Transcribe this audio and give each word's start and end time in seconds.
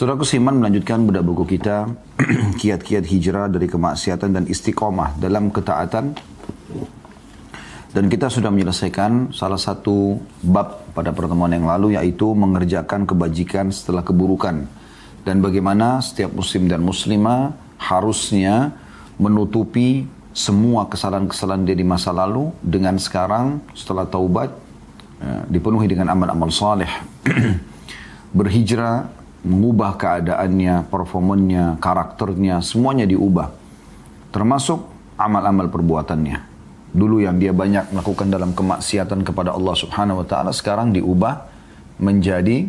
Saudara 0.00 0.24
Siman 0.24 0.64
melanjutkan 0.64 1.04
budak 1.04 1.28
buku 1.28 1.60
kita 1.60 1.92
kiat-kiat 2.64 3.04
hijrah 3.04 3.52
dari 3.52 3.68
kemaksiatan 3.68 4.32
dan 4.32 4.48
istiqomah 4.48 5.20
dalam 5.20 5.52
ketaatan. 5.52 6.16
Dan 7.92 8.08
kita 8.08 8.32
sudah 8.32 8.48
menyelesaikan 8.48 9.36
salah 9.36 9.60
satu 9.60 10.16
bab 10.40 10.88
pada 10.96 11.12
pertemuan 11.12 11.52
yang 11.52 11.68
lalu 11.68 12.00
yaitu 12.00 12.32
mengerjakan 12.32 13.04
kebajikan 13.04 13.68
setelah 13.68 14.00
keburukan. 14.00 14.64
Dan 15.20 15.44
bagaimana 15.44 16.00
setiap 16.00 16.32
muslim 16.32 16.64
dan 16.64 16.80
muslimah 16.80 17.52
harusnya 17.76 18.72
menutupi 19.20 20.08
semua 20.32 20.88
kesalahan-kesalahan 20.88 21.68
dia 21.68 21.76
di 21.76 21.84
masa 21.84 22.08
lalu 22.16 22.48
dengan 22.64 22.96
sekarang 22.96 23.60
setelah 23.76 24.08
taubat 24.08 24.48
ya, 25.20 25.44
dipenuhi 25.44 25.92
dengan 25.92 26.08
amal-amal 26.08 26.48
saleh. 26.48 26.88
Berhijrah 28.40 29.19
mengubah 29.40 29.96
keadaannya, 29.96 30.88
performanya, 30.88 31.80
karakternya, 31.80 32.60
semuanya 32.60 33.08
diubah. 33.08 33.52
Termasuk 34.30 34.84
amal-amal 35.16 35.68
perbuatannya. 35.68 36.38
Dulu 36.90 37.22
yang 37.22 37.38
dia 37.38 37.54
banyak 37.54 37.94
melakukan 37.94 38.28
dalam 38.28 38.50
kemaksiatan 38.50 39.22
kepada 39.22 39.54
Allah 39.54 39.74
Subhanahu 39.78 40.22
wa 40.22 40.26
taala 40.26 40.50
sekarang 40.50 40.90
diubah 40.90 41.46
menjadi 42.02 42.66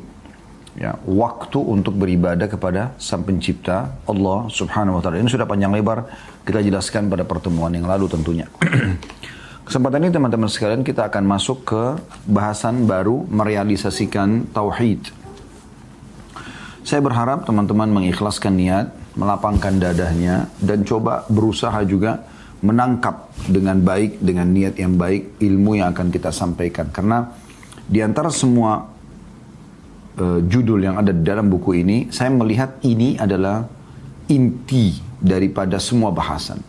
ya, 0.77 0.93
waktu 1.09 1.57
untuk 1.57 1.97
beribadah 1.97 2.45
kepada 2.45 2.93
Sang 3.01 3.25
Pencipta 3.25 3.97
Allah 4.05 4.45
Subhanahu 4.51 4.99
wa 4.99 5.01
taala. 5.01 5.17
Ini 5.17 5.31
sudah 5.31 5.49
panjang 5.49 5.73
lebar 5.73 6.05
kita 6.45 6.61
jelaskan 6.61 7.09
pada 7.09 7.25
pertemuan 7.25 7.73
yang 7.73 7.89
lalu 7.89 8.05
tentunya. 8.11 8.45
Kesempatan 9.65 10.03
ini 10.03 10.11
teman-teman 10.11 10.51
sekalian 10.51 10.83
kita 10.83 11.07
akan 11.07 11.23
masuk 11.25 11.63
ke 11.63 11.83
bahasan 12.27 12.85
baru 12.85 13.23
merealisasikan 13.25 14.51
tauhid. 14.51 15.20
Saya 16.81 17.01
berharap 17.05 17.45
teman-teman 17.45 17.93
mengikhlaskan 17.93 18.57
niat, 18.57 18.87
melapangkan 19.13 19.77
dadahnya, 19.77 20.49
dan 20.57 20.81
coba 20.81 21.29
berusaha 21.29 21.77
juga 21.85 22.25
menangkap 22.61 23.29
dengan 23.49 23.81
baik, 23.81 24.21
dengan 24.21 24.49
niat 24.49 24.77
yang 24.77 24.97
baik, 24.97 25.41
ilmu 25.41 25.77
yang 25.77 25.93
akan 25.93 26.09
kita 26.09 26.33
sampaikan. 26.33 26.89
Karena 26.89 27.29
di 27.85 28.01
antara 28.01 28.33
semua 28.33 28.85
uh, 30.17 30.39
judul 30.45 30.81
yang 30.81 30.97
ada 30.97 31.13
di 31.13 31.21
dalam 31.21 31.49
buku 31.49 31.81
ini, 31.81 32.09
saya 32.09 32.33
melihat 32.33 32.81
ini 32.81 33.17
adalah 33.17 33.65
inti 34.29 34.97
daripada 35.21 35.77
semua 35.77 36.09
bahasan. 36.09 36.61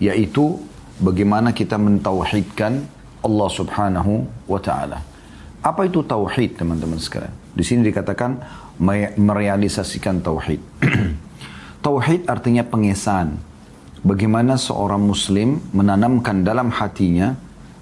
Yaitu 0.00 0.60
bagaimana 1.00 1.52
kita 1.52 1.76
mentauhidkan 1.76 2.84
Allah 3.24 3.48
subhanahu 3.52 4.24
wa 4.48 4.60
ta'ala. 4.60 5.00
Apa 5.64 5.88
itu 5.88 6.04
tauhid 6.04 6.60
teman-teman 6.60 7.00
sekalian? 7.00 7.32
Di 7.56 7.64
sini 7.64 7.88
dikatakan 7.88 8.36
merealisasikan 8.80 10.20
tauhid. 10.20 10.60
tauhid 11.86 12.26
artinya 12.26 12.66
pengesahan. 12.66 13.34
Bagaimana 14.04 14.60
seorang 14.60 15.00
muslim 15.00 15.64
menanamkan 15.72 16.44
dalam 16.44 16.68
hatinya, 16.68 17.32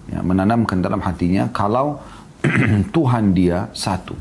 ya, 0.06 0.22
menanamkan 0.22 0.78
dalam 0.78 1.02
hatinya 1.02 1.50
kalau 1.50 1.98
Tuhan 2.94 3.34
dia 3.34 3.70
satu. 3.74 4.14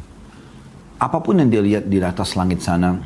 Apa 1.01 1.17
pun 1.21 1.41
yang 1.41 1.49
dia 1.49 1.61
lihat 1.61 1.89
di 1.89 1.97
atas 2.01 2.37
langit 2.37 2.61
sana, 2.61 2.97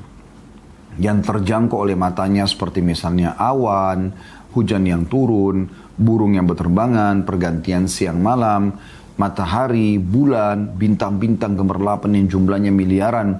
yang 1.00 1.20
terjangkau 1.20 1.84
oleh 1.84 1.96
matanya 1.96 2.48
seperti 2.48 2.80
misalnya 2.80 3.36
awan, 3.36 4.12
hujan 4.56 4.84
yang 4.88 5.04
turun, 5.08 5.68
burung 5.96 6.36
yang 6.36 6.48
berterbangan, 6.48 7.24
pergantian 7.28 7.88
siang 7.88 8.20
malam, 8.20 8.76
matahari, 9.16 9.96
bulan, 10.00 10.76
bintang-bintang 10.76 11.56
gemerlapan 11.56 12.20
yang 12.20 12.28
jumlahnya 12.28 12.72
miliaran, 12.72 13.40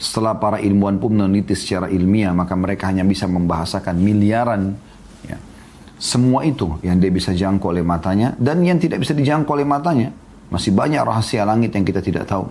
setelah 0.00 0.32
para 0.40 0.56
ilmuwan 0.64 0.96
pun 0.96 1.12
meneliti 1.12 1.52
secara 1.52 1.92
ilmiah, 1.92 2.32
maka 2.32 2.56
mereka 2.56 2.88
hanya 2.88 3.04
bisa 3.04 3.28
membahasakan 3.28 4.00
miliaran. 4.00 4.72
Ya. 5.28 5.36
Semua 6.00 6.48
itu 6.48 6.80
yang 6.80 6.96
dia 6.96 7.12
bisa 7.12 7.36
jangkau 7.36 7.68
oleh 7.68 7.84
matanya 7.84 8.32
dan 8.40 8.64
yang 8.64 8.80
tidak 8.80 9.04
bisa 9.04 9.12
dijangkau 9.12 9.52
oleh 9.52 9.68
matanya. 9.68 10.08
Masih 10.48 10.72
banyak 10.72 11.04
rahasia 11.04 11.44
langit 11.44 11.76
yang 11.76 11.84
kita 11.84 12.00
tidak 12.00 12.24
tahu. 12.24 12.48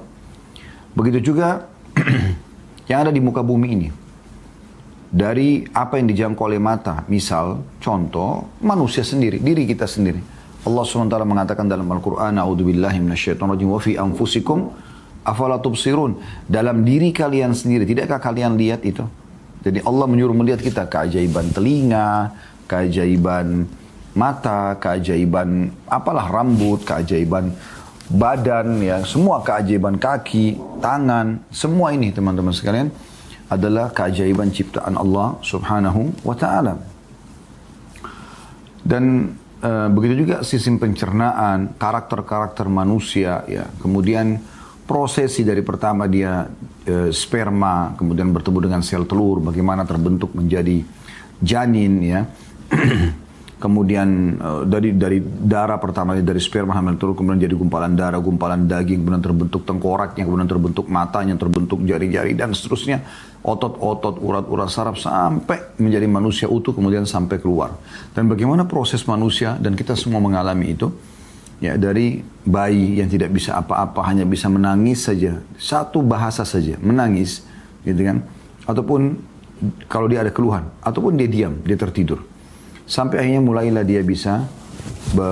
Begitu 0.94 1.34
juga 1.34 1.66
yang 2.90 3.02
ada 3.02 3.10
di 3.10 3.18
muka 3.18 3.42
bumi 3.42 3.68
ini. 3.74 3.90
Dari 5.10 5.66
apa 5.74 5.98
yang 5.98 6.06
dijangkau 6.06 6.46
oleh 6.46 6.62
mata, 6.62 7.02
misal, 7.10 7.66
contoh, 7.82 8.62
manusia 8.62 9.02
sendiri, 9.02 9.42
diri 9.42 9.66
kita 9.66 9.90
sendiri. 9.90 10.22
Allah 10.70 10.86
SWT 10.86 11.18
mengatakan 11.26 11.66
dalam 11.66 11.90
Al-Quran, 11.90 12.38
A'udzubillahi 12.38 13.02
minasyaitonirrajim 13.02 13.70
wa 13.74 13.82
fi 13.82 13.98
anfusikum 13.98 14.70
Afala 15.24 15.60
tubsirun. 15.60 16.18
Dalam 16.48 16.82
diri 16.88 17.12
kalian 17.12 17.54
sendiri, 17.54 17.86
tidakkah 17.86 18.20
kalian 18.20 18.56
lihat 18.56 18.82
itu? 18.88 19.04
Jadi 19.60 19.84
Allah 19.84 20.08
menyuruh 20.08 20.36
melihat 20.36 20.64
kita 20.64 20.88
keajaiban 20.88 21.52
telinga, 21.52 22.32
keajaiban 22.66 23.68
mata, 24.16 24.80
keajaiban 24.80 25.70
apalah 25.86 26.32
rambut, 26.32 26.82
keajaiban 26.88 27.52
badan, 28.10 28.82
ya 28.82 29.04
semua 29.06 29.44
keajaiban 29.46 30.00
kaki, 30.00 30.58
tangan, 30.82 31.44
semua 31.54 31.94
ini 31.94 32.10
teman-teman 32.10 32.56
sekalian 32.56 32.90
adalah 33.50 33.94
keajaiban 33.94 34.50
ciptaan 34.54 34.98
Allah 34.98 35.38
Subhanahu 35.42 36.14
wa 36.26 36.36
taala. 36.38 36.78
Dan 38.86 39.36
e, 39.62 39.72
begitu 39.94 40.26
juga 40.26 40.42
sistem 40.42 40.82
pencernaan, 40.82 41.78
karakter-karakter 41.78 42.66
manusia 42.70 43.46
ya. 43.46 43.70
Kemudian 43.82 44.42
prosesi 44.90 45.46
dari 45.46 45.62
pertama 45.62 46.10
dia 46.10 46.50
e, 46.82 47.14
sperma, 47.14 47.94
kemudian 47.94 48.34
bertemu 48.34 48.58
dengan 48.66 48.82
sel 48.82 49.06
telur, 49.06 49.38
bagaimana 49.38 49.86
terbentuk 49.86 50.34
menjadi 50.34 50.82
janin 51.38 51.94
ya. 52.02 52.26
kemudian 53.64 54.40
e, 54.42 54.50
dari 54.66 54.98
dari 54.98 55.22
darah 55.22 55.78
pertama 55.78 56.18
dari 56.18 56.42
sperma 56.42 56.74
hamil 56.74 56.98
telur 56.98 57.14
kemudian 57.14 57.38
jadi 57.38 57.54
gumpalan 57.54 57.94
darah, 57.94 58.18
gumpalan 58.18 58.66
daging, 58.66 59.06
kemudian 59.06 59.22
terbentuk 59.22 59.62
tengkoraknya, 59.62 60.26
kemudian 60.26 60.50
terbentuk 60.50 60.90
matanya, 60.90 61.38
terbentuk 61.38 61.86
jari-jari 61.86 62.34
dan 62.34 62.58
seterusnya 62.58 63.06
otot-otot, 63.46 64.18
urat-urat 64.18 64.74
saraf 64.74 64.98
sampai 64.98 65.78
menjadi 65.78 66.10
manusia 66.10 66.50
utuh 66.50 66.74
kemudian 66.74 67.06
sampai 67.06 67.38
keluar. 67.38 67.78
Dan 68.18 68.26
bagaimana 68.26 68.66
proses 68.66 69.06
manusia 69.06 69.54
dan 69.62 69.78
kita 69.78 69.94
semua 69.94 70.18
mengalami 70.18 70.74
itu 70.74 70.90
ya 71.60 71.76
dari 71.76 72.24
bayi 72.48 72.98
yang 73.04 73.12
tidak 73.12 73.36
bisa 73.36 73.60
apa-apa 73.60 74.02
hanya 74.08 74.24
bisa 74.24 74.48
menangis 74.48 75.06
saja. 75.06 75.44
Satu 75.60 76.00
bahasa 76.02 76.48
saja 76.48 76.80
menangis 76.80 77.44
gitu 77.84 78.00
kan. 78.04 78.24
Ataupun 78.66 79.20
kalau 79.92 80.08
dia 80.08 80.24
ada 80.24 80.32
keluhan 80.32 80.72
ataupun 80.80 81.20
dia 81.20 81.28
diam 81.28 81.60
dia 81.64 81.76
tertidur. 81.76 82.24
Sampai 82.90 83.22
akhirnya 83.22 83.44
mulailah 83.44 83.86
dia 83.86 84.02
bisa 84.02 84.50
be, 85.14 85.30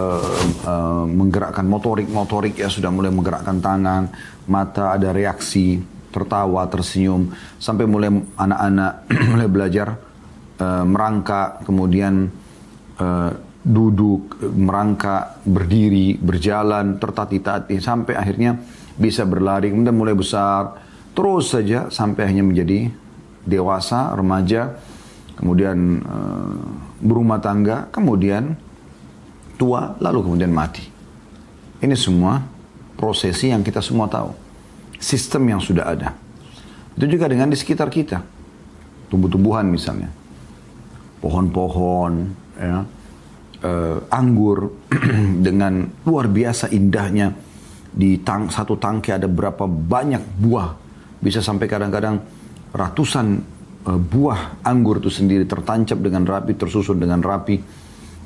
uh, 0.67 1.05
menggerakkan 1.07 1.65
motorik 1.65 2.05
motorik 2.11 2.59
ya 2.59 2.69
sudah 2.69 2.94
mulai 2.94 3.09
menggerakkan 3.09 3.57
tangan 3.57 4.11
mata 4.45 4.94
ada 4.94 5.09
reaksi 5.15 5.81
tertawa 6.11 6.67
tersenyum. 6.69 7.31
Sampai 7.57 7.88
mulai 7.89 8.11
anak-anak 8.35 8.94
mulai 9.33 9.47
belajar 9.49 9.88
uh, 10.59 10.85
merangkak 10.85 11.63
kemudian 11.65 12.29
uh, 12.99 13.31
duduk, 13.67 14.39
merangkak, 14.39 15.44
berdiri, 15.44 16.16
berjalan, 16.16 16.95
tertati-tati 16.95 17.83
sampai 17.83 18.16
akhirnya 18.16 18.55
bisa 18.95 19.28
berlari, 19.28 19.75
kemudian 19.75 19.91
mulai 19.91 20.16
besar, 20.16 20.79
terus 21.11 21.51
saja 21.51 21.91
sampai 21.91 22.31
akhirnya 22.31 22.47
menjadi 22.47 22.79
dewasa, 23.44 24.16
remaja, 24.16 24.79
kemudian 25.35 26.00
uh, 26.00 26.63
berumah 27.03 27.44
tangga, 27.44 27.91
kemudian 27.91 28.56
tua, 29.59 30.00
lalu 30.00 30.23
kemudian 30.23 30.50
mati. 30.56 30.88
Ini 31.83 31.94
semua 31.94 32.39
prosesi 32.95 33.51
yang 33.51 33.61
kita 33.61 33.83
semua 33.83 34.07
tahu. 34.07 34.31
Sistem 34.97 35.45
yang 35.53 35.61
sudah 35.61 35.85
ada. 35.91 36.09
Itu 36.97 37.06
juga 37.06 37.29
dengan 37.29 37.53
di 37.53 37.57
sekitar 37.59 37.91
kita. 37.94 38.24
Tumbuh-tumbuhan 39.13 39.69
misalnya. 39.69 40.09
Pohon-pohon, 41.21 42.13
ya, 42.57 42.81
uh, 43.63 43.98
anggur 44.12 44.88
dengan 45.45 45.88
luar 46.06 46.27
biasa 46.30 46.69
indahnya. 46.74 47.33
Di 47.98 48.21
tang 48.21 48.54
satu 48.54 48.77
tangki 48.77 49.09
ada 49.09 49.25
berapa 49.25 49.65
banyak 49.65 50.38
buah. 50.38 50.69
Bisa 51.18 51.42
sampai 51.42 51.65
kadang-kadang 51.65 52.21
ratusan 52.75 53.27
uh, 53.89 53.98
buah 53.98 54.62
anggur 54.62 55.01
itu 55.01 55.09
sendiri 55.09 55.50
tertancap 55.50 55.98
dengan 55.98 56.27
rapi 56.27 56.54
tersusun 56.54 57.01
dengan 57.01 57.24
rapi. 57.24 57.57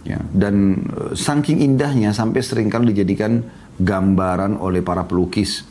Ya 0.01 0.17
dan 0.17 0.81
uh, 0.91 1.13
saking 1.13 1.61
indahnya 1.61 2.11
sampai 2.11 2.41
sering 2.41 2.67
kali 2.67 2.91
dijadikan 2.91 3.45
gambaran 3.77 4.57
oleh 4.57 4.81
para 4.81 5.05
pelukis 5.05 5.63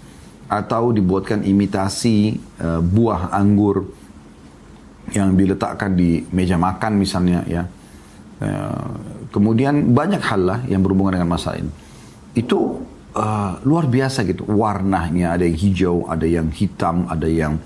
atau 0.47 0.95
dibuatkan 0.95 1.43
imitasi 1.43 2.39
uh, 2.63 2.79
buah 2.79 3.35
anggur 3.35 3.91
yang 5.11 5.35
diletakkan 5.35 5.99
di 5.99 6.23
meja 6.31 6.55
makan 6.55 6.93
misalnya 6.95 7.43
ya 7.51 7.67
Kemudian 9.31 9.95
banyak 9.95 10.23
hal 10.23 10.41
lah 10.43 10.61
yang 10.67 10.83
berhubungan 10.83 11.23
dengan 11.23 11.31
masalah 11.31 11.63
ini. 11.63 11.73
Itu 12.35 12.83
uh, 13.15 13.63
luar 13.63 13.87
biasa 13.87 14.27
gitu. 14.27 14.43
Warnanya 14.47 15.39
ada 15.39 15.47
yang 15.47 15.59
hijau, 15.59 15.97
ada 16.11 16.27
yang 16.27 16.51
hitam, 16.51 17.07
ada 17.07 17.31
yang 17.31 17.63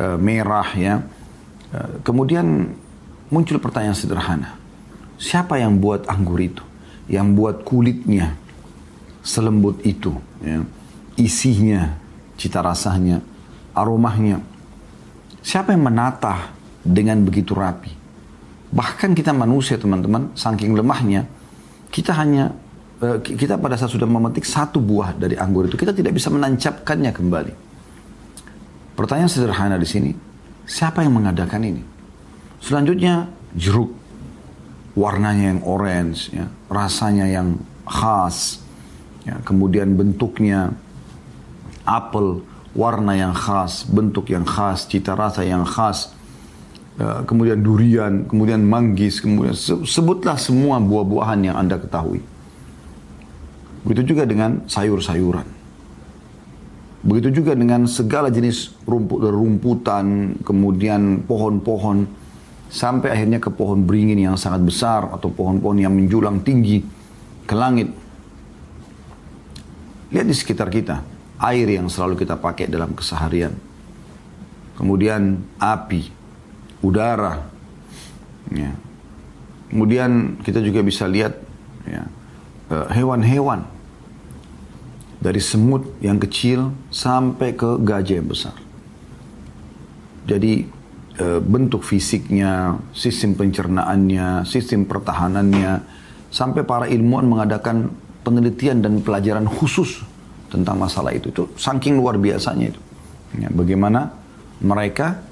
uh, 0.00 0.16
merah 0.16 0.68
ya. 0.76 1.04
Uh, 1.72 2.00
kemudian 2.00 2.72
muncul 3.28 3.60
pertanyaan 3.60 3.96
sederhana. 3.96 4.56
Siapa 5.20 5.60
yang 5.60 5.76
buat 5.76 6.08
anggur 6.08 6.40
itu? 6.40 6.64
Yang 7.04 7.26
buat 7.36 7.56
kulitnya 7.68 8.32
selembut 9.24 9.80
itu, 9.84 10.12
ya. 10.44 10.64
isinya, 11.16 11.96
cita 12.36 12.60
rasanya, 12.60 13.24
aromanya. 13.72 14.40
Siapa 15.40 15.72
yang 15.72 15.84
menata 15.84 16.52
dengan 16.84 17.24
begitu 17.24 17.56
rapi? 17.56 18.03
Bahkan 18.74 19.14
kita 19.14 19.30
manusia 19.30 19.78
teman-teman, 19.78 20.34
saking 20.34 20.74
lemahnya, 20.74 21.30
kita 21.94 22.10
hanya 22.18 22.50
Eh, 23.04 23.18
kita 23.20 23.58
pada 23.58 23.76
saat 23.76 23.92
sudah 23.92 24.06
memetik 24.06 24.46
satu 24.46 24.78
buah 24.80 25.12
dari 25.18 25.36
anggur 25.36 25.68
itu, 25.68 25.76
kita 25.76 25.92
tidak 25.92 26.14
bisa 26.16 26.32
menancapkannya 26.32 27.12
kembali. 27.12 27.52
Pertanyaan 28.94 29.28
sederhana 29.28 29.76
di 29.76 29.84
sini, 29.84 30.10
siapa 30.64 31.02
yang 31.04 31.18
mengadakan 31.18 31.68
ini? 31.68 31.82
Selanjutnya, 32.62 33.28
jeruk. 33.52 33.92
Warnanya 34.94 35.58
yang 35.58 35.62
orange, 35.66 36.30
ya, 36.30 36.46
rasanya 36.70 37.26
yang 37.26 37.58
khas, 37.82 38.62
ya, 39.26 39.42
kemudian 39.42 39.98
bentuknya 39.98 40.70
apel, 41.82 42.46
warna 42.78 43.18
yang 43.18 43.34
khas, 43.34 43.84
bentuk 43.90 44.30
yang 44.30 44.46
khas, 44.46 44.86
cita 44.86 45.18
rasa 45.18 45.42
yang 45.42 45.66
khas, 45.66 46.14
kemudian 47.00 47.58
durian, 47.58 48.26
kemudian 48.30 48.62
manggis, 48.62 49.18
kemudian 49.18 49.54
sebutlah 49.82 50.38
semua 50.38 50.78
buah-buahan 50.78 51.40
yang 51.50 51.56
Anda 51.58 51.78
ketahui. 51.78 52.22
Begitu 53.84 54.14
juga 54.14 54.24
dengan 54.24 54.64
sayur-sayuran. 54.64 55.46
Begitu 57.04 57.44
juga 57.44 57.52
dengan 57.52 57.84
segala 57.84 58.32
jenis 58.32 58.72
rumput 58.88 59.28
rumputan, 59.28 60.38
kemudian 60.40 61.20
pohon-pohon, 61.28 62.08
sampai 62.72 63.12
akhirnya 63.12 63.44
ke 63.44 63.52
pohon 63.52 63.84
beringin 63.84 64.24
yang 64.24 64.40
sangat 64.40 64.64
besar 64.64 65.12
atau 65.12 65.28
pohon-pohon 65.28 65.84
yang 65.84 65.92
menjulang 65.92 66.40
tinggi 66.40 66.80
ke 67.44 67.52
langit. 67.52 67.92
Lihat 70.16 70.24
di 70.24 70.32
sekitar 70.32 70.72
kita, 70.72 71.04
air 71.44 71.68
yang 71.68 71.92
selalu 71.92 72.24
kita 72.24 72.40
pakai 72.40 72.72
dalam 72.72 72.96
keseharian. 72.96 73.52
Kemudian 74.80 75.44
api, 75.60 76.08
udara. 76.80 77.46
Ya. 78.50 78.74
Kemudian 79.68 80.38
kita 80.42 80.62
juga 80.62 80.80
bisa 80.86 81.06
lihat 81.10 81.34
ya, 81.86 82.06
eh, 82.70 82.86
hewan-hewan 82.94 83.66
dari 85.24 85.40
semut 85.40 85.88
yang 86.04 86.20
kecil 86.20 86.76
sampai 86.92 87.56
ke 87.56 87.80
gajah 87.80 88.20
yang 88.20 88.28
besar. 88.28 88.52
Jadi 90.28 90.68
e, 91.16 91.26
bentuk 91.40 91.80
fisiknya, 91.80 92.76
sistem 92.92 93.32
pencernaannya, 93.32 94.44
sistem 94.44 94.84
pertahanannya, 94.84 95.80
sampai 96.28 96.60
para 96.68 96.84
ilmuwan 96.92 97.24
mengadakan 97.24 97.88
penelitian 98.20 98.84
dan 98.84 99.00
pelajaran 99.00 99.48
khusus 99.48 100.04
tentang 100.52 100.76
masalah 100.76 101.16
itu. 101.16 101.32
Itu 101.32 101.48
saking 101.56 101.96
luar 101.96 102.20
biasanya 102.20 102.72
itu. 102.76 102.80
Ya, 103.40 103.48
bagaimana 103.48 104.12
mereka 104.60 105.24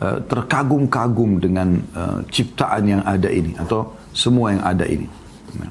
e, 0.00 0.08
terkagum-kagum 0.26 1.40
dengan 1.40 1.68
e, 1.80 2.02
ciptaan 2.28 2.82
yang 2.86 3.02
ada 3.04 3.28
ini 3.28 3.56
atau 3.56 3.92
semua 4.16 4.56
yang 4.56 4.62
ada 4.64 4.84
ini. 4.88 5.08
Ya. 5.56 5.68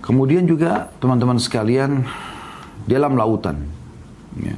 Kemudian 0.00 0.48
juga 0.48 0.90
teman-teman 0.98 1.38
sekalian 1.38 2.02
dalam 2.88 3.14
lautan. 3.14 3.62
Ya. 4.40 4.56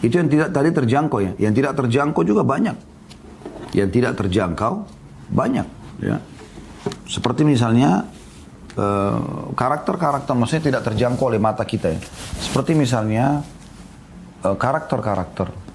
Itu 0.00 0.20
yang 0.20 0.28
tidak 0.32 0.52
tadi 0.52 0.68
terjangkau 0.72 1.18
ya. 1.20 1.32
Yang 1.36 1.54
tidak 1.60 1.72
terjangkau 1.80 2.22
juga 2.24 2.42
banyak. 2.44 2.76
Yang 3.72 3.90
tidak 3.96 4.12
terjangkau 4.20 4.84
banyak. 5.32 5.66
Ya. 6.00 6.20
Seperti 7.04 7.44
misalnya 7.44 8.08
eh, 8.74 9.18
karakter-karakter, 9.52 10.32
uh, 10.32 10.38
maksudnya 10.38 10.64
tidak 10.72 10.82
terjangkau 10.92 11.28
oleh 11.28 11.40
mata 11.40 11.62
kita 11.68 11.92
ya. 11.92 12.00
Seperti 12.40 12.72
misalnya 12.72 13.44
eh, 14.40 14.56
karakter-karakter, 14.56 15.48
uh, 15.52 15.69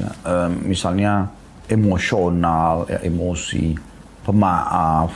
ya, 0.00 0.08
uh, 0.24 0.48
misalnya 0.48 1.28
emosional, 1.68 2.88
ya, 2.88 2.98
emosi, 3.04 3.76
pemaaf. 4.24 5.12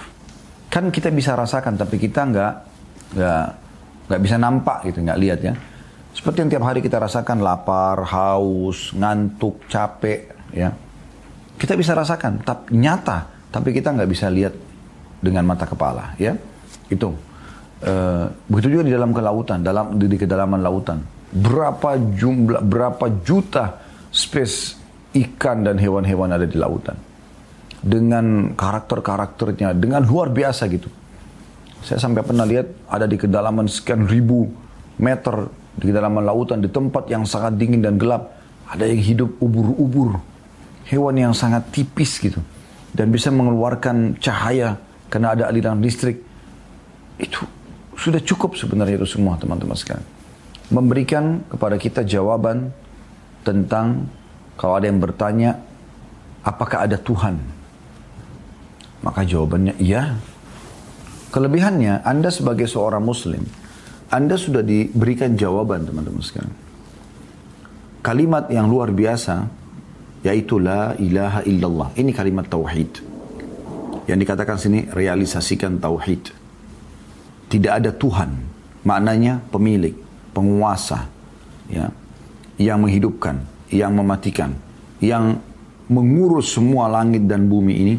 Kan 0.68 0.92
kita 0.92 1.08
bisa 1.10 1.32
rasakan, 1.34 1.74
tapi 1.80 1.96
kita 1.96 2.20
nggak 2.28 2.54
nggak 3.14 3.46
nggak 4.04 4.20
bisa 4.20 4.36
nampak 4.36 4.78
gitu, 4.86 5.00
nggak 5.00 5.20
lihat 5.20 5.40
ya. 5.40 5.54
Seperti 6.14 6.46
yang 6.46 6.50
tiap 6.54 6.64
hari 6.70 6.78
kita 6.78 7.02
rasakan 7.02 7.42
lapar, 7.42 8.06
haus, 8.06 8.94
ngantuk, 8.94 9.66
capek, 9.66 10.30
ya. 10.54 10.70
Kita 11.58 11.74
bisa 11.74 11.94
rasakan, 11.94 12.42
tapi 12.46 12.78
nyata, 12.78 13.50
tapi 13.50 13.74
kita 13.74 13.90
nggak 13.90 14.10
bisa 14.10 14.30
lihat 14.30 14.54
dengan 15.18 15.42
mata 15.42 15.66
kepala, 15.66 16.14
ya. 16.14 16.38
Itu. 16.86 17.18
E, 17.82 17.92
begitu 18.46 18.78
juga 18.78 18.84
di 18.86 18.94
dalam 18.94 19.10
kelautan, 19.10 19.66
dalam 19.66 19.98
di, 19.98 20.06
di 20.06 20.14
kedalaman 20.14 20.62
lautan. 20.62 21.02
Berapa 21.34 21.98
jumlah, 21.98 22.62
berapa 22.62 23.06
juta 23.26 23.83
space 24.14 24.78
ikan 25.10 25.66
dan 25.66 25.74
hewan-hewan 25.82 26.30
ada 26.30 26.46
di 26.46 26.54
lautan. 26.54 26.94
Dengan 27.84 28.54
karakter-karakternya, 28.54 29.74
dengan 29.74 30.06
luar 30.06 30.30
biasa 30.30 30.70
gitu. 30.70 30.88
Saya 31.84 32.00
sampai 32.00 32.24
pernah 32.24 32.48
lihat 32.48 32.88
ada 32.88 33.04
di 33.04 33.20
kedalaman 33.20 33.68
sekian 33.68 34.08
ribu 34.08 34.48
meter 34.96 35.50
di 35.74 35.90
kedalaman 35.90 36.22
lautan 36.22 36.62
di 36.62 36.70
tempat 36.70 37.10
yang 37.10 37.26
sangat 37.26 37.58
dingin 37.58 37.82
dan 37.82 37.98
gelap 37.98 38.30
ada 38.70 38.86
yang 38.86 39.02
hidup 39.02 39.30
ubur-ubur 39.42 40.22
hewan 40.86 41.16
yang 41.18 41.34
sangat 41.34 41.66
tipis 41.74 42.22
gitu 42.22 42.38
dan 42.94 43.10
bisa 43.10 43.34
mengeluarkan 43.34 44.16
cahaya 44.22 44.78
karena 45.10 45.34
ada 45.34 45.44
aliran 45.50 45.82
listrik 45.82 46.22
itu 47.18 47.42
sudah 47.98 48.22
cukup 48.22 48.54
sebenarnya 48.54 49.02
itu 49.02 49.18
semua 49.18 49.34
teman-teman 49.34 49.74
sekalian 49.74 50.06
memberikan 50.70 51.42
kepada 51.50 51.76
kita 51.76 52.06
jawaban 52.06 52.70
tentang 53.44 54.08
kalau 54.56 54.80
ada 54.80 54.88
yang 54.88 54.98
bertanya 54.98 55.60
apakah 56.42 56.88
ada 56.88 56.96
Tuhan 56.96 57.36
maka 59.04 59.20
jawabannya 59.22 59.76
iya 59.78 60.16
Kelebihannya, 61.34 62.06
Anda 62.06 62.30
sebagai 62.30 62.70
seorang 62.70 63.02
muslim, 63.02 63.42
Anda 64.06 64.38
sudah 64.38 64.62
diberikan 64.62 65.34
jawaban 65.34 65.82
teman-teman 65.82 66.22
sekalian. 66.22 66.54
Kalimat 68.06 68.46
yang 68.54 68.70
luar 68.70 68.94
biasa, 68.94 69.42
yaitu 70.22 70.62
la 70.62 70.94
ilaha 70.94 71.42
illallah. 71.42 71.90
Ini 71.98 72.14
kalimat 72.14 72.46
tauhid. 72.46 73.02
Yang 74.06 74.18
dikatakan 74.22 74.56
sini, 74.62 74.86
realisasikan 74.94 75.82
tauhid. 75.82 76.30
Tidak 77.50 77.72
ada 77.82 77.90
Tuhan. 77.90 78.30
Maknanya 78.86 79.42
pemilik, 79.50 79.98
penguasa, 80.30 81.10
ya, 81.66 81.90
yang 82.60 82.82
menghidupkan, 82.82 83.42
yang 83.70 83.92
mematikan, 83.94 84.54
yang 85.02 85.38
mengurus 85.90 86.54
semua 86.54 86.88
langit 86.88 87.28
dan 87.28 87.48
bumi 87.50 87.74
ini 87.76 87.94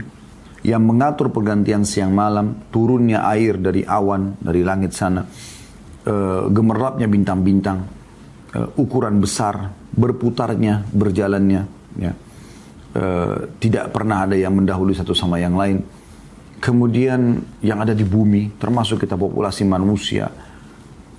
yang 0.65 0.81
mengatur 0.81 1.29
pergantian 1.29 1.85
siang 1.85 2.09
malam, 2.09 2.65
turunnya 2.73 3.21
air 3.29 3.61
dari 3.61 3.85
awan, 3.85 4.33
dari 4.41 4.65
langit 4.65 4.97
sana, 4.97 5.21
uh, 5.21 6.49
gemerlapnya 6.49 7.05
bintang-bintang, 7.05 7.85
uh, 8.57 8.81
ukuran 8.81 9.21
besar, 9.21 9.69
berputarnya, 9.93 10.89
berjalannya, 10.89 11.61
ya. 12.01 12.13
Uh, 12.95 13.51
tidak 13.59 13.91
pernah 13.91 14.23
ada 14.23 14.39
yang 14.39 14.55
mendahului 14.55 14.95
satu 14.95 15.11
sama 15.13 15.37
yang 15.37 15.53
lain. 15.53 15.83
Kemudian 16.57 17.43
yang 17.61 17.83
ada 17.83 17.93
di 17.93 18.07
bumi, 18.07 18.57
termasuk 18.57 19.03
kita 19.05 19.19
populasi 19.19 19.67
manusia, 19.67 20.31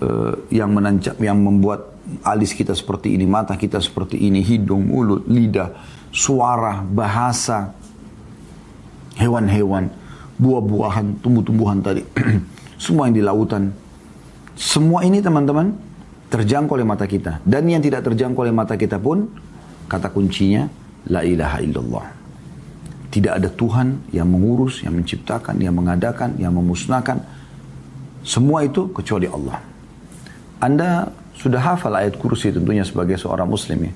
uh, 0.02 0.34
yang 0.52 0.72
menancap, 0.72 1.16
yang 1.20 1.38
membuat 1.40 1.96
alis 2.22 2.54
kita 2.54 2.72
seperti 2.72 3.14
ini, 3.18 3.26
mata 3.26 3.58
kita 3.58 3.82
seperti 3.82 4.20
ini, 4.20 4.40
hidung, 4.42 4.86
mulut, 4.86 5.26
lidah, 5.26 5.74
suara, 6.14 6.80
bahasa, 6.86 7.74
hewan-hewan, 9.18 9.90
buah-buahan, 10.38 11.20
tumbuh-tumbuhan 11.20 11.82
tadi, 11.82 12.02
semua 12.84 13.10
yang 13.10 13.16
di 13.16 13.24
lautan. 13.24 13.74
Semua 14.56 15.04
ini 15.04 15.20
teman-teman 15.20 15.76
terjangkau 16.32 16.80
oleh 16.80 16.88
mata 16.88 17.04
kita. 17.04 17.44
Dan 17.44 17.68
yang 17.68 17.84
tidak 17.84 18.06
terjangkau 18.08 18.40
oleh 18.46 18.54
mata 18.54 18.78
kita 18.78 18.96
pun, 18.96 19.28
kata 19.90 20.08
kuncinya, 20.08 20.68
La 21.06 21.22
ilaha 21.22 21.62
illallah. 21.62 22.06
Tidak 23.14 23.32
ada 23.32 23.46
Tuhan 23.46 24.10
yang 24.10 24.26
mengurus, 24.26 24.82
yang 24.82 24.98
menciptakan, 24.98 25.54
yang 25.62 25.72
mengadakan, 25.72 26.34
yang 26.36 26.50
memusnahkan. 26.50 27.22
Semua 28.26 28.66
itu 28.66 28.90
kecuali 28.90 29.30
Allah. 29.30 29.75
Anda 30.60 31.12
sudah 31.36 31.60
hafal 31.60 31.92
ayat 31.92 32.16
kursi 32.16 32.52
tentunya 32.52 32.82
sebagai 32.82 33.20
seorang 33.20 33.48
muslim 33.48 33.90
ya. 33.90 33.92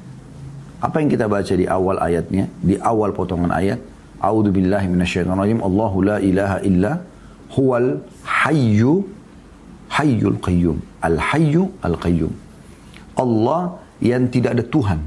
Apa 0.81 1.05
yang 1.05 1.13
kita 1.13 1.29
baca 1.29 1.53
di 1.53 1.69
awal 1.69 2.01
ayatnya, 2.01 2.49
di 2.61 2.77
awal 2.81 3.13
potongan 3.13 3.53
ayat, 3.53 3.81
A'udzu 4.21 4.53
billahi. 4.53 4.89
Allahu 5.61 5.97
la 6.05 6.17
ilaha 6.21 6.61
illa 6.65 7.01
huwal 7.57 8.05
hayyu 8.25 9.05
hayyul 9.89 10.39
qayyum. 10.41 10.77
Al 11.01 11.17
hayyu 11.17 11.73
al 11.81 11.97
qayyum. 11.97 12.33
Allah 13.17 13.81
yang 14.01 14.29
tidak 14.33 14.57
ada 14.57 14.65
Tuhan 14.65 15.01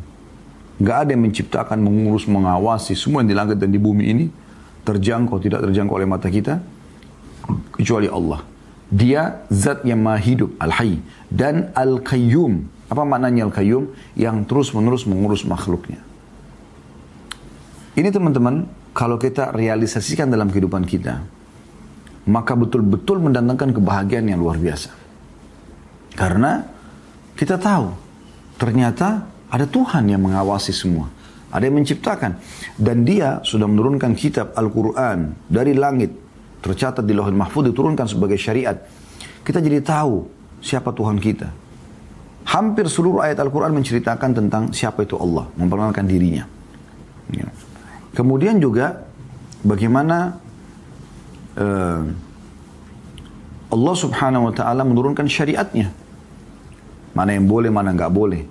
Gak 0.82 0.98
ada 1.06 1.10
yang 1.14 1.24
menciptakan, 1.30 1.78
mengurus, 1.80 2.26
mengawasi 2.26 2.98
semua 2.98 3.22
yang 3.22 3.30
di 3.30 3.38
langit 3.38 3.58
dan 3.62 3.70
di 3.70 3.78
bumi 3.78 4.04
ini 4.10 4.26
terjangkau, 4.84 5.38
tidak 5.38 5.62
terjangkau 5.70 5.96
oleh 5.96 6.10
mata 6.10 6.28
kita 6.34 6.60
kecuali 7.78 8.10
Allah. 8.10 8.42
Dia 8.94 9.42
zat 9.50 9.82
yang 9.82 10.06
maha 10.06 10.22
hidup, 10.22 10.54
al-hayy 10.62 11.02
dan 11.34 11.74
al-qayyum. 11.74 12.70
Apa 12.94 13.02
maknanya 13.02 13.50
al-qayyum? 13.50 13.90
Yang 14.14 14.46
terus-menerus 14.46 15.10
mengurus 15.10 15.42
makhluknya. 15.50 15.98
Ini 17.98 18.14
teman-teman, 18.14 18.70
kalau 18.94 19.18
kita 19.18 19.50
realisasikan 19.50 20.30
dalam 20.30 20.54
kehidupan 20.54 20.86
kita, 20.86 21.26
maka 22.30 22.54
betul-betul 22.54 23.18
mendatangkan 23.18 23.74
kebahagiaan 23.74 24.30
yang 24.30 24.38
luar 24.38 24.62
biasa. 24.62 24.94
Karena 26.14 26.62
kita 27.34 27.58
tahu, 27.58 27.90
ternyata 28.62 29.26
ada 29.50 29.66
Tuhan 29.66 30.06
yang 30.06 30.22
mengawasi 30.22 30.70
semua. 30.70 31.10
Ada 31.54 31.70
yang 31.70 31.82
menciptakan. 31.82 32.42
Dan 32.78 33.06
dia 33.06 33.42
sudah 33.46 33.70
menurunkan 33.70 34.18
kitab 34.18 34.58
Al-Quran 34.58 35.38
dari 35.50 35.78
langit. 35.78 36.23
Tercatat 36.64 37.04
di 37.04 37.12
Lauhul 37.12 37.36
Mahfud 37.36 37.68
diturunkan 37.68 38.08
sebagai 38.08 38.40
syariat. 38.40 38.80
Kita 39.44 39.60
jadi 39.60 39.84
tahu 39.84 40.24
siapa 40.64 40.96
Tuhan 40.96 41.20
kita. 41.20 41.52
Hampir 42.48 42.88
seluruh 42.88 43.20
ayat 43.20 43.44
Al-Quran 43.44 43.76
menceritakan 43.76 44.32
tentang 44.32 44.72
siapa 44.72 45.04
itu 45.04 45.20
Allah. 45.20 45.52
Memperkenalkan 45.60 46.08
dirinya. 46.08 46.48
Ya. 47.36 47.52
Kemudian 48.16 48.64
juga 48.64 49.04
bagaimana 49.60 50.40
uh, 51.60 52.04
Allah 53.74 53.96
subhanahu 54.00 54.48
wa 54.48 54.54
ta'ala 54.56 54.88
menurunkan 54.88 55.28
syariatnya. 55.28 55.92
Mana 57.12 57.36
yang 57.36 57.44
boleh, 57.44 57.68
mana 57.68 57.92
nggak 57.92 58.14
boleh. 58.14 58.48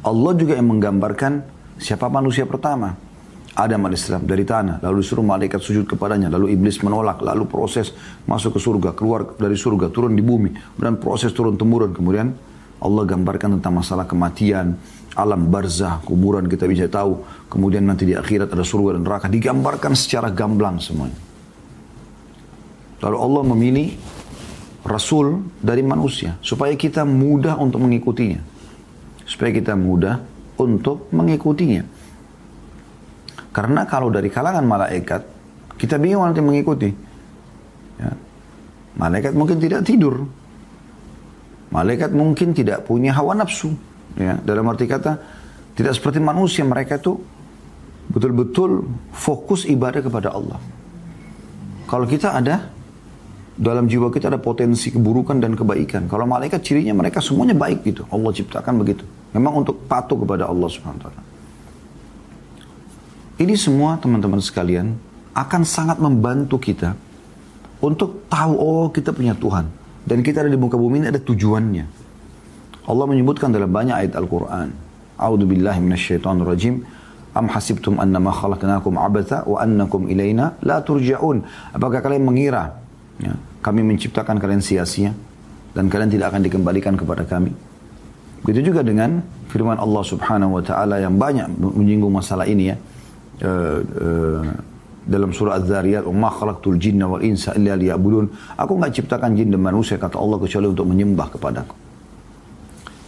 Allah 0.00 0.32
juga 0.32 0.56
yang 0.56 0.68
menggambarkan 0.72 1.44
siapa 1.76 2.08
manusia 2.08 2.48
pertama. 2.48 3.03
Adam 3.54 3.86
alaihissalam 3.86 4.26
dari 4.26 4.42
tanah, 4.42 4.82
lalu 4.82 5.06
disuruh 5.06 5.22
malaikat 5.22 5.62
sujud 5.62 5.86
kepadanya, 5.86 6.26
lalu 6.26 6.58
iblis 6.58 6.82
menolak, 6.82 7.22
lalu 7.22 7.46
proses 7.46 7.94
masuk 8.26 8.58
ke 8.58 8.60
surga, 8.60 8.90
keluar 8.98 9.38
dari 9.38 9.54
surga, 9.54 9.94
turun 9.94 10.18
di 10.18 10.26
bumi, 10.26 10.50
dan 10.74 10.98
proses 10.98 11.30
turun 11.30 11.54
temurun, 11.54 11.94
kemudian 11.94 12.34
Allah 12.82 13.02
gambarkan 13.06 13.58
tentang 13.58 13.78
masalah 13.78 14.10
kematian, 14.10 14.74
alam 15.14 15.46
barzah, 15.46 16.02
kuburan 16.02 16.50
kita 16.50 16.66
bisa 16.66 16.90
tahu, 16.90 17.22
kemudian 17.46 17.86
nanti 17.86 18.02
di 18.02 18.18
akhirat 18.18 18.50
ada 18.50 18.66
surga 18.66 18.98
dan 18.98 19.06
neraka, 19.06 19.30
digambarkan 19.30 19.94
secara 19.94 20.34
gamblang 20.34 20.82
semuanya. 20.82 21.14
Lalu 23.06 23.16
Allah 23.22 23.42
memilih 23.54 23.88
Rasul 24.82 25.46
dari 25.62 25.80
manusia 25.86 26.36
supaya 26.42 26.74
kita 26.74 27.06
mudah 27.06 27.56
untuk 27.56 27.80
mengikutinya. 27.86 28.40
Supaya 29.24 29.54
kita 29.54 29.78
mudah 29.78 30.20
untuk 30.60 31.08
mengikutinya. 31.14 31.93
Karena 33.54 33.86
kalau 33.86 34.10
dari 34.10 34.26
kalangan 34.26 34.66
malaikat, 34.66 35.22
kita 35.78 35.94
bingung 36.02 36.26
nanti 36.26 36.42
mengikuti. 36.42 36.90
Ya. 38.02 38.10
Malaikat 38.98 39.30
mungkin 39.30 39.62
tidak 39.62 39.86
tidur. 39.86 40.26
Malaikat 41.70 42.10
mungkin 42.10 42.50
tidak 42.50 42.82
punya 42.82 43.14
hawa 43.14 43.38
nafsu. 43.38 43.70
Ya. 44.18 44.42
Dalam 44.42 44.66
arti 44.66 44.90
kata, 44.90 45.22
tidak 45.78 45.94
seperti 45.94 46.18
manusia. 46.18 46.66
Mereka 46.66 46.98
itu 46.98 47.14
betul-betul 48.10 48.90
fokus 49.14 49.70
ibadah 49.70 50.02
kepada 50.02 50.34
Allah. 50.34 50.58
Kalau 51.86 52.10
kita 52.10 52.34
ada 52.34 52.74
dalam 53.54 53.86
jiwa 53.86 54.10
kita 54.10 54.34
ada 54.34 54.40
potensi 54.42 54.90
keburukan 54.90 55.38
dan 55.38 55.54
kebaikan. 55.54 56.10
Kalau 56.10 56.26
malaikat 56.26 56.58
cirinya 56.58 56.90
mereka 56.90 57.22
semuanya 57.22 57.54
baik 57.54 57.86
gitu. 57.86 58.02
Allah 58.10 58.34
ciptakan 58.34 58.82
begitu. 58.82 59.06
Memang 59.30 59.62
untuk 59.62 59.86
patuh 59.86 60.18
kepada 60.18 60.50
Allah 60.50 60.66
Subhanahu 60.66 60.98
wa 60.98 61.04
taala. 61.06 61.33
Ini 63.34 63.54
semua 63.58 63.98
teman-teman 63.98 64.38
sekalian 64.38 64.94
akan 65.34 65.62
sangat 65.66 65.98
membantu 65.98 66.62
kita 66.62 66.94
untuk 67.82 68.30
tahu 68.30 68.52
oh 68.54 68.86
kita 68.94 69.10
punya 69.10 69.34
Tuhan 69.34 69.66
dan 70.06 70.22
kita 70.22 70.46
ada 70.46 70.50
di 70.50 70.58
muka 70.60 70.78
bumi 70.78 71.02
ini 71.02 71.06
ada 71.10 71.18
tujuannya. 71.18 72.06
Allah 72.84 73.06
menyebutkan 73.08 73.50
dalam 73.50 73.72
banyak 73.72 73.96
ayat 73.96 74.12
Al-Qur'an. 74.14 74.70
A'udzu 75.18 75.44
billahi 75.48 75.80
minasyaitonir 75.80 76.46
rajim. 76.46 76.84
Am 77.34 77.50
hasibtum 77.50 77.98
annama 77.98 78.30
khalaqnakum 78.30 78.94
abatha 78.94 79.42
wa 79.42 79.58
annakum 79.58 80.06
ilaina 80.06 80.54
la 80.62 80.78
turja'un. 80.84 81.42
Apakah 81.74 81.98
kalian 81.98 82.22
mengira 82.22 82.84
Ya, 83.22 83.38
kami 83.62 83.86
menciptakan 83.86 84.42
kalian 84.42 84.58
sia-sia 84.58 85.14
dan 85.70 85.86
kalian 85.86 86.10
tidak 86.10 86.34
akan 86.34 86.42
dikembalikan 86.42 86.98
kepada 86.98 87.22
kami. 87.22 87.54
Begitu 88.42 88.74
juga 88.74 88.82
dengan 88.82 89.22
firman 89.54 89.78
Allah 89.78 90.02
Subhanahu 90.02 90.58
wa 90.58 90.62
taala 90.66 90.98
yang 90.98 91.14
banyak 91.14 91.46
menyinggung 91.62 92.10
masalah 92.10 92.44
ini 92.50 92.74
ya. 92.74 92.76
Uh, 93.44 93.80
uh, 94.00 94.42
dalam 95.04 95.36
surah 95.36 95.60
Az-Zariyat, 95.60 96.08
"Umma 96.08 96.32
khalaqtul 96.32 96.80
jinna 96.80 97.04
wal 97.04 97.20
insa 97.20 97.52
illa 97.52 97.76
liya'budun." 97.76 98.56
Aku 98.56 98.80
enggak 98.80 98.96
ciptakan 98.96 99.36
jin 99.36 99.52
dan 99.52 99.60
manusia 99.60 100.00
kata 100.00 100.16
Allah 100.16 100.40
kecuali 100.40 100.64
untuk 100.72 100.88
menyembah 100.88 101.28
kepadaku. 101.28 101.76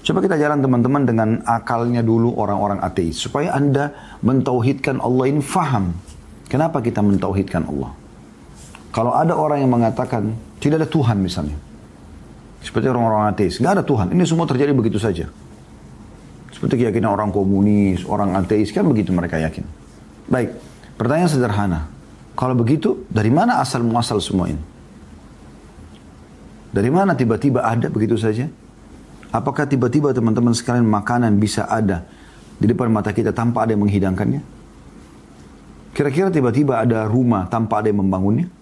Coba 0.06 0.22
kita 0.22 0.38
jalan 0.38 0.62
teman-teman 0.62 1.02
dengan 1.02 1.28
akalnya 1.42 1.98
dulu 1.98 2.36
orang-orang 2.38 2.78
ateis 2.78 3.18
supaya 3.18 3.50
Anda 3.56 3.90
mentauhidkan 4.22 5.02
Allah 5.02 5.24
ini 5.32 5.42
faham. 5.42 5.98
Kenapa 6.46 6.78
kita 6.78 7.02
mentauhidkan 7.02 7.66
Allah? 7.66 7.90
Kalau 8.94 9.16
ada 9.18 9.34
orang 9.34 9.66
yang 9.66 9.72
mengatakan 9.74 10.30
tidak 10.62 10.84
ada 10.84 10.88
Tuhan 10.88 11.18
misalnya. 11.18 11.58
Seperti 12.62 12.86
orang-orang 12.86 13.34
ateis. 13.34 13.58
Nggak 13.58 13.82
ada 13.82 13.84
Tuhan. 13.84 14.14
Ini 14.14 14.22
semua 14.28 14.46
terjadi 14.46 14.70
begitu 14.70 15.02
saja. 15.02 15.26
Seperti 16.54 16.86
keyakinan 16.86 17.10
orang 17.10 17.34
komunis, 17.34 18.06
orang 18.06 18.38
ateis. 18.38 18.70
Kan 18.70 18.86
begitu 18.86 19.10
mereka 19.10 19.42
yakin. 19.42 19.85
Baik. 20.26 20.50
Pertanyaan 20.98 21.30
sederhana. 21.30 21.80
Kalau 22.36 22.52
begitu, 22.52 23.06
dari 23.08 23.30
mana 23.32 23.62
asal 23.62 23.80
muasal 23.86 24.20
semua 24.20 24.50
ini? 24.50 24.60
Dari 26.74 26.90
mana 26.92 27.16
tiba-tiba 27.16 27.64
ada 27.64 27.88
begitu 27.88 28.20
saja? 28.20 28.44
Apakah 29.32 29.64
tiba-tiba 29.64 30.12
teman-teman 30.12 30.52
sekalian 30.52 30.84
makanan 30.84 31.40
bisa 31.40 31.64
ada 31.64 32.04
di 32.60 32.68
depan 32.68 32.92
mata 32.92 33.12
kita 33.12 33.32
tanpa 33.32 33.64
ada 33.64 33.72
yang 33.72 33.84
menghidangkannya? 33.84 34.42
Kira-kira 35.96 36.28
tiba-tiba 36.28 36.84
ada 36.84 37.08
rumah 37.08 37.48
tanpa 37.48 37.80
ada 37.80 37.88
yang 37.88 38.04
membangunnya? 38.04 38.52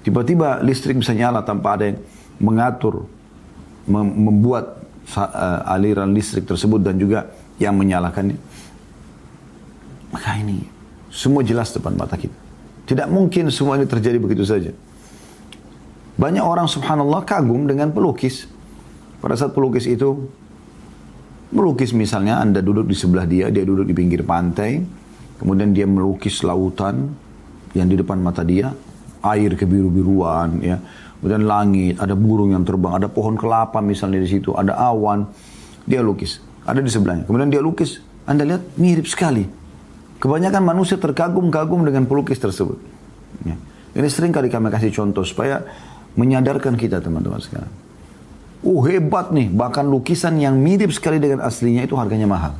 Tiba-tiba 0.00 0.64
listrik 0.64 0.96
bisa 0.96 1.12
nyala 1.12 1.44
tanpa 1.44 1.76
ada 1.76 1.92
yang 1.92 1.98
mengatur, 2.40 3.04
mem 3.84 4.06
membuat 4.06 4.80
uh, 5.18 5.74
aliran 5.76 6.14
listrik 6.16 6.48
tersebut 6.48 6.80
dan 6.80 6.96
juga 6.96 7.28
yang 7.60 7.76
menyalakannya. 7.76 8.40
Maka 10.16 10.40
ini 10.40 10.64
semua 11.12 11.44
jelas 11.44 11.76
depan 11.76 11.92
mata 11.92 12.16
kita. 12.16 12.32
Tidak 12.88 13.12
mungkin 13.12 13.52
semua 13.52 13.76
ini 13.76 13.84
terjadi 13.84 14.16
begitu 14.16 14.48
saja. 14.48 14.72
Banyak 16.16 16.40
orang 16.40 16.64
subhanallah 16.64 17.28
kagum 17.28 17.68
dengan 17.68 17.92
pelukis. 17.92 18.48
Pada 19.20 19.36
saat 19.36 19.52
pelukis 19.52 19.84
itu 19.84 20.24
melukis 21.52 21.92
misalnya 21.92 22.40
Anda 22.40 22.64
duduk 22.64 22.88
di 22.88 22.96
sebelah 22.96 23.28
dia, 23.28 23.52
dia 23.52 23.68
duduk 23.68 23.84
di 23.84 23.92
pinggir 23.92 24.24
pantai, 24.24 24.80
kemudian 25.36 25.76
dia 25.76 25.84
melukis 25.84 26.40
lautan 26.40 27.12
yang 27.76 27.92
di 27.92 28.00
depan 28.00 28.16
mata 28.16 28.40
dia, 28.40 28.72
air 29.26 29.50
kebiru-biruan 29.58 30.62
ya 30.62 30.78
kemudian 31.18 31.42
langit 31.48 31.98
ada 31.98 32.14
burung 32.14 32.54
yang 32.54 32.62
terbang 32.62 33.02
ada 33.02 33.08
pohon 33.10 33.34
kelapa 33.34 33.82
misalnya 33.82 34.22
di 34.22 34.28
situ 34.30 34.54
ada 34.54 34.76
awan 34.78 35.26
dia 35.82 36.04
lukis 36.04 36.38
ada 36.62 36.78
di 36.78 36.90
sebelahnya 36.90 37.26
kemudian 37.26 37.50
dia 37.50 37.62
lukis 37.62 37.98
anda 38.28 38.46
lihat 38.46 38.62
mirip 38.78 39.06
sekali 39.10 39.48
kebanyakan 40.18 40.62
manusia 40.62 40.96
terkagum-kagum 40.96 41.86
dengan 41.86 42.04
pelukis 42.08 42.40
tersebut 42.40 42.78
ya. 43.44 43.56
ini 43.96 44.08
sering 44.08 44.32
kali 44.32 44.48
kami 44.48 44.72
kasih 44.72 44.92
contoh 44.92 45.22
supaya 45.22 45.62
menyadarkan 46.16 46.74
kita 46.76 47.00
teman-teman 47.00 47.40
sekarang 47.40 47.72
uh 48.64 48.82
hebat 48.88 49.30
nih 49.32 49.52
bahkan 49.52 49.84
lukisan 49.84 50.40
yang 50.40 50.56
mirip 50.56 50.92
sekali 50.92 51.20
dengan 51.20 51.44
aslinya 51.44 51.84
itu 51.84 51.94
harganya 51.94 52.26
mahal 52.26 52.56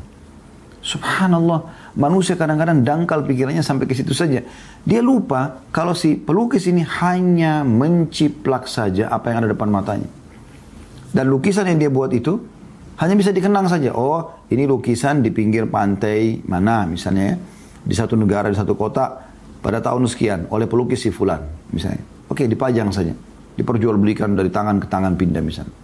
subhanallah 0.84 1.86
Manusia 1.96 2.36
kadang-kadang 2.36 2.84
dangkal 2.84 3.25
pikirannya 3.25 3.64
sampai 3.64 3.88
ke 3.88 3.96
situ 3.96 4.12
saja. 4.12 4.44
Dia 4.84 5.00
lupa 5.00 5.64
kalau 5.72 5.96
si 5.96 6.12
pelukis 6.12 6.68
ini 6.68 6.84
hanya 6.84 7.64
menciplak 7.64 8.68
saja 8.68 9.08
apa 9.08 9.32
yang 9.32 9.40
ada 9.40 9.56
depan 9.56 9.72
matanya. 9.72 10.04
Dan 11.16 11.32
lukisan 11.32 11.64
yang 11.64 11.80
dia 11.80 11.88
buat 11.88 12.12
itu 12.12 12.36
hanya 13.00 13.16
bisa 13.16 13.32
dikenang 13.32 13.72
saja. 13.72 13.96
Oh, 13.96 14.28
ini 14.46 14.62
lukisan 14.62 15.26
di 15.26 15.34
pinggir 15.34 15.66
pantai 15.66 16.42
mana 16.46 16.86
misalnya 16.86 17.34
ya. 17.34 17.36
Di 17.86 17.94
satu 17.94 18.18
negara, 18.18 18.50
di 18.50 18.58
satu 18.58 18.74
kota 18.74 19.22
pada 19.62 19.78
tahun 19.78 20.10
sekian 20.10 20.50
oleh 20.50 20.66
pelukis 20.66 21.06
si 21.06 21.10
fulan 21.14 21.38
misalnya. 21.70 22.02
Oke, 22.26 22.50
dipajang 22.50 22.90
saja. 22.90 23.14
Diperjualbelikan 23.56 24.34
dari 24.34 24.50
tangan 24.50 24.82
ke 24.82 24.86
tangan 24.90 25.14
pindah 25.14 25.42
misalnya. 25.42 25.74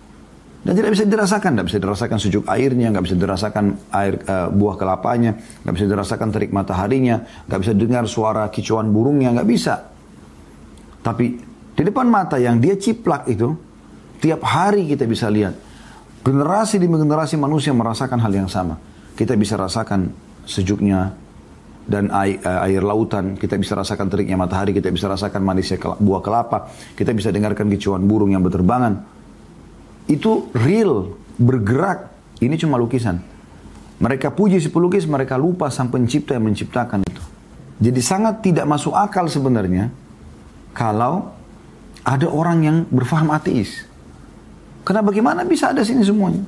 Dan 0.62 0.78
tidak 0.78 0.95
bisa 0.95 1.07
dirasakan, 1.07 1.50
tidak 1.59 1.66
bisa 1.71 1.78
dirasakan 1.83 2.19
sejuk 2.23 2.45
airnya, 2.47 2.95
nggak 2.95 3.04
bisa 3.07 3.16
dirasakan 3.19 3.64
air 3.90 4.14
uh, 4.31 4.47
buah 4.47 4.78
kelapanya, 4.78 5.35
nggak 5.66 5.75
bisa 5.75 5.87
dirasakan 5.90 6.28
terik 6.31 6.54
mataharinya, 6.54 7.47
nggak 7.50 7.61
bisa 7.66 7.73
dengar 7.75 8.07
suara 8.07 8.47
kicauan 8.47 8.95
burungnya, 8.95 9.35
nggak 9.35 9.49
bisa. 9.50 9.90
Tapi 11.02 11.26
di 11.75 11.83
depan 11.83 12.07
mata 12.07 12.38
yang 12.38 12.62
dia 12.62 12.78
ciplak 12.78 13.26
itu, 13.26 13.50
tiap 14.23 14.47
hari 14.47 14.87
kita 14.87 15.02
bisa 15.02 15.26
lihat 15.26 15.72
generasi 16.23 16.79
demi 16.79 16.97
generasi 16.99 17.35
manusia 17.37 17.75
merasakan 17.75 18.19
hal 18.23 18.33
yang 18.33 18.50
sama. 18.50 18.79
kita 19.12 19.37
bisa 19.37 19.61
rasakan 19.61 20.09
sejuknya 20.49 21.12
dan 21.83 22.09
air, 22.14 22.38
air 22.43 22.83
lautan, 22.83 23.35
kita 23.35 23.59
bisa 23.59 23.75
rasakan 23.75 24.07
teriknya 24.07 24.38
matahari, 24.38 24.71
kita 24.71 24.88
bisa 24.88 25.11
rasakan 25.11 25.43
manisnya 25.43 25.79
buah 25.99 26.23
kelapa, 26.23 26.71
kita 26.95 27.11
bisa 27.11 27.35
dengarkan 27.35 27.67
kicauan 27.69 28.07
burung 28.07 28.31
yang 28.31 28.43
berterbangan. 28.43 29.02
Itu 30.07 30.50
real, 30.55 31.14
bergerak. 31.38 32.11
Ini 32.43 32.55
cuma 32.59 32.79
lukisan. 32.79 33.23
Mereka 34.02 34.35
puji 34.35 34.59
si 34.59 34.67
pelukis, 34.71 35.07
mereka 35.07 35.38
lupa 35.38 35.71
sang 35.71 35.91
pencipta 35.91 36.35
yang 36.35 36.50
menciptakan 36.50 37.07
itu. 37.07 37.23
Jadi 37.83 38.00
sangat 38.02 38.43
tidak 38.43 38.67
masuk 38.67 38.95
akal 38.95 39.26
sebenarnya 39.26 39.91
kalau 40.75 41.31
ada 42.02 42.26
orang 42.26 42.59
yang 42.62 42.76
berfaham 42.91 43.31
ateis. 43.31 43.87
Karena 44.83 45.03
bagaimana 45.03 45.47
bisa 45.47 45.71
ada 45.71 45.87
sini 45.87 46.03
semuanya? 46.03 46.43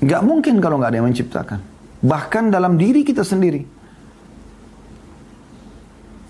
Gak 0.00 0.22
mungkin 0.24 0.58
kalau 0.58 0.80
nggak 0.80 0.90
ada 0.90 0.98
yang 0.98 1.08
menciptakan. 1.08 1.60
Bahkan 2.00 2.44
dalam 2.48 2.80
diri 2.80 3.04
kita 3.04 3.20
sendiri. 3.20 3.60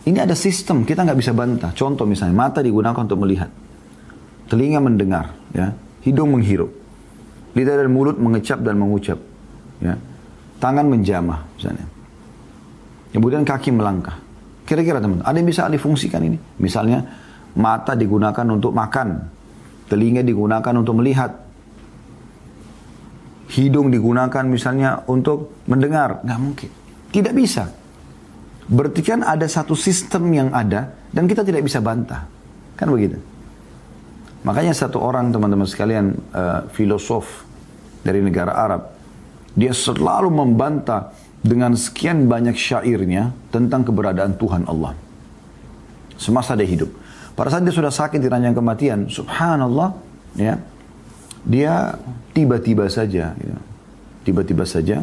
Ini 0.00 0.18
ada 0.26 0.34
sistem, 0.34 0.82
kita 0.82 1.06
nggak 1.06 1.18
bisa 1.20 1.30
bantah. 1.30 1.70
Contoh 1.70 2.08
misalnya, 2.08 2.34
mata 2.34 2.64
digunakan 2.64 2.98
untuk 2.98 3.20
melihat. 3.20 3.52
Telinga 4.50 4.82
mendengar, 4.82 5.30
ya. 5.54 5.70
hidung 6.02 6.34
menghirup. 6.34 6.72
Lidah 7.54 7.78
dan 7.78 7.88
mulut 7.94 8.18
mengecap 8.18 8.58
dan 8.64 8.74
mengucap. 8.80 9.20
Ya. 9.78 9.94
Tangan 10.58 10.90
menjamah, 10.90 11.46
misalnya. 11.54 11.86
Kemudian 13.14 13.46
kaki 13.46 13.70
melangkah. 13.70 14.18
Kira-kira 14.66 14.98
teman, 14.98 15.22
ada 15.22 15.34
yang 15.34 15.46
bisa 15.46 15.70
difungsikan 15.70 16.22
ini? 16.26 16.38
Misalnya, 16.58 17.06
mata 17.54 17.94
digunakan 17.94 18.46
untuk 18.50 18.74
makan. 18.74 19.39
Telinga 19.90 20.22
digunakan 20.22 20.70
untuk 20.78 21.02
melihat 21.02 21.34
hidung 23.50 23.90
digunakan 23.90 24.44
misalnya 24.46 25.02
untuk 25.10 25.58
mendengar. 25.66 26.22
Nggak 26.22 26.40
mungkin. 26.40 26.70
Tidak 27.10 27.34
bisa. 27.34 27.74
Berarti 28.70 29.02
kan 29.02 29.26
ada 29.26 29.50
satu 29.50 29.74
sistem 29.74 30.30
yang 30.30 30.48
ada 30.54 30.94
dan 31.10 31.26
kita 31.26 31.42
tidak 31.42 31.66
bisa 31.66 31.82
bantah. 31.82 32.30
Kan 32.78 32.94
begitu. 32.94 33.18
Makanya 34.46 34.72
satu 34.72 35.02
orang 35.02 35.34
teman-teman 35.34 35.66
sekalian 35.66 36.14
uh, 36.32 36.70
filosof 36.70 37.44
dari 38.06 38.22
negara 38.22 38.54
Arab. 38.54 38.94
Dia 39.58 39.74
selalu 39.74 40.30
membantah 40.30 41.10
dengan 41.42 41.74
sekian 41.74 42.30
banyak 42.30 42.54
syairnya 42.54 43.34
tentang 43.50 43.82
keberadaan 43.82 44.38
Tuhan 44.38 44.64
Allah. 44.70 44.94
Semasa 46.14 46.54
dia 46.54 46.68
hidup. 46.68 46.88
Pada 47.40 47.56
saat 47.56 47.64
dia 47.64 47.72
sudah 47.72 47.88
sakit 47.88 48.20
di 48.20 48.28
ranjang 48.28 48.52
kematian, 48.52 49.08
subhanallah, 49.08 49.96
ya, 50.36 50.60
dia 51.40 51.96
tiba-tiba 52.36 52.84
saja, 52.92 53.32
ya, 53.32 53.56
tiba-tiba 54.28 54.68
saja 54.68 55.00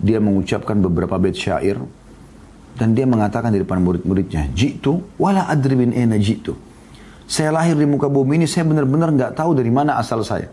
dia 0.00 0.16
mengucapkan 0.16 0.80
beberapa 0.80 1.20
bait 1.20 1.36
syair 1.36 1.76
dan 2.80 2.96
dia 2.96 3.04
mengatakan 3.04 3.52
di 3.52 3.60
depan 3.60 3.84
murid-muridnya, 3.84 4.48
jitu 4.56 5.04
wala 5.20 5.52
adri 5.52 5.76
bin 5.76 5.92
ena 5.92 6.16
jitu. 6.16 6.56
Saya 7.28 7.52
lahir 7.52 7.76
di 7.76 7.84
muka 7.84 8.08
bumi 8.08 8.40
ini, 8.40 8.48
saya 8.48 8.64
benar-benar 8.64 9.12
nggak 9.12 9.32
tahu 9.36 9.52
dari 9.52 9.68
mana 9.68 10.00
asal 10.00 10.24
saya. 10.24 10.48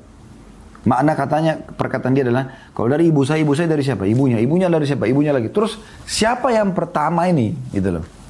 Makna 0.83 1.15
katanya, 1.15 1.55
perkataan 1.55 2.11
dia 2.11 2.27
adalah, 2.27 2.51
kalau 2.75 2.91
dari 2.91 3.07
ibu 3.07 3.23
saya, 3.23 3.39
ibu 3.39 3.55
saya 3.55 3.71
dari 3.71 3.79
siapa? 3.79 4.03
Ibunya. 4.03 4.43
Ibunya 4.43 4.67
dari 4.67 4.83
siapa? 4.83 5.07
Ibunya 5.07 5.31
lagi. 5.31 5.47
Terus, 5.47 5.79
siapa 6.03 6.51
yang 6.51 6.75
pertama 6.75 7.31
ini? 7.31 7.55
Gitu 7.71 7.95
loh. 7.95 8.22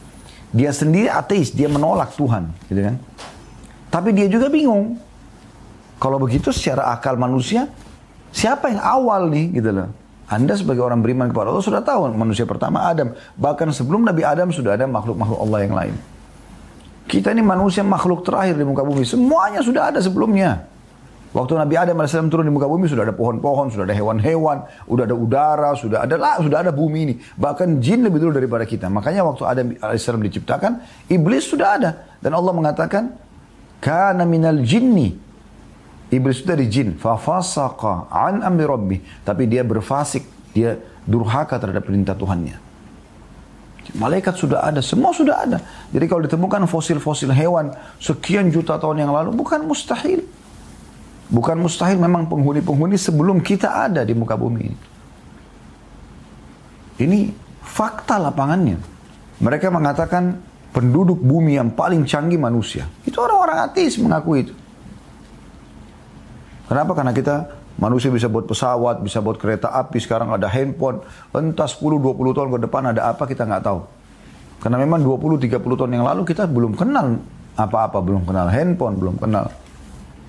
Dia 0.54 0.70
sendiri 0.70 1.10
ateis, 1.10 1.50
dia 1.50 1.66
menolak 1.66 2.14
Tuhan. 2.14 2.54
Gitu 2.70 2.82
kan. 2.86 2.96
Tapi 3.90 4.14
dia 4.14 4.30
juga 4.30 4.54
bingung. 4.54 5.02
Kalau 5.98 6.22
begitu 6.22 6.54
secara 6.54 6.94
akal 6.94 7.18
manusia, 7.18 7.66
siapa 8.30 8.70
yang 8.70 8.82
awal 8.82 9.34
nih 9.34 9.50
gitu 9.58 9.70
loh. 9.74 9.90
Anda 10.30 10.58
sebagai 10.58 10.82
orang 10.82 11.02
beriman 11.04 11.30
kepada 11.30 11.54
Allah 11.54 11.66
sudah 11.66 11.82
tahu 11.84 12.10
manusia 12.14 12.46
pertama 12.46 12.86
Adam. 12.90 13.14
Bahkan 13.38 13.70
sebelum 13.74 14.06
Nabi 14.06 14.26
Adam 14.26 14.50
sudah 14.50 14.78
ada 14.78 14.86
makhluk-makhluk 14.90 15.40
Allah 15.42 15.60
yang 15.62 15.74
lain. 15.76 15.96
Kita 17.06 17.30
ini 17.36 17.44
manusia 17.44 17.84
makhluk 17.84 18.26
terakhir 18.26 18.58
di 18.58 18.66
muka 18.66 18.82
bumi. 18.82 19.04
Semuanya 19.04 19.62
sudah 19.62 19.94
ada 19.94 20.00
sebelumnya. 20.00 20.73
Waktu 21.34 21.54
Nabi 21.58 21.74
Adam 21.82 21.98
AS 22.06 22.14
turun 22.30 22.46
di 22.46 22.54
muka 22.54 22.70
bumi 22.70 22.86
sudah 22.86 23.10
ada 23.10 23.16
pohon-pohon, 23.18 23.74
sudah 23.74 23.90
ada 23.90 23.98
hewan-hewan, 23.98 24.70
sudah 24.86 25.04
ada 25.10 25.16
udara, 25.18 25.72
sudah 25.74 26.00
ada 26.06 26.16
lah, 26.16 26.38
sudah 26.38 26.62
ada 26.62 26.70
bumi 26.70 27.00
ini. 27.10 27.16
Bahkan 27.18 27.82
jin 27.82 28.06
lebih 28.06 28.22
dulu 28.22 28.38
daripada 28.38 28.70
kita. 28.70 28.86
Makanya 28.86 29.26
waktu 29.26 29.42
Adam 29.42 29.68
AS 29.82 30.06
diciptakan, 30.06 30.86
iblis 31.10 31.50
sudah 31.50 31.68
ada. 31.82 31.90
Dan 32.22 32.38
Allah 32.38 32.54
mengatakan, 32.54 33.18
Kana 33.84 34.24
minal 34.24 34.64
jinni 34.64 35.12
Iblis 36.14 36.46
itu 36.46 36.48
dari 36.48 36.70
jin. 36.70 36.94
Fafasaqa 36.94 38.14
an 38.14 38.46
amri 38.46 38.70
rabbi. 38.70 38.98
Tapi 39.26 39.50
dia 39.50 39.66
berfasik. 39.66 40.54
Dia 40.54 40.78
durhaka 41.10 41.58
terhadap 41.58 41.90
perintah 41.90 42.14
Tuhannya. 42.14 42.62
Malaikat 43.98 44.38
sudah 44.38 44.64
ada, 44.64 44.80
semua 44.80 45.12
sudah 45.12 45.44
ada. 45.44 45.58
Jadi 45.90 46.06
kalau 46.08 46.22
ditemukan 46.24 46.70
fosil-fosil 46.70 47.34
hewan 47.34 47.74
sekian 47.98 48.48
juta 48.54 48.78
tahun 48.78 49.04
yang 49.04 49.12
lalu, 49.12 49.34
bukan 49.34 49.66
mustahil. 49.66 50.24
Bukan 51.32 51.56
mustahil 51.62 51.96
memang 51.96 52.28
penghuni-penghuni 52.28 53.00
sebelum 53.00 53.40
kita 53.40 53.88
ada 53.88 54.04
di 54.04 54.12
muka 54.12 54.36
bumi 54.36 54.62
ini. 54.68 54.78
Ini 57.00 57.20
fakta 57.64 58.20
lapangannya. 58.20 58.78
Mereka 59.40 59.72
mengatakan 59.72 60.38
penduduk 60.76 61.22
bumi 61.24 61.58
yang 61.58 61.72
paling 61.72 62.04
canggih 62.04 62.38
manusia. 62.38 62.86
Itu 63.08 63.24
orang-orang 63.24 63.72
ateis 63.72 63.98
mengaku 63.98 64.32
itu. 64.46 64.54
Kenapa? 66.70 66.92
Karena 66.96 67.14
kita 67.16 67.36
manusia 67.82 68.14
bisa 68.14 68.30
buat 68.30 68.46
pesawat, 68.46 69.02
bisa 69.02 69.20
buat 69.20 69.42
kereta 69.42 69.74
api, 69.74 69.98
sekarang 70.00 70.34
ada 70.34 70.46
handphone. 70.50 71.02
Entah 71.34 71.70
10-20 71.70 72.38
tahun 72.38 72.50
ke 72.50 72.60
depan 72.70 72.82
ada 72.94 73.10
apa 73.10 73.24
kita 73.26 73.46
nggak 73.46 73.64
tahu. 73.64 73.80
Karena 74.64 74.78
memang 74.80 75.04
20-30 75.04 75.60
tahun 75.60 75.92
yang 75.92 76.06
lalu 76.08 76.24
kita 76.24 76.48
belum 76.48 76.78
kenal 76.78 77.20
apa-apa, 77.58 78.00
belum 78.00 78.24
kenal 78.24 78.48
handphone, 78.48 78.96
belum 78.96 79.18
kenal 79.20 79.52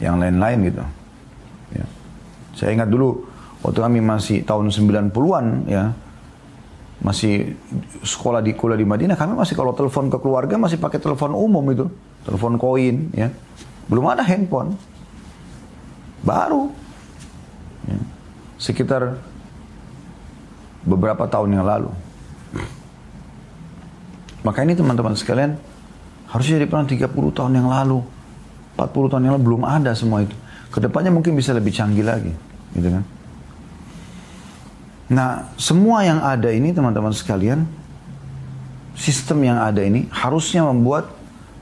yang 0.02 0.18
lain-lain 0.18 0.58
gitu. 0.70 0.84
Ya. 1.74 1.86
Saya 2.54 2.70
ingat 2.74 2.90
dulu 2.90 3.26
waktu 3.62 3.78
kami 3.80 3.98
masih 4.02 4.42
tahun 4.46 4.70
90-an 4.70 5.46
ya, 5.66 5.94
masih 7.04 7.58
sekolah 8.00 8.40
di 8.40 8.56
kuliah 8.56 8.78
di 8.78 8.86
Madinah, 8.86 9.18
kami 9.18 9.36
masih 9.36 9.54
kalau 9.58 9.76
telepon 9.76 10.08
ke 10.08 10.18
keluarga 10.20 10.56
masih 10.56 10.80
pakai 10.80 11.02
telepon 11.02 11.34
umum 11.36 11.64
itu, 11.70 11.86
telepon 12.24 12.56
koin 12.56 13.10
ya. 13.12 13.28
Belum 13.84 14.08
ada 14.08 14.24
handphone. 14.24 14.80
Baru. 16.24 16.72
Ya. 17.84 18.00
Sekitar 18.56 19.20
beberapa 20.84 21.28
tahun 21.28 21.52
yang 21.52 21.68
lalu. 21.68 21.92
Maka 24.44 24.60
ini 24.60 24.76
teman-teman 24.76 25.16
sekalian, 25.16 25.56
harusnya 26.28 26.60
jadi 26.60 26.68
pernah 26.68 26.84
30 26.84 27.08
tahun 27.32 27.52
yang 27.56 27.68
lalu. 27.68 28.04
40 28.74 29.10
tahun 29.10 29.22
yang 29.26 29.32
lalu 29.38 29.44
belum 29.54 29.62
ada 29.62 29.94
semua 29.94 30.26
itu. 30.26 30.34
Ke 30.70 30.82
depannya 30.82 31.14
mungkin 31.14 31.38
bisa 31.38 31.54
lebih 31.54 31.70
canggih 31.70 32.02
lagi. 32.02 32.34
Gitu 32.74 32.88
kan. 32.90 33.04
Nah, 35.14 35.52
semua 35.60 36.02
yang 36.02 36.18
ada 36.24 36.48
ini 36.50 36.72
teman-teman 36.72 37.12
sekalian, 37.12 37.68
sistem 38.96 39.44
yang 39.44 39.58
ada 39.60 39.84
ini 39.84 40.10
harusnya 40.10 40.64
membuat 40.66 41.12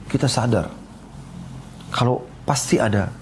kita 0.09 0.25
sadar. 0.25 0.71
Kalau 1.93 2.25
pasti 2.47 2.81
ada 2.81 3.13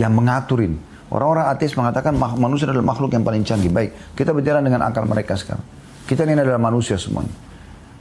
yang 0.00 0.10
mengaturin. 0.14 0.74
Orang-orang 1.12 1.46
ateis 1.46 1.78
mengatakan 1.78 2.18
manusia 2.18 2.66
adalah 2.66 2.90
makhluk 2.90 3.14
yang 3.14 3.22
paling 3.22 3.46
canggih. 3.46 3.70
Baik, 3.70 3.94
kita 4.18 4.34
bicara 4.34 4.58
dengan 4.58 4.82
akal 4.82 5.06
mereka 5.06 5.38
sekarang. 5.38 5.62
Kita 6.10 6.26
ini 6.26 6.34
adalah 6.34 6.58
manusia 6.58 6.98
semuanya. 6.98 7.30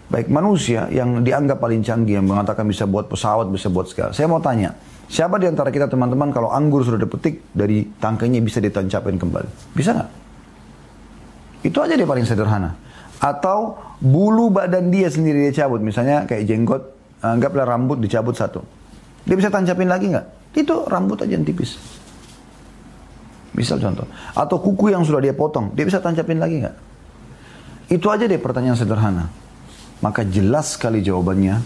Baik, 0.09 0.33
manusia 0.33 0.89
yang 0.89 1.21
dianggap 1.21 1.61
paling 1.61 1.85
canggih, 1.85 2.17
yang 2.17 2.25
mengatakan 2.25 2.65
bisa 2.65 2.89
buat 2.89 3.05
pesawat, 3.05 3.49
bisa 3.53 3.69
buat 3.69 3.85
segala. 3.89 4.11
Saya 4.17 4.25
mau 4.25 4.41
tanya, 4.41 4.73
siapa 5.13 5.37
di 5.37 5.45
antara 5.45 5.69
kita 5.69 5.85
teman-teman 5.85 6.33
kalau 6.33 6.49
anggur 6.49 6.81
sudah 6.81 6.97
dipetik 6.97 7.53
dari 7.53 7.85
tangkainya 7.85 8.41
bisa 8.41 8.57
ditancapin 8.57 9.21
kembali? 9.21 9.77
Bisa 9.77 9.93
nggak? 9.93 10.09
Itu 11.69 11.77
aja 11.85 11.93
dia 11.93 12.09
paling 12.09 12.25
sederhana. 12.25 12.73
Atau 13.21 13.77
bulu 14.01 14.49
badan 14.49 14.89
dia 14.89 15.07
sendiri 15.13 15.47
dia 15.47 15.63
cabut. 15.63 15.79
Misalnya 15.79 16.25
kayak 16.25 16.49
jenggot, 16.49 16.83
anggaplah 17.21 17.69
rambut 17.69 18.01
dicabut 18.01 18.33
satu. 18.33 18.65
Dia 19.23 19.37
bisa 19.37 19.53
tancapin 19.53 19.87
lagi 19.87 20.09
nggak? 20.09 20.57
Itu 20.57 20.89
rambut 20.89 21.21
aja 21.21 21.37
yang 21.37 21.45
tipis. 21.45 21.77
Misal 23.53 23.77
contoh. 23.77 24.09
Atau 24.33 24.57
kuku 24.59 24.91
yang 24.91 25.05
sudah 25.05 25.21
dia 25.21 25.31
potong, 25.31 25.71
dia 25.77 25.85
bisa 25.85 26.01
tancapin 26.01 26.41
lagi 26.41 26.65
nggak? 26.65 26.75
Itu 27.93 28.09
aja 28.09 28.25
deh 28.25 28.41
pertanyaan 28.41 28.75
sederhana. 28.75 29.29
Maka 30.01 30.25
jelas 30.27 30.75
sekali 30.75 30.99
jawabannya, 30.99 31.61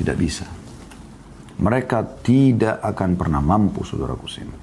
tidak 0.00 0.16
bisa. 0.18 0.55
Mereka 1.56 2.20
tidak 2.20 2.84
akan 2.84 3.16
pernah 3.16 3.40
mampu, 3.40 3.80
saudaraku 3.80 4.28
sini. 4.28 4.56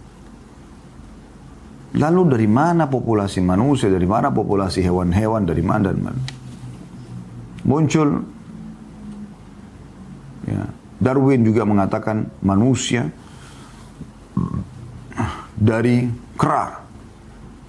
Lalu 1.94 2.22
dari 2.26 2.50
mana 2.50 2.90
populasi 2.90 3.42
manusia, 3.42 3.90
dari 3.90 4.06
mana 4.10 4.34
populasi 4.34 4.82
hewan-hewan, 4.82 5.46
dari 5.46 5.62
mana 5.62 5.94
dan 5.94 6.00
mana? 6.02 6.22
Muncul 7.64 8.10
ya, 10.50 10.64
Darwin 10.98 11.46
juga 11.46 11.64
mengatakan 11.70 12.30
manusia 12.42 13.08
dari 15.54 16.10
kera. 16.36 16.82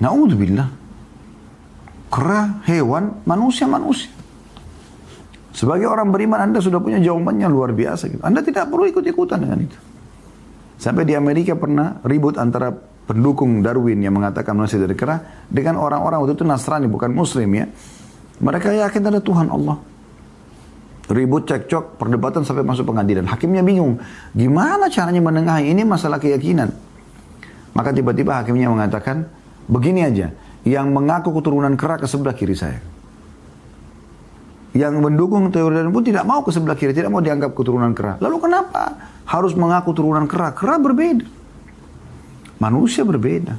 Naudzubillah. 0.00 0.68
Kera, 2.10 2.62
hewan, 2.66 3.22
manusia, 3.26 3.66
manusia. 3.66 4.10
Sebagai 5.54 5.86
orang 5.86 6.10
beriman 6.10 6.50
Anda 6.50 6.58
sudah 6.58 6.82
punya 6.82 6.98
jawabannya 6.98 7.46
luar 7.46 7.70
biasa. 7.70 8.10
Gitu. 8.10 8.22
Anda 8.26 8.42
tidak 8.42 8.66
perlu 8.74 8.90
ikut-ikutan 8.90 9.38
dengan 9.38 9.62
itu. 9.62 9.78
Sampai 10.74 11.06
di 11.06 11.14
Amerika 11.14 11.54
pernah 11.54 12.02
ribut 12.02 12.34
antara 12.34 12.74
pendukung 13.06 13.62
Darwin 13.62 14.02
yang 14.02 14.18
mengatakan 14.18 14.58
manusia 14.58 14.82
dari 14.82 14.98
kera 14.98 15.46
dengan 15.46 15.78
orang-orang 15.78 16.26
waktu 16.26 16.34
itu 16.34 16.44
Nasrani 16.44 16.90
bukan 16.90 17.14
Muslim 17.14 17.46
ya. 17.54 17.70
Mereka 18.42 18.74
yakin 18.74 19.02
ada 19.06 19.22
Tuhan 19.22 19.46
Allah. 19.46 19.78
Ribut, 21.04 21.46
cekcok, 21.46 22.00
perdebatan 22.00 22.42
sampai 22.42 22.64
masuk 22.66 22.90
pengadilan. 22.90 23.28
Hakimnya 23.28 23.60
bingung. 23.60 24.00
Gimana 24.34 24.88
caranya 24.88 25.20
menengahi? 25.20 25.70
Ini 25.70 25.84
masalah 25.84 26.16
keyakinan. 26.16 26.72
Maka 27.76 27.92
tiba-tiba 27.92 28.40
hakimnya 28.40 28.72
mengatakan, 28.72 29.28
begini 29.68 30.00
aja. 30.00 30.32
Yang 30.64 30.86
mengaku 30.88 31.28
keturunan 31.36 31.76
kera 31.76 32.00
ke 32.00 32.08
sebelah 32.08 32.32
kiri 32.32 32.56
saya. 32.56 32.80
Yang 34.74 34.94
mendukung 34.98 35.54
teori 35.54 35.78
dan 35.78 35.94
pun 35.94 36.02
tidak 36.02 36.26
mau 36.26 36.42
ke 36.42 36.50
sebelah 36.50 36.74
kiri, 36.74 36.90
tidak 36.90 37.14
mau 37.14 37.22
dianggap 37.22 37.54
keturunan 37.54 37.94
kera. 37.94 38.18
Lalu 38.18 38.36
kenapa 38.42 38.82
harus 39.22 39.54
mengaku 39.54 39.94
keturunan 39.94 40.26
kera? 40.26 40.50
Kera 40.50 40.82
berbeda. 40.82 41.26
Manusia 42.58 43.06
berbeda. 43.06 43.54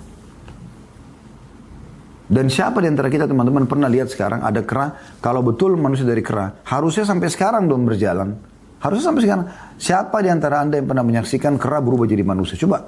Dan 2.26 2.52
siapa 2.52 2.84
di 2.84 2.90
antara 2.90 3.08
kita 3.08 3.30
teman-teman 3.30 3.64
pernah 3.70 3.88
lihat 3.88 4.12
sekarang 4.12 4.44
ada 4.44 4.60
kera, 4.66 4.92
kalau 5.24 5.40
betul 5.40 5.78
manusia 5.80 6.04
dari 6.04 6.26
kera, 6.26 6.52
harusnya 6.68 7.08
sampai 7.08 7.32
sekarang 7.32 7.70
dong 7.70 7.88
berjalan. 7.88 8.36
Harusnya 8.82 9.14
sampai 9.14 9.24
sekarang. 9.24 9.46
Siapa 9.80 10.18
di 10.20 10.30
antara 10.30 10.60
anda 10.60 10.76
yang 10.76 10.90
pernah 10.90 11.06
menyaksikan 11.06 11.56
kera 11.56 11.80
berubah 11.80 12.10
jadi 12.10 12.28
manusia? 12.28 12.60
Coba 12.60 12.82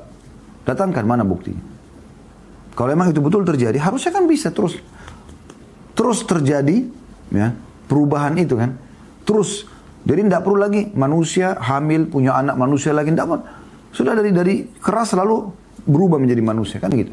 datangkan 0.68 1.06
mana 1.08 1.24
buktinya. 1.24 1.64
Kalau 2.76 2.92
emang 2.92 3.10
itu 3.10 3.24
betul 3.24 3.48
terjadi, 3.48 3.80
harusnya 3.80 4.12
kan 4.12 4.28
bisa 4.28 4.52
terus 4.52 4.78
terus 5.98 6.22
terjadi 6.28 6.86
ya 7.34 7.50
perubahan 7.88 8.36
itu 8.38 8.60
kan. 8.60 8.76
Terus 9.24 9.66
jadi 10.08 10.24
tidak 10.24 10.44
perlu 10.44 10.60
lagi 10.60 10.92
manusia 10.96 11.58
hamil 11.60 12.08
punya 12.08 12.38
anak 12.40 12.56
manusia 12.56 12.96
lagi 12.96 13.12
tidak 13.12 13.44
sudah 13.92 14.14
dari 14.16 14.32
dari 14.32 14.56
keras 14.80 15.12
selalu 15.12 15.52
berubah 15.88 16.20
menjadi 16.20 16.44
manusia 16.44 16.78
kan 16.80 16.92
gitu 16.96 17.12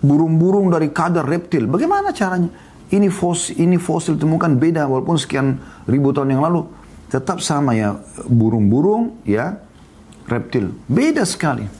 burung-burung 0.00 0.72
dari 0.72 0.88
kadar 0.90 1.28
reptil. 1.28 1.68
Bagaimana 1.68 2.10
caranya? 2.10 2.50
Ini 2.90 3.06
fosil, 3.06 3.54
ini 3.62 3.78
fosil 3.78 4.18
temukan 4.18 4.50
beda 4.50 4.90
walaupun 4.90 5.14
sekian 5.14 5.62
ribu 5.86 6.10
tahun 6.10 6.34
yang 6.34 6.42
lalu 6.42 6.66
tetap 7.06 7.38
sama 7.38 7.78
ya 7.78 7.94
burung-burung 8.26 9.22
ya 9.22 9.62
reptil. 10.26 10.74
Beda 10.90 11.22
sekali. 11.22 11.70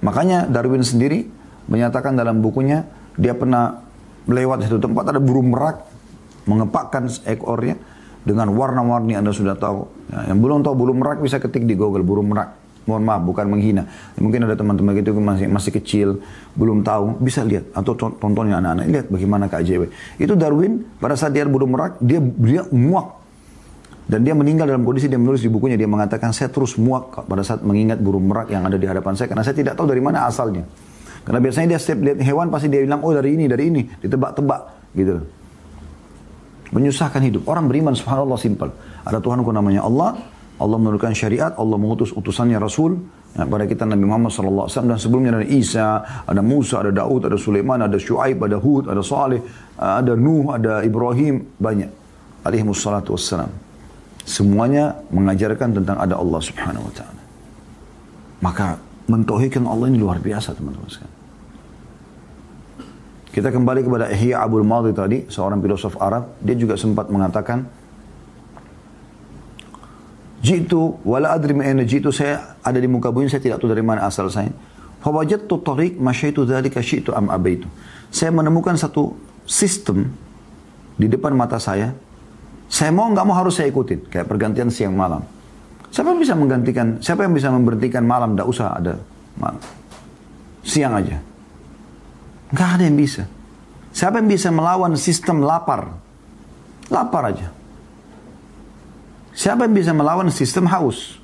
Makanya 0.00 0.48
Darwin 0.48 0.80
sendiri 0.80 1.28
menyatakan 1.68 2.16
dalam 2.16 2.40
bukunya 2.40 2.88
dia 3.20 3.36
pernah 3.36 3.83
melewat 4.24 4.64
satu 4.64 4.80
tempat 4.80 5.12
ada 5.12 5.20
burung 5.20 5.52
merak 5.52 5.84
mengepakkan 6.44 7.08
ekornya 7.24 7.76
dengan 8.24 8.52
warna-warni 8.56 9.16
Anda 9.16 9.32
sudah 9.32 9.56
tahu. 9.56 9.84
Ya, 10.08 10.32
yang 10.32 10.40
belum 10.40 10.64
tahu 10.64 10.74
burung 10.74 10.98
merak 11.00 11.20
bisa 11.20 11.36
ketik 11.40 11.68
di 11.68 11.76
Google 11.76 12.04
burung 12.04 12.32
merak. 12.32 12.56
Mohon 12.84 13.02
maaf 13.08 13.22
bukan 13.24 13.46
menghina. 13.48 13.82
Mungkin 14.20 14.44
ada 14.44 14.56
teman-teman 14.60 14.92
gitu 15.00 15.16
masih 15.16 15.48
masih 15.48 15.72
kecil 15.72 16.08
belum 16.52 16.84
tahu 16.84 17.16
bisa 17.20 17.40
lihat. 17.40 17.72
Atau 17.72 17.96
tontonnya 17.96 18.60
anak-anak 18.60 18.86
lihat 18.88 19.06
bagaimana 19.08 19.48
KJW 19.48 19.88
itu 20.20 20.32
Darwin 20.36 20.84
pada 21.00 21.16
saat 21.16 21.32
dia 21.32 21.48
burung 21.48 21.72
merak 21.72 21.96
dia 22.00 22.20
dia 22.20 22.64
muak. 22.72 23.24
Dan 24.04 24.20
dia 24.20 24.36
meninggal 24.36 24.68
dalam 24.68 24.84
kondisi 24.84 25.08
dia 25.08 25.16
menulis 25.16 25.40
di 25.40 25.48
bukunya 25.48 25.80
dia 25.80 25.88
mengatakan 25.88 26.28
saya 26.36 26.52
terus 26.52 26.76
muak 26.76 27.24
pada 27.24 27.40
saat 27.40 27.64
mengingat 27.64 28.04
burung 28.04 28.28
merak 28.28 28.52
yang 28.52 28.60
ada 28.68 28.76
di 28.76 28.84
hadapan 28.84 29.16
saya 29.16 29.32
karena 29.32 29.40
saya 29.40 29.56
tidak 29.56 29.80
tahu 29.80 29.88
dari 29.88 30.04
mana 30.04 30.28
asalnya 30.28 30.68
karena 31.24 31.40
biasanya 31.40 31.66
dia 31.76 31.80
setiap 31.80 31.98
lihat 32.04 32.18
hewan 32.20 32.52
pasti 32.52 32.68
dia 32.68 32.84
bilang 32.84 33.00
oh 33.00 33.12
dari 33.12 33.34
ini 33.34 33.44
dari 33.48 33.64
ini 33.72 33.82
ditebak-tebak 34.04 34.60
gitu 34.94 35.24
menyusahkan 36.70 37.20
hidup 37.24 37.48
orang 37.48 37.66
beriman 37.66 37.96
subhanallah 37.96 38.36
simpel 38.36 38.70
ada 39.04 39.18
Tuhanku 39.18 39.50
namanya 39.50 39.84
Allah 39.84 40.20
Allah 40.54 40.78
menurunkan 40.78 41.10
syariat, 41.18 41.50
Allah 41.58 41.74
mengutus 41.74 42.14
utusannya 42.14 42.62
Rasul 42.62 42.94
ya, 43.34 43.42
pada 43.42 43.66
kita 43.66 43.82
Nabi 43.90 44.06
Muhammad 44.06 44.30
SAW 44.30 44.70
dan 44.70 44.98
sebelumnya 45.02 45.42
ada 45.42 45.48
Isa, 45.50 46.22
ada 46.22 46.42
Musa, 46.46 46.78
ada 46.78 46.94
Daud, 46.94 47.26
ada 47.26 47.34
Sulaiman, 47.34 47.82
ada 47.82 47.98
Shu'aib, 47.98 48.38
ada 48.38 48.62
Hud, 48.62 48.86
ada 48.86 49.02
Saleh, 49.02 49.42
ada 49.74 50.14
Nuh, 50.14 50.54
ada 50.54 50.86
Ibrahim, 50.86 51.42
banyak. 51.58 51.90
Alaihi 52.46 52.62
wassalatu 52.62 53.18
wassalam. 53.18 53.50
Semuanya 54.22 54.94
mengajarkan 55.10 55.82
tentang 55.82 55.96
ada 55.98 56.14
Allah 56.22 56.40
Subhanahu 56.40 56.86
wa 56.86 56.92
taala. 56.94 57.22
Maka 58.40 58.66
mentauhidkan 59.10 59.66
Allah 59.66 59.90
ini 59.90 59.98
luar 59.98 60.22
biasa 60.22 60.54
teman-teman 60.54 60.86
sekalian. 60.86 61.13
Kita 63.34 63.50
kembali 63.50 63.82
kepada 63.82 64.06
Ihya 64.14 64.46
Abdul 64.46 64.62
Madi 64.62 64.94
tadi, 64.94 65.18
seorang 65.26 65.58
filosof 65.58 65.98
Arab, 65.98 66.38
dia 66.38 66.54
juga 66.54 66.78
sempat 66.78 67.10
mengatakan 67.10 67.66
Jitu 70.44 71.00
wala 71.08 71.32
adri 71.32 71.56
ma'ina 71.56 71.88
jitu 71.88 72.12
saya 72.12 72.60
ada 72.60 72.76
di 72.76 72.84
muka 72.84 73.08
bumi 73.08 73.32
saya 73.32 73.40
tidak 73.40 73.64
tahu 73.64 73.72
dari 73.72 73.80
mana 73.80 74.04
asal 74.04 74.28
saya. 74.28 74.52
Fawajadtu 75.00 75.56
tariq 75.64 75.96
masyaitu 75.96 76.44
dzalika 76.44 76.84
syi'tu 76.84 77.16
am 77.16 77.32
abaitu. 77.32 77.64
Saya 78.12 78.28
menemukan 78.28 78.76
satu 78.76 79.16
sistem 79.48 80.12
di 81.00 81.08
depan 81.08 81.32
mata 81.32 81.56
saya. 81.56 81.96
Saya 82.68 82.92
mau 82.92 83.08
nggak 83.08 83.24
mau 83.24 83.40
harus 83.40 83.56
saya 83.56 83.72
ikutin 83.72 84.04
kayak 84.12 84.28
pergantian 84.28 84.68
siang 84.68 84.92
malam. 84.92 85.24
Siapa 85.88 86.12
yang 86.12 86.20
bisa 86.20 86.36
menggantikan? 86.36 87.00
Siapa 87.00 87.24
yang 87.24 87.32
bisa 87.32 87.48
memberhentikan 87.48 88.04
malam? 88.04 88.36
Tidak 88.36 88.44
usah 88.44 88.76
ada 88.76 89.00
malam. 89.40 89.64
Siang 90.60 90.92
aja. 90.92 91.33
Nggak 92.52 92.68
ada 92.76 92.82
yang 92.84 92.98
bisa. 92.98 93.24
Siapa 93.94 94.18
yang 94.18 94.28
bisa 94.28 94.50
melawan 94.50 94.98
sistem 94.98 95.40
lapar? 95.46 95.94
Lapar 96.90 97.30
aja. 97.30 97.48
Siapa 99.34 99.66
yang 99.66 99.74
bisa 99.74 99.94
melawan 99.94 100.28
sistem 100.34 100.66
haus? 100.70 101.18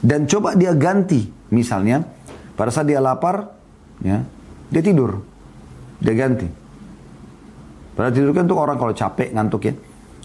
Dan 0.00 0.24
coba 0.24 0.56
dia 0.56 0.72
ganti, 0.72 1.28
misalnya 1.52 2.04
pada 2.56 2.72
saat 2.72 2.88
dia 2.88 3.00
lapar, 3.00 3.52
ya, 4.00 4.24
dia 4.72 4.82
tidur, 4.84 5.20
dia 6.00 6.16
ganti. 6.16 6.48
Pada 7.92 8.08
tidur 8.08 8.32
kan 8.32 8.48
tuh 8.48 8.56
orang 8.56 8.80
kalau 8.80 8.96
capek 8.96 9.32
ngantuk 9.36 9.68
ya, 9.68 9.74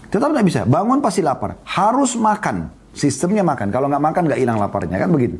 tetap 0.08 0.32
tidak 0.32 0.44
bisa. 0.48 0.60
Bangun 0.64 1.04
pasti 1.04 1.20
lapar, 1.20 1.60
harus 1.68 2.16
makan. 2.16 2.72
Sistemnya 2.96 3.44
makan. 3.44 3.68
Kalau 3.68 3.92
nggak 3.92 4.00
makan 4.00 4.22
nggak 4.24 4.40
hilang 4.40 4.56
laparnya 4.56 4.96
kan 4.96 5.12
begitu. 5.12 5.36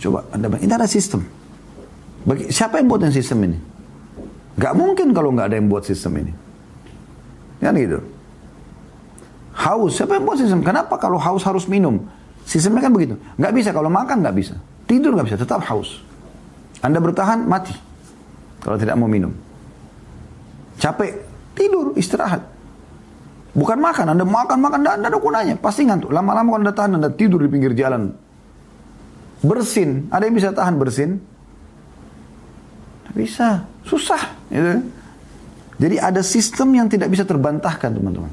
Coba 0.00 0.24
anda 0.32 0.48
ini 0.56 0.72
ada 0.72 0.88
sistem. 0.88 1.20
Bagi, 2.26 2.50
siapa 2.50 2.82
yang 2.82 2.90
buat 2.90 3.02
sistem 3.10 3.46
ini? 3.46 3.58
Gak 4.58 4.74
mungkin 4.74 5.14
kalau 5.14 5.30
nggak 5.30 5.54
ada 5.54 5.56
yang 5.58 5.70
buat 5.70 5.86
sistem 5.86 6.26
ini. 6.26 6.32
Kan 7.62 7.74
gitu. 7.78 8.02
Haus, 9.54 9.98
siapa 9.98 10.18
yang 10.18 10.24
buat 10.26 10.38
sistem? 10.38 10.62
Kenapa 10.62 10.98
kalau 10.98 11.18
haus 11.18 11.42
harus 11.42 11.66
minum? 11.66 12.06
Sistemnya 12.46 12.86
kan 12.86 12.94
begitu. 12.94 13.14
Nggak 13.38 13.52
bisa, 13.54 13.70
kalau 13.74 13.90
makan 13.90 14.22
nggak 14.22 14.36
bisa. 14.38 14.54
Tidur 14.86 15.14
nggak 15.14 15.26
bisa, 15.30 15.38
tetap 15.38 15.62
haus. 15.66 16.00
Anda 16.80 17.02
bertahan, 17.02 17.44
mati. 17.46 17.74
Kalau 18.62 18.78
tidak 18.78 18.94
mau 18.98 19.10
minum. 19.10 19.34
Capek, 20.78 21.26
tidur, 21.58 21.94
istirahat. 21.98 22.42
Bukan 23.58 23.78
makan, 23.82 24.14
Anda 24.14 24.22
makan, 24.22 24.58
makan, 24.62 24.78
Anda 24.86 25.06
ada 25.10 25.18
gunanya. 25.18 25.54
Pasti 25.58 25.82
ngantuk. 25.82 26.14
Lama-lama 26.14 26.54
kalau 26.54 26.62
Anda 26.62 26.74
tahan, 26.74 26.92
Anda 27.02 27.10
tidur 27.10 27.42
di 27.42 27.50
pinggir 27.50 27.74
jalan. 27.74 28.14
Bersin, 29.42 30.06
ada 30.10 30.26
yang 30.26 30.34
bisa 30.38 30.54
tahan 30.54 30.78
bersin? 30.78 31.18
Bisa, 33.18 33.66
susah. 33.82 34.22
Gitu. 34.46 34.78
Jadi 35.78 35.96
ada 35.98 36.22
sistem 36.22 36.70
yang 36.78 36.86
tidak 36.86 37.10
bisa 37.10 37.26
terbantahkan 37.26 37.90
teman-teman. 37.90 38.30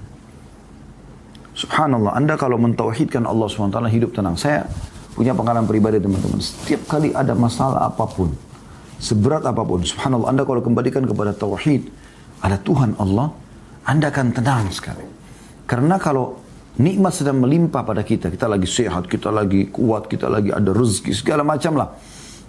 Subhanallah, 1.57 2.13
Anda 2.13 2.37
kalau 2.37 2.61
mentauhidkan 2.61 3.25
Allah 3.25 3.49
SWT 3.49 3.81
hidup 3.89 4.13
tenang. 4.13 4.37
Saya 4.37 4.69
punya 5.17 5.33
pengalaman 5.33 5.65
pribadi 5.65 5.97
teman-teman. 5.97 6.37
Setiap 6.37 6.85
kali 6.85 7.15
ada 7.15 7.33
masalah 7.33 7.89
apa 7.89 8.05
pun, 8.05 8.29
seberat 9.01 9.41
apa 9.47 9.63
pun, 9.65 9.81
subhanallah, 9.81 10.29
Anda 10.29 10.43
kalau 10.43 10.61
kembalikan 10.61 11.07
kepada 11.07 11.33
tauhid, 11.33 11.89
ada 12.43 12.59
Tuhan 12.61 12.99
Allah, 13.01 13.31
Anda 13.87 14.11
akan 14.11 14.27
tenang 14.35 14.69
sekali. 14.69 15.07
Karena 15.65 15.97
kalau 15.97 16.37
nikmat 16.77 17.15
sedang 17.15 17.39
melimpah 17.39 17.81
pada 17.87 18.03
kita, 18.03 18.27
kita 18.27 18.45
lagi 18.51 18.67
sehat, 18.67 19.07
kita 19.07 19.31
lagi 19.31 19.71
kuat, 19.71 20.11
kita 20.11 20.27
lagi 20.27 20.51
ada 20.51 20.69
rezeki, 20.75 21.11
segala 21.15 21.41
macam 21.41 21.79
lah. 21.79 21.89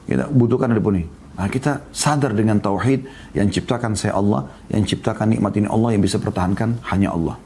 Kita 0.04 0.26
butuhkan 0.28 0.74
ada 0.74 0.82
pun 0.82 0.98
ini. 0.98 1.25
Nah, 1.36 1.52
kita 1.52 1.84
sadar 1.92 2.32
dengan 2.32 2.56
tauhid 2.56 3.04
yang 3.36 3.52
ciptakan 3.52 3.92
saya 3.92 4.16
Allah, 4.16 4.48
yang 4.72 4.88
ciptakan 4.88 5.36
nikmat 5.36 5.52
ini 5.60 5.68
Allah, 5.68 5.92
yang 5.92 6.00
bisa 6.00 6.16
pertahankan 6.16 6.80
hanya 6.88 7.12
Allah. 7.12 7.36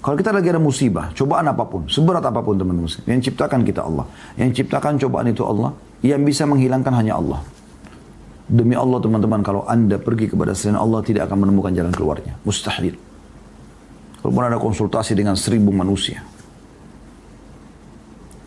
Kalau 0.00 0.16
kita 0.16 0.32
lagi 0.32 0.48
ada 0.48 0.56
musibah, 0.56 1.12
cobaan 1.12 1.44
apa 1.44 1.68
pun, 1.68 1.84
seberat 1.84 2.24
apa 2.24 2.40
pun 2.40 2.56
teman-teman, 2.56 2.88
yang 3.04 3.20
ciptakan 3.20 3.60
kita 3.60 3.84
Allah. 3.84 4.08
Yang 4.40 4.64
ciptakan 4.64 4.96
cobaan 4.96 5.28
itu 5.28 5.44
Allah, 5.44 5.76
yang 6.00 6.24
bisa 6.24 6.48
menghilangkan 6.48 6.96
hanya 6.96 7.20
Allah. 7.20 7.44
Demi 8.48 8.72
Allah 8.72 8.96
teman-teman, 8.96 9.44
kalau 9.44 9.68
anda 9.68 10.00
pergi 10.00 10.32
kepada 10.32 10.56
selain 10.56 10.80
Allah 10.80 11.04
tidak 11.04 11.28
akan 11.28 11.44
menemukan 11.44 11.76
jalan 11.76 11.92
keluarnya. 11.92 12.40
Mustahil. 12.48 12.96
Walaupun 14.24 14.44
ada 14.48 14.56
konsultasi 14.56 15.12
dengan 15.12 15.36
seribu 15.36 15.68
manusia. 15.68 16.24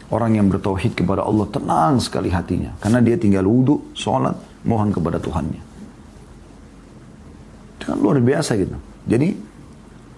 Orang 0.10 0.34
yang 0.34 0.50
bertauhid 0.50 0.98
kepada 0.98 1.22
Allah 1.22 1.46
tenang 1.54 2.02
sekali 2.02 2.34
hatinya. 2.34 2.74
Karena 2.82 3.02
dia 3.02 3.18
tinggal 3.18 3.46
wudhu, 3.46 3.94
sholat, 3.94 4.53
mohon 4.64 4.90
kepada 4.92 5.20
Tuhannya. 5.20 5.62
Itu 7.80 7.84
kan 7.88 7.98
luar 8.00 8.20
biasa 8.24 8.56
gitu. 8.60 8.76
Jadi 9.08 9.36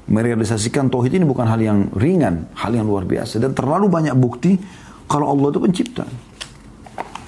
merealisasikan 0.06 0.94
tauhid 0.94 1.18
ini 1.18 1.26
bukan 1.26 1.50
hal 1.50 1.58
yang 1.58 1.90
ringan, 1.98 2.46
hal 2.54 2.78
yang 2.78 2.86
luar 2.86 3.10
biasa 3.10 3.42
dan 3.42 3.58
terlalu 3.58 3.90
banyak 3.90 4.14
bukti 4.14 4.58
kalau 5.10 5.34
Allah 5.34 5.50
itu 5.50 5.60
pencipta. 5.62 6.06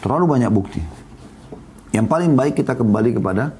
Terlalu 0.02 0.26
banyak 0.38 0.52
bukti. 0.54 0.82
Yang 1.94 2.06
paling 2.06 2.32
baik 2.38 2.62
kita 2.62 2.78
kembali 2.78 3.18
kepada 3.18 3.58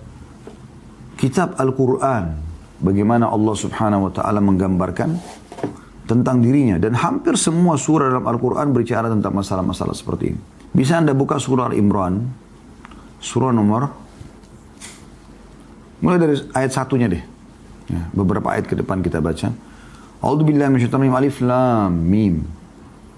kitab 1.18 1.58
Al-Quran. 1.58 2.46
Bagaimana 2.78 3.26
Allah 3.34 3.56
subhanahu 3.58 4.06
wa 4.06 4.12
ta'ala 4.14 4.38
menggambarkan 4.38 5.18
tentang 6.06 6.46
dirinya. 6.46 6.78
Dan 6.78 6.94
hampir 6.94 7.34
semua 7.36 7.74
surah 7.76 8.14
dalam 8.14 8.26
Al-Quran 8.30 8.70
berbicara 8.70 9.10
tentang 9.10 9.34
masalah-masalah 9.34 9.98
seperti 9.98 10.34
ini. 10.34 10.40
Bisa 10.78 11.02
anda 11.02 11.18
buka 11.18 11.42
surah 11.42 11.74
Al-Imran. 11.74 12.46
Surah 13.18 13.52
nomor. 13.54 13.90
Mulai 16.02 16.18
dari 16.22 16.36
ayat 16.54 16.72
satunya 16.74 17.10
deh. 17.10 17.24
Ya, 17.88 18.04
beberapa 18.14 18.54
ayat 18.54 18.70
ke 18.70 18.76
depan 18.78 19.02
kita 19.02 19.24
baca. 19.24 19.50
A'udzubillahi 20.22 20.70
minasyaitonir 20.70 21.14
alif 21.14 21.42
lam 21.42 21.94
mim. 21.94 22.46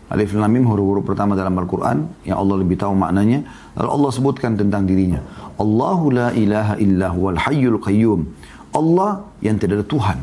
Alif 0.09 0.33
lam 0.33 0.49
mim 0.49 0.65
huruf-huruf 0.65 1.05
pertama 1.05 1.35
dalam 1.35 1.53
Al-Quran 1.53 2.07
yang 2.25 2.37
Allah 2.39 2.55
lebih 2.59 2.79
tahu 2.79 2.95
maknanya. 2.95 3.43
Lalu 3.75 3.89
Allah 3.89 4.11
sebutkan 4.15 4.55
tentang 4.55 4.87
dirinya. 4.87 5.21
Allahu 5.59 6.05
la 6.15 6.29
ilaha 6.33 6.79
illa 6.79 7.11
huwal 7.11 7.37
hayyul 7.37 7.79
qayyum. 7.83 8.25
Allah 8.71 9.27
yang 9.43 9.59
tidak 9.59 9.83
ada 9.83 9.87
Tuhan. 9.89 10.19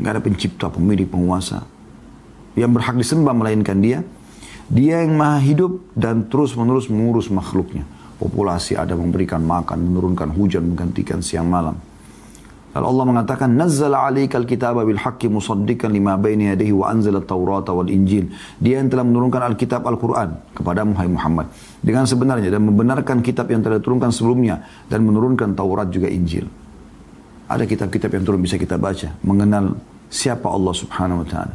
Nggak 0.00 0.12
ada 0.16 0.22
pencipta, 0.22 0.66
pemilik, 0.72 1.06
penguasa. 1.08 1.64
Yang 2.56 2.70
berhak 2.76 2.96
disembah 2.98 3.34
melainkan 3.36 3.78
dia. 3.78 4.02
Dia 4.70 5.02
yang 5.02 5.18
maha 5.18 5.42
hidup 5.42 5.82
dan 5.98 6.30
terus 6.30 6.54
menerus 6.54 6.86
mengurus 6.86 7.26
makhluknya. 7.26 7.82
Populasi 8.20 8.76
ada 8.76 8.92
memberikan 8.92 9.40
makan, 9.40 9.80
menurunkan 9.80 10.36
hujan, 10.36 10.68
menggantikan 10.68 11.24
siang 11.24 11.48
malam. 11.48 11.72
Lalu 12.70 12.86
Allah 12.86 13.06
mengatakan, 13.08 13.48
Nazzala 13.50 14.06
alaikal 14.06 14.46
kitaba 14.46 14.86
bil 14.86 15.00
haqqi 15.00 15.26
lima 15.90 16.14
baini 16.14 16.54
yadayhi 16.54 16.70
wa 16.70 16.86
anzala 16.86 17.18
taurata 17.18 17.74
wal 17.74 17.90
injil. 17.90 18.30
Dia 18.62 18.78
yang 18.78 18.86
telah 18.86 19.02
menurunkan 19.02 19.42
Alkitab 19.42 19.82
Al-Quran 19.82 20.54
kepada 20.54 20.86
Muhammad. 20.86 21.50
Dengan 21.82 22.06
sebenarnya 22.06 22.52
dan 22.52 22.62
membenarkan 22.62 23.26
kitab 23.26 23.50
yang 23.50 23.64
telah 23.64 23.82
diturunkan 23.82 24.14
sebelumnya 24.14 24.62
dan 24.86 25.02
menurunkan 25.02 25.56
Taurat 25.58 25.90
juga 25.90 26.06
Injil. 26.06 26.46
Ada 27.50 27.66
kitab-kitab 27.66 28.14
yang 28.14 28.22
turun 28.22 28.40
bisa 28.44 28.54
kita 28.54 28.78
baca. 28.78 29.18
Mengenal 29.26 29.74
siapa 30.06 30.46
Allah 30.46 30.70
subhanahu 30.70 31.24
wa 31.24 31.26
ta'ala. 31.26 31.54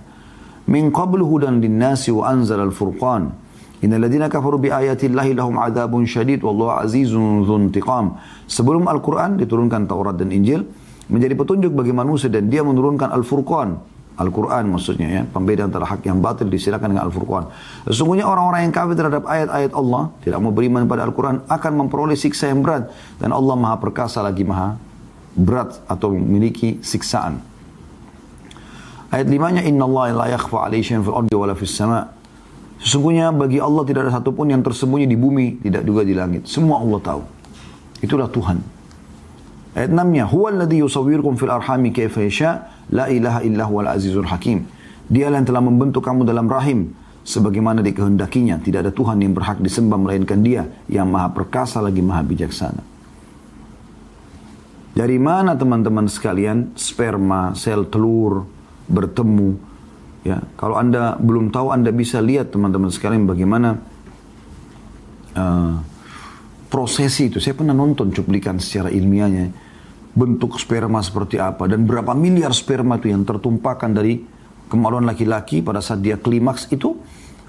Min 0.68 0.92
qablu 0.92 1.24
hudan 1.24 1.64
linnasi 1.64 2.12
wa 2.12 2.28
anzala 2.28 2.68
al-furqan. 2.68 3.45
Innal 3.86 4.02
ladina 4.02 4.26
kafaru 4.26 4.58
bi 4.58 4.74
ayati 4.74 5.06
Allahi 5.14 5.38
lahum 5.38 5.62
adzabun 5.62 6.10
syadid 6.10 6.42
wallahu 6.42 6.82
azizun 6.82 7.46
dzuntiqam. 7.46 8.18
Sebelum 8.50 8.90
Al-Quran 8.90 9.38
diturunkan 9.38 9.86
Taurat 9.86 10.18
dan 10.18 10.34
Injil, 10.34 10.66
menjadi 11.06 11.38
petunjuk 11.38 11.70
bagi 11.70 11.94
manusia 11.94 12.34
dan 12.34 12.50
dia 12.50 12.66
menurunkan 12.66 13.14
Al-Furqan. 13.14 13.78
Al-Quran 14.16 14.72
maksudnya 14.74 15.08
ya, 15.12 15.22
pembeda 15.30 15.70
antara 15.70 15.86
hak 15.86 16.02
yang 16.08 16.18
batil 16.18 16.50
disilakan 16.50 16.98
dengan 16.98 17.06
Al-Furqan. 17.06 17.52
Sesungguhnya 17.86 18.26
orang-orang 18.26 18.66
yang 18.66 18.74
kafir 18.74 18.96
terhadap 18.98 19.24
ayat-ayat 19.30 19.72
Allah, 19.78 20.04
tidak 20.26 20.40
mau 20.42 20.50
beriman 20.50 20.90
pada 20.90 21.06
Al-Quran, 21.06 21.46
akan 21.46 21.72
memperoleh 21.86 22.18
siksa 22.18 22.50
yang 22.50 22.66
berat. 22.66 22.90
Dan 23.22 23.38
Allah 23.38 23.54
maha 23.54 23.78
perkasa 23.78 24.26
lagi 24.26 24.42
maha 24.42 24.82
berat 25.38 25.78
atau 25.86 26.10
memiliki 26.10 26.82
siksaan. 26.82 27.38
Ayat 29.14 29.30
limanya, 29.30 29.62
Inna 29.62 29.86
Allah 29.86 30.26
la 30.26 30.26
yakhfa 30.34 30.58
alaihi 30.74 30.82
fil 30.90 31.14
ardi 31.14 31.36
wala 31.38 31.54
fis 31.54 31.76
sama' 31.76 32.25
Sesungguhnya 32.80 33.32
bagi 33.32 33.58
Allah 33.64 33.84
tidak 33.88 34.08
ada 34.08 34.12
satupun 34.20 34.52
yang 34.52 34.62
tersembunyi 34.62 35.08
di 35.08 35.18
bumi, 35.18 35.64
tidak 35.64 35.84
juga 35.88 36.02
di 36.04 36.14
langit. 36.14 36.48
Semua 36.48 36.84
Allah 36.84 37.00
tahu. 37.00 37.22
Itulah 38.04 38.28
Tuhan. 38.30 38.60
Ayat 39.76 39.92
6-nya, 39.92 40.24
huwa 40.32 40.48
alladhi 40.56 40.80
yusawwirkum 40.80 41.36
fil 41.36 41.52
arhami 41.52 41.92
kaifa 41.92 42.24
yasha, 42.24 42.72
la 42.92 43.12
ilaha 43.12 43.44
illa 43.44 43.64
huwal 43.68 43.92
azizul 43.92 44.28
hakim. 44.28 44.68
Dialah 45.06 45.44
yang 45.44 45.48
telah 45.48 45.64
membentuk 45.64 46.02
kamu 46.02 46.24
dalam 46.24 46.48
rahim 46.48 46.96
sebagaimana 47.26 47.84
dikehendakinya. 47.84 48.62
Tidak 48.62 48.80
ada 48.86 48.92
Tuhan 48.94 49.20
yang 49.20 49.34
berhak 49.36 49.60
disembah 49.60 50.00
melainkan 50.00 50.40
Dia 50.42 50.64
yang 50.88 51.12
Maha 51.12 51.34
perkasa 51.34 51.82
lagi 51.84 52.00
Maha 52.00 52.24
bijaksana. 52.24 52.82
Dari 54.96 55.20
mana 55.20 55.60
teman-teman 55.60 56.08
sekalian 56.08 56.72
sperma, 56.80 57.52
sel 57.52 57.84
telur 57.92 58.48
bertemu? 58.88 59.75
Ya, 60.26 60.42
kalau 60.58 60.74
Anda 60.74 61.22
belum 61.22 61.54
tahu 61.54 61.70
Anda 61.70 61.94
bisa 61.94 62.18
lihat 62.18 62.50
teman-teman 62.50 62.90
sekalian 62.90 63.30
bagaimana 63.30 63.78
uh, 65.38 65.78
prosesi 66.66 67.30
itu. 67.30 67.38
Saya 67.38 67.54
pernah 67.54 67.78
nonton 67.78 68.10
cuplikan 68.10 68.58
secara 68.58 68.90
ilmiahnya 68.90 69.54
bentuk 70.18 70.58
sperma 70.58 71.04
seperti 71.06 71.38
apa 71.38 71.70
dan 71.70 71.86
berapa 71.86 72.18
miliar 72.18 72.58
sperma 72.58 72.98
itu 72.98 73.14
yang 73.14 73.22
tertumpahkan 73.22 73.92
dari 73.94 74.24
kemaluan 74.66 75.06
laki-laki 75.06 75.62
pada 75.62 75.78
saat 75.84 76.02
dia 76.02 76.18
klimaks 76.18 76.74
itu 76.74 76.98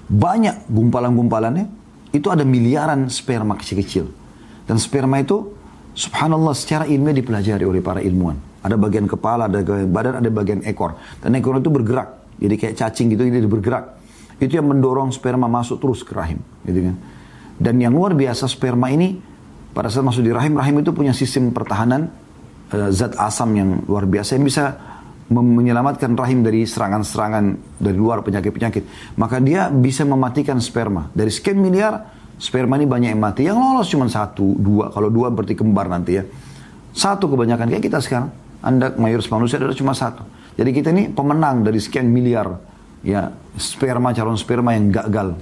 banyak 0.05 0.69
gumpalan-gumpalannya 0.69 1.65
itu 2.13 2.29
ada 2.29 2.45
miliaran 2.45 3.09
sperma 3.09 3.57
kecil-kecil. 3.57 4.05
Dan 4.69 4.77
sperma 4.77 5.17
itu 5.17 5.49
subhanallah 5.97 6.53
secara 6.53 6.85
ilmiah 6.85 7.17
dipelajari 7.17 7.65
oleh 7.65 7.81
para 7.81 8.05
ilmuwan. 8.05 8.37
Ada 8.61 8.77
bagian 8.77 9.09
kepala 9.09 9.49
ada 9.49 9.65
bagian 9.65 9.89
badan 9.89 10.13
ada 10.21 10.29
bagian 10.29 10.61
ekor. 10.61 10.93
Dan 11.25 11.33
ekor 11.39 11.57
itu 11.57 11.73
bergerak 11.73 12.16
jadi 12.37 12.55
kayak 12.57 12.75
cacing 12.77 13.13
gitu 13.13 13.27
jadi 13.27 13.49
bergerak 13.49 13.97
itu 14.37 14.53
yang 14.57 14.69
mendorong 14.69 15.09
sperma 15.09 15.49
masuk 15.49 15.81
terus 15.81 16.05
ke 16.05 16.13
rahim 16.13 16.37
gitu 16.65 16.93
kan 16.93 16.95
dan 17.57 17.75
yang 17.81 17.93
luar 17.93 18.13
biasa 18.13 18.45
sperma 18.45 18.93
ini 18.93 19.17
pada 19.73 19.89
saat 19.89 20.05
masuk 20.05 20.25
di 20.25 20.33
rahim 20.33 20.57
rahim 20.57 20.81
itu 20.81 20.93
punya 20.93 21.13
sistem 21.13 21.49
pertahanan 21.49 22.09
uh, 22.73 22.89
zat 22.93 23.17
asam 23.17 23.49
yang 23.57 23.69
luar 23.85 24.05
biasa 24.05 24.37
yang 24.37 24.45
bisa 24.45 24.65
menyelamatkan 25.27 26.15
rahim 26.15 26.39
dari 26.39 26.63
serangan-serangan 26.63 27.75
dari 27.83 27.97
luar 27.99 28.23
penyakit-penyakit. 28.23 29.13
Maka 29.19 29.43
dia 29.43 29.67
bisa 29.67 30.07
mematikan 30.07 30.55
sperma. 30.63 31.11
Dari 31.11 31.27
sekian 31.27 31.59
miliar, 31.59 31.99
sperma 32.39 32.79
ini 32.79 32.87
banyak 32.87 33.11
yang 33.11 33.21
mati. 33.21 33.43
Yang 33.43 33.59
lolos 33.59 33.87
cuma 33.91 34.07
satu, 34.07 34.55
dua. 34.55 34.87
Kalau 34.87 35.11
dua 35.11 35.27
berarti 35.27 35.51
kembar 35.51 35.91
nanti 35.91 36.15
ya. 36.15 36.23
Satu 36.95 37.27
kebanyakan. 37.27 37.67
Kayak 37.75 37.83
kita 37.91 37.99
sekarang. 37.99 38.31
Anda 38.63 38.95
mayoritas 38.95 39.27
manusia 39.27 39.59
adalah 39.59 39.75
cuma 39.75 39.91
satu. 39.91 40.23
Jadi 40.57 40.69
kita 40.73 40.89
ini 40.89 41.13
pemenang 41.13 41.61
dari 41.61 41.77
sekian 41.77 42.09
miliar 42.09 42.49
ya 43.05 43.29
sperma, 43.55 44.09
calon 44.11 44.35
sperma 44.35 44.73
yang 44.73 44.89
gagal. 44.89 45.37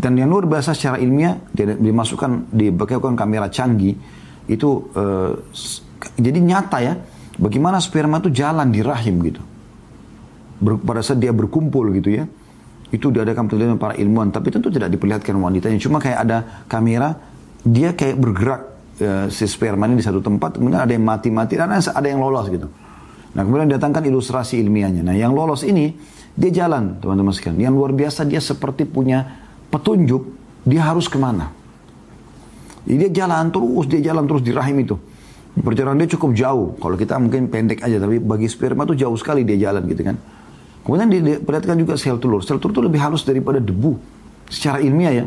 Dan 0.00 0.16
yang 0.16 0.32
luar 0.32 0.48
biasa 0.48 0.72
secara 0.72 0.96
ilmiah, 0.96 1.36
dimasukkan, 1.52 2.48
dipakai 2.56 2.96
kamera 2.96 3.52
canggih, 3.52 3.92
itu 4.48 4.68
uh, 4.96 5.36
jadi 6.16 6.40
nyata 6.40 6.78
ya, 6.80 6.96
bagaimana 7.36 7.76
sperma 7.84 8.16
itu 8.24 8.32
jalan 8.32 8.72
di 8.72 8.80
rahim 8.80 9.20
gitu. 9.20 9.44
Ber, 10.60 10.80
pada 10.80 11.04
saat 11.04 11.20
dia 11.20 11.36
berkumpul 11.36 11.92
gitu 12.00 12.16
ya, 12.16 12.24
itu 12.90 13.12
diadakan 13.12 13.44
penelitian 13.44 13.76
para 13.76 13.92
ilmuwan, 13.96 14.32
tapi 14.32 14.48
tentu 14.48 14.72
tidak 14.72 14.88
diperlihatkan 14.88 15.36
wanitanya. 15.36 15.76
Cuma 15.76 16.00
kayak 16.00 16.18
ada 16.24 16.38
kamera, 16.64 17.16
dia 17.60 17.92
kayak 17.92 18.16
bergerak 18.16 18.60
e, 18.98 19.08
si 19.28 19.44
sperma 19.44 19.84
ini 19.86 20.00
di 20.00 20.04
satu 20.04 20.18
tempat, 20.18 20.58
kemudian 20.58 20.80
ada 20.84 20.92
yang 20.92 21.04
mati-mati, 21.04 21.54
dan 21.60 21.70
ada 21.70 22.06
yang 22.08 22.18
lolos 22.20 22.48
gitu. 22.48 22.68
Nah 23.30 23.42
kemudian 23.46 23.70
datangkan 23.70 24.02
ilustrasi 24.06 24.58
ilmiahnya. 24.58 25.06
Nah 25.06 25.14
yang 25.14 25.30
lolos 25.34 25.62
ini, 25.62 25.94
dia 26.34 26.50
jalan 26.50 26.98
teman-teman 26.98 27.30
sekalian. 27.30 27.70
Yang 27.70 27.74
luar 27.78 27.92
biasa 27.94 28.26
dia 28.26 28.42
seperti 28.42 28.86
punya 28.86 29.26
petunjuk, 29.70 30.22
dia 30.66 30.82
harus 30.82 31.06
ke 31.06 31.18
mana. 31.18 31.54
Jadi 32.88 32.96
dia 33.06 33.10
jalan 33.22 33.52
terus, 33.54 33.84
dia 33.86 34.00
jalan 34.00 34.24
terus 34.26 34.42
di 34.42 34.50
rahim 34.50 34.82
itu. 34.82 34.96
Perjalanan 35.50 35.98
dia 36.00 36.10
cukup 36.16 36.30
jauh. 36.34 36.78
Kalau 36.78 36.96
kita 36.96 37.18
mungkin 37.18 37.50
pendek 37.50 37.82
aja, 37.82 37.98
tapi 37.98 38.22
bagi 38.22 38.46
sperma 38.46 38.86
itu 38.86 39.04
jauh 39.04 39.14
sekali 39.18 39.42
dia 39.42 39.70
jalan 39.70 39.82
gitu 39.86 40.02
kan. 40.06 40.16
Kemudian 40.80 41.08
diperlihatkan 41.10 41.76
juga 41.76 41.94
sel 42.00 42.16
telur. 42.16 42.40
Sel 42.40 42.56
telur 42.56 42.72
itu 42.72 42.82
lebih 42.82 43.00
halus 43.02 43.22
daripada 43.22 43.60
debu. 43.60 44.00
Secara 44.48 44.80
ilmiah 44.80 45.12
ya. 45.12 45.26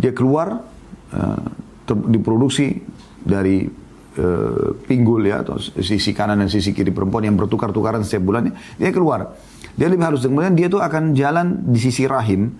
Dia 0.00 0.12
keluar, 0.16 0.64
uh, 1.12 1.40
diproduksi 1.86 2.82
dari 3.22 3.68
uh, 4.18 4.74
pinggul 4.84 5.22
ya, 5.24 5.44
atau 5.44 5.60
sisi 5.60 6.10
kanan 6.16 6.40
dan 6.40 6.48
sisi 6.48 6.72
kiri 6.72 6.90
perempuan 6.90 7.24
yang 7.24 7.36
bertukar-tukaran 7.36 8.02
setiap 8.02 8.26
bulannya. 8.26 8.52
Dia 8.80 8.90
keluar. 8.90 9.36
Dia 9.76 9.86
lebih 9.92 10.04
halus. 10.08 10.24
Kemudian 10.24 10.56
dia 10.56 10.66
tuh 10.72 10.80
akan 10.80 11.12
jalan 11.12 11.70
di 11.70 11.78
sisi 11.78 12.08
rahim. 12.08 12.52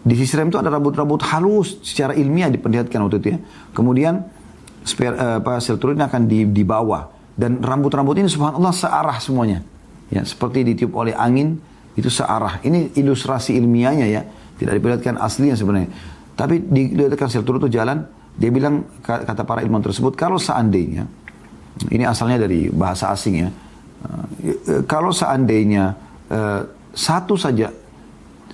Di 0.00 0.14
sisi 0.16 0.32
rahim 0.36 0.48
itu 0.48 0.60
ada 0.60 0.72
rambut-rambut 0.72 1.20
halus 1.32 1.80
secara 1.84 2.16
ilmiah 2.16 2.48
diperlihatkan 2.48 3.00
waktu 3.04 3.16
itu 3.20 3.28
ya. 3.36 3.38
Kemudian 3.72 4.24
sper, 4.84 5.12
uh, 5.16 5.36
apa, 5.40 5.60
ini 5.60 6.04
akan 6.04 6.22
di, 6.28 6.38
di 6.48 6.62
bawah. 6.64 7.08
Dan 7.36 7.64
rambut-rambut 7.64 8.20
ini 8.20 8.28
subhanallah 8.28 8.72
searah 8.72 9.16
semuanya. 9.20 9.64
Ya, 10.12 10.26
seperti 10.26 10.66
ditiup 10.66 10.92
oleh 10.92 11.16
angin, 11.16 11.56
itu 11.96 12.10
searah. 12.12 12.60
Ini 12.60 12.92
ilustrasi 12.98 13.56
ilmiahnya 13.56 14.06
ya. 14.10 14.22
Tidak 14.60 14.76
diperlihatkan 14.76 15.16
aslinya 15.16 15.56
sebenarnya. 15.56 15.88
Tapi 16.36 16.60
dilihatkan 16.60 17.28
telur 17.44 17.60
itu 17.64 17.72
jalan, 17.72 18.04
dia 18.40 18.48
bilang, 18.48 18.88
kata 19.04 19.44
para 19.44 19.60
ilmuwan 19.60 19.84
tersebut, 19.84 20.16
kalau 20.16 20.40
seandainya, 20.40 21.04
ini 21.92 22.08
asalnya 22.08 22.40
dari 22.40 22.72
bahasa 22.72 23.12
asing 23.12 23.34
ya, 23.36 23.48
uh, 23.52 24.24
kalau 24.88 25.12
seandainya 25.12 25.92
uh, 26.32 26.64
satu 26.96 27.36
saja 27.36 27.68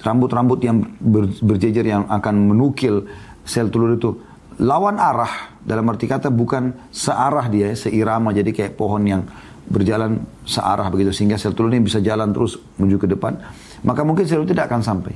rambut-rambut 0.02 0.58
yang 0.66 0.82
ber, 0.98 1.30
berjejer 1.38 1.86
yang 1.86 2.02
akan 2.10 2.50
menukil 2.50 3.06
sel 3.46 3.70
telur 3.70 3.94
itu 3.94 4.10
lawan 4.58 4.98
arah 4.98 5.54
dalam 5.62 5.86
arti 5.86 6.10
kata 6.10 6.34
bukan 6.34 6.90
searah 6.90 7.46
dia, 7.46 7.70
seirama 7.78 8.34
jadi 8.34 8.50
kayak 8.50 8.74
pohon 8.74 9.06
yang 9.06 9.22
berjalan 9.70 10.18
searah 10.42 10.90
begitu 10.90 11.14
sehingga 11.14 11.38
sel 11.38 11.54
telur 11.54 11.70
ini 11.70 11.86
bisa 11.86 12.02
jalan 12.02 12.34
terus 12.34 12.58
menuju 12.74 13.06
ke 13.06 13.08
depan, 13.14 13.38
maka 13.86 14.02
mungkin 14.02 14.26
sel 14.26 14.42
telur 14.42 14.50
tidak 14.50 14.66
akan 14.66 14.82
sampai. 14.82 15.14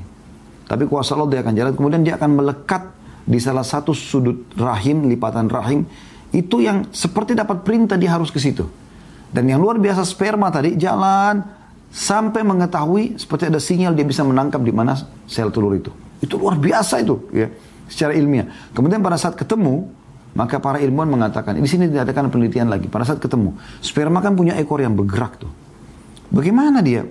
Tapi 0.70 0.87
kuasa 0.87 1.18
Allah 1.18 1.26
dia 1.26 1.40
akan 1.42 1.54
jalan, 1.59 1.72
kemudian 1.74 2.02
dia 2.06 2.14
akan 2.14 2.30
melekat 2.38 2.99
di 3.30 3.38
salah 3.38 3.62
satu 3.62 3.94
sudut 3.94 4.50
rahim, 4.58 5.06
lipatan 5.06 5.46
rahim, 5.46 5.86
itu 6.34 6.66
yang 6.66 6.90
seperti 6.90 7.38
dapat 7.38 7.62
perintah 7.62 7.94
dia 7.94 8.18
harus 8.18 8.34
ke 8.34 8.42
situ. 8.42 8.66
Dan 9.30 9.46
yang 9.46 9.62
luar 9.62 9.78
biasa 9.78 10.02
sperma 10.02 10.50
tadi 10.50 10.74
jalan 10.74 11.38
sampai 11.94 12.42
mengetahui 12.42 13.14
seperti 13.22 13.46
ada 13.46 13.62
sinyal 13.62 13.94
dia 13.94 14.02
bisa 14.02 14.26
menangkap 14.26 14.58
di 14.58 14.74
mana 14.74 14.98
sel 15.30 15.54
telur 15.54 15.78
itu. 15.78 15.94
Itu 16.18 16.42
luar 16.42 16.58
biasa 16.58 16.98
itu 17.06 17.30
ya 17.30 17.46
secara 17.86 18.18
ilmiah. 18.18 18.50
Kemudian 18.74 18.98
pada 18.98 19.14
saat 19.14 19.38
ketemu, 19.38 19.86
maka 20.34 20.58
para 20.58 20.82
ilmuwan 20.82 21.10
mengatakan, 21.10 21.54
di 21.58 21.70
sini 21.70 21.86
diadakan 21.86 22.30
penelitian 22.30 22.66
lagi. 22.66 22.90
Pada 22.90 23.06
saat 23.06 23.22
ketemu, 23.22 23.54
sperma 23.78 24.18
kan 24.18 24.34
punya 24.34 24.58
ekor 24.58 24.82
yang 24.82 24.98
bergerak 24.98 25.38
tuh. 25.38 25.50
Bagaimana 26.30 26.82
dia? 26.82 27.06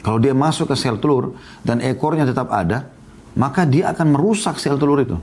Kalau 0.00 0.18
dia 0.18 0.34
masuk 0.34 0.70
ke 0.70 0.74
sel 0.78 0.98
telur 0.98 1.38
dan 1.62 1.78
ekornya 1.82 2.26
tetap 2.26 2.50
ada, 2.50 2.90
maka 3.38 3.66
dia 3.66 3.94
akan 3.94 4.16
merusak 4.16 4.58
sel 4.58 4.78
telur 4.80 5.02
itu. 5.02 5.16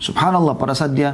Subhanallah, 0.00 0.56
pada 0.56 0.72
saat 0.72 0.96
dia 0.96 1.12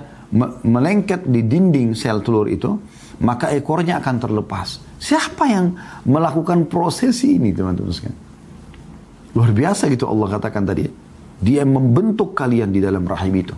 melengket 0.62 1.26
di 1.26 1.46
dinding 1.46 1.94
sel 1.96 2.22
telur 2.22 2.46
itu, 2.50 2.76
maka 3.22 3.50
ekornya 3.54 3.98
akan 4.02 4.16
terlepas. 4.20 4.82
Siapa 5.00 5.44
yang 5.48 5.74
melakukan 6.04 6.68
proses 6.68 7.16
ini, 7.24 7.52
teman-teman 7.52 7.92
sekalian? 7.92 8.18
Luar 9.36 9.52
biasa 9.52 9.92
gitu 9.92 10.08
Allah 10.08 10.40
katakan 10.40 10.64
tadi. 10.64 10.88
Dia 11.36 11.68
membentuk 11.68 12.32
kalian 12.32 12.72
di 12.72 12.80
dalam 12.80 13.04
rahim 13.04 13.34
itu. 13.36 13.52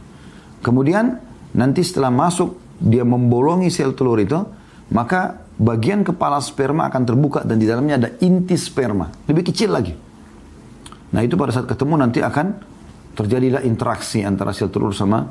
Kemudian 0.58 1.14
nanti 1.54 1.86
setelah 1.86 2.10
masuk 2.10 2.58
dia 2.82 3.06
membolongi 3.06 3.70
sel 3.70 3.94
telur 3.94 4.18
itu, 4.18 4.38
maka 4.90 5.46
bagian 5.58 6.02
kepala 6.02 6.42
sperma 6.42 6.90
akan 6.90 7.02
terbuka 7.06 7.46
dan 7.46 7.58
di 7.58 7.66
dalamnya 7.66 7.94
ada 7.98 8.10
inti 8.22 8.58
sperma, 8.58 9.10
lebih 9.30 9.50
kecil 9.50 9.70
lagi. 9.74 10.07
Nah 11.14 11.20
itu 11.24 11.34
pada 11.34 11.52
saat 11.54 11.66
ketemu 11.66 11.94
nanti 12.00 12.20
akan 12.20 12.46
terjadilah 13.16 13.64
interaksi 13.64 14.22
antara 14.22 14.54
sel 14.54 14.70
telur 14.70 14.94
sama 14.94 15.24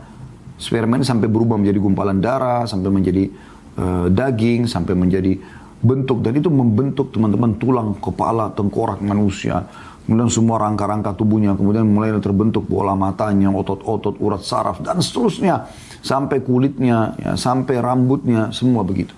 sperma 0.57 0.97
ini 0.97 1.05
sampai 1.05 1.29
berubah 1.29 1.55
menjadi 1.55 1.79
gumpalan 1.79 2.17
darah, 2.17 2.65
sampai 2.65 2.89
menjadi 2.89 3.29
uh, 3.77 4.07
daging, 4.09 4.65
sampai 4.65 4.97
menjadi 4.97 5.37
bentuk 5.77 6.25
dan 6.25 6.33
itu 6.33 6.49
membentuk 6.49 7.13
teman-teman 7.13 7.53
tulang 7.61 7.93
kepala 8.01 8.49
tengkorak 8.57 8.97
manusia 9.05 9.69
kemudian 10.07 10.31
semua 10.31 10.55
rangka-rangka 10.63 11.19
tubuhnya, 11.19 11.51
kemudian 11.59 11.83
mulai 11.83 12.15
terbentuk 12.23 12.63
bola 12.63 12.95
matanya, 12.95 13.51
otot-otot, 13.51 14.15
urat 14.23 14.39
saraf, 14.39 14.79
dan 14.79 15.03
seterusnya. 15.03 15.67
Sampai 15.99 16.39
kulitnya, 16.39 17.11
ya, 17.19 17.35
sampai 17.35 17.83
rambutnya, 17.83 18.55
semua 18.55 18.87
begitu. 18.87 19.11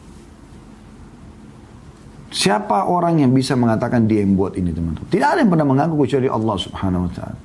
Siapa 2.29 2.85
orang 2.85 3.25
yang 3.25 3.33
bisa 3.33 3.57
mengatakan 3.57 4.05
dia 4.05 4.21
yang 4.21 4.37
buat 4.37 4.53
ini 4.53 4.69
teman-teman? 4.69 5.09
Tidak 5.09 5.25
ada 5.25 5.41
yang 5.41 5.49
pernah 5.49 5.65
mengaku 5.65 6.05
kecuali 6.05 6.29
Allah 6.29 6.55
subhanahu 6.61 7.09
wa 7.09 7.11
ta'ala. 7.11 7.37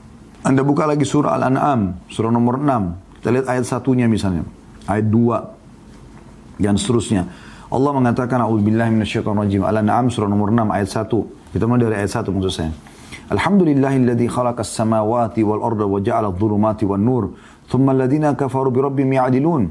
Anda 0.44 0.60
buka 0.60 0.84
lagi 0.84 1.08
surah 1.08 1.40
Al-An'am, 1.40 2.04
surah 2.12 2.28
nomor 2.28 2.60
6. 2.60 3.24
Kita 3.24 3.28
lihat 3.32 3.46
ayat 3.48 3.64
satunya 3.64 4.04
misalnya. 4.04 4.44
Ayat 4.84 5.08
2. 5.08 6.60
Dan 6.60 6.76
seterusnya. 6.76 7.24
Allah 7.72 7.90
mengatakan, 7.96 8.44
A'udzubillahi 8.44 8.92
minasyaitonirrajim. 8.92 9.64
Al-An'am 9.64 10.12
surah 10.12 10.28
nomor 10.28 10.52
6 10.52 10.68
ayat 10.68 10.88
1. 11.08 11.56
Kita 11.56 11.64
mulai 11.64 11.80
dari 11.88 11.96
ayat 12.04 12.12
1 12.20 12.28
maksud 12.28 12.52
saya. 12.52 12.72
Alhamdulillahilladzi 13.32 14.26
khalaqas 14.28 14.68
samawati 14.68 15.40
wal 15.48 15.64
arda 15.64 15.88
wa 15.88 15.96
ja'ala 15.96 16.28
adh-dhulumati 16.28 16.84
wan 16.84 17.00
nur 17.00 17.32
thumma 17.72 17.96
alladhina 17.96 18.36
kafaru 18.36 18.68
bi 18.68 18.84
rabbihim 18.84 19.16
ya'dilun. 19.16 19.62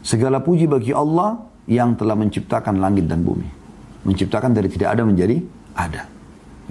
Segala 0.00 0.40
puji 0.40 0.64
bagi 0.64 0.96
Allah 0.96 1.44
yang 1.68 1.92
telah 1.92 2.16
menciptakan 2.16 2.80
langit 2.80 3.04
dan 3.04 3.20
bumi. 3.20 3.65
Menciptakan 4.06 4.54
dari 4.54 4.70
tidak 4.70 4.94
ada 4.94 5.02
menjadi 5.02 5.42
ada. 5.74 6.06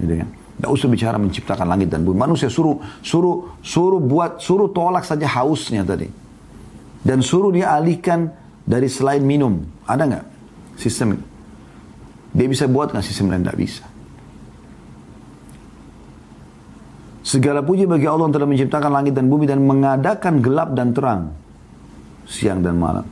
Gitu 0.00 0.14
kan? 0.24 0.28
Tidak 0.56 0.70
usah 0.72 0.88
bicara 0.88 1.16
menciptakan 1.20 1.68
langit 1.68 1.92
dan 1.92 2.00
bumi. 2.00 2.16
Manusia 2.16 2.48
suruh 2.48 2.80
suruh 3.04 3.60
suruh 3.60 4.00
buat 4.00 4.40
suruh 4.40 4.72
tolak 4.72 5.04
saja 5.04 5.28
hausnya 5.28 5.84
tadi. 5.84 6.08
Dan 7.04 7.20
suruh 7.20 7.52
dia 7.52 7.76
alihkan 7.76 8.32
dari 8.64 8.88
selain 8.88 9.20
minum. 9.20 9.60
Ada 9.84 10.02
nggak 10.08 10.24
sistem? 10.80 11.20
Dia 12.32 12.48
bisa 12.48 12.64
buat 12.64 12.96
nggak 12.96 13.04
sistem 13.04 13.28
lain? 13.28 13.44
Tidak 13.44 13.58
bisa. 13.60 13.84
Segala 17.20 17.60
puji 17.60 17.84
bagi 17.84 18.08
Allah 18.08 18.30
yang 18.30 18.34
telah 18.38 18.48
menciptakan 18.48 18.90
langit 18.90 19.12
dan 19.12 19.28
bumi 19.28 19.44
dan 19.44 19.60
mengadakan 19.60 20.40
gelap 20.40 20.72
dan 20.72 20.96
terang. 20.96 21.36
Siang 22.24 22.64
dan 22.64 22.80
malam. 22.80 23.04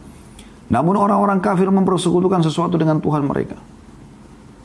Namun 0.72 0.96
orang-orang 0.96 1.44
kafir 1.44 1.68
mempersekutukan 1.68 2.40
sesuatu 2.40 2.80
dengan 2.80 3.02
Tuhan 3.04 3.26
mereka. 3.26 3.73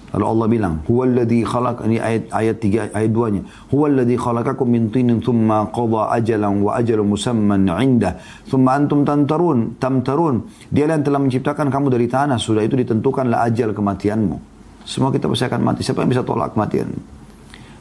Lalu 0.10 0.26
Allah 0.26 0.48
bilang, 0.50 0.74
"Huwallazi 0.90 1.46
khalaq" 1.46 1.86
ini 1.86 2.02
ayat 2.02 2.34
ayat 2.34 2.58
3 2.58 2.90
ayat 2.90 3.12
2-nya. 3.14 3.42
"Huwallazi 3.70 4.16
khalaqakum 4.18 4.66
min 4.66 4.90
tinin 4.90 5.22
thumma 5.22 5.70
qada 5.70 6.10
ajalan 6.18 6.66
wa 6.66 6.82
ajalun 6.82 7.08
musamman 7.14 7.70
'indah, 7.70 8.18
thumma 8.50 8.74
antum 8.74 9.06
tantarun, 9.06 9.78
tamtarun." 9.78 10.50
Dia 10.74 10.90
yang 10.90 11.06
telah 11.06 11.22
menciptakan 11.22 11.70
kamu 11.70 11.94
dari 11.94 12.10
tanah, 12.10 12.42
sudah 12.42 12.66
itu 12.66 12.74
ditentukanlah 12.74 13.46
ajal 13.46 13.70
kematianmu. 13.78 14.38
Semua 14.82 15.14
kita 15.14 15.30
pasti 15.30 15.46
akan 15.46 15.62
mati. 15.62 15.86
Siapa 15.86 16.02
yang 16.02 16.10
bisa 16.10 16.26
tolak 16.26 16.58
kematian? 16.58 16.90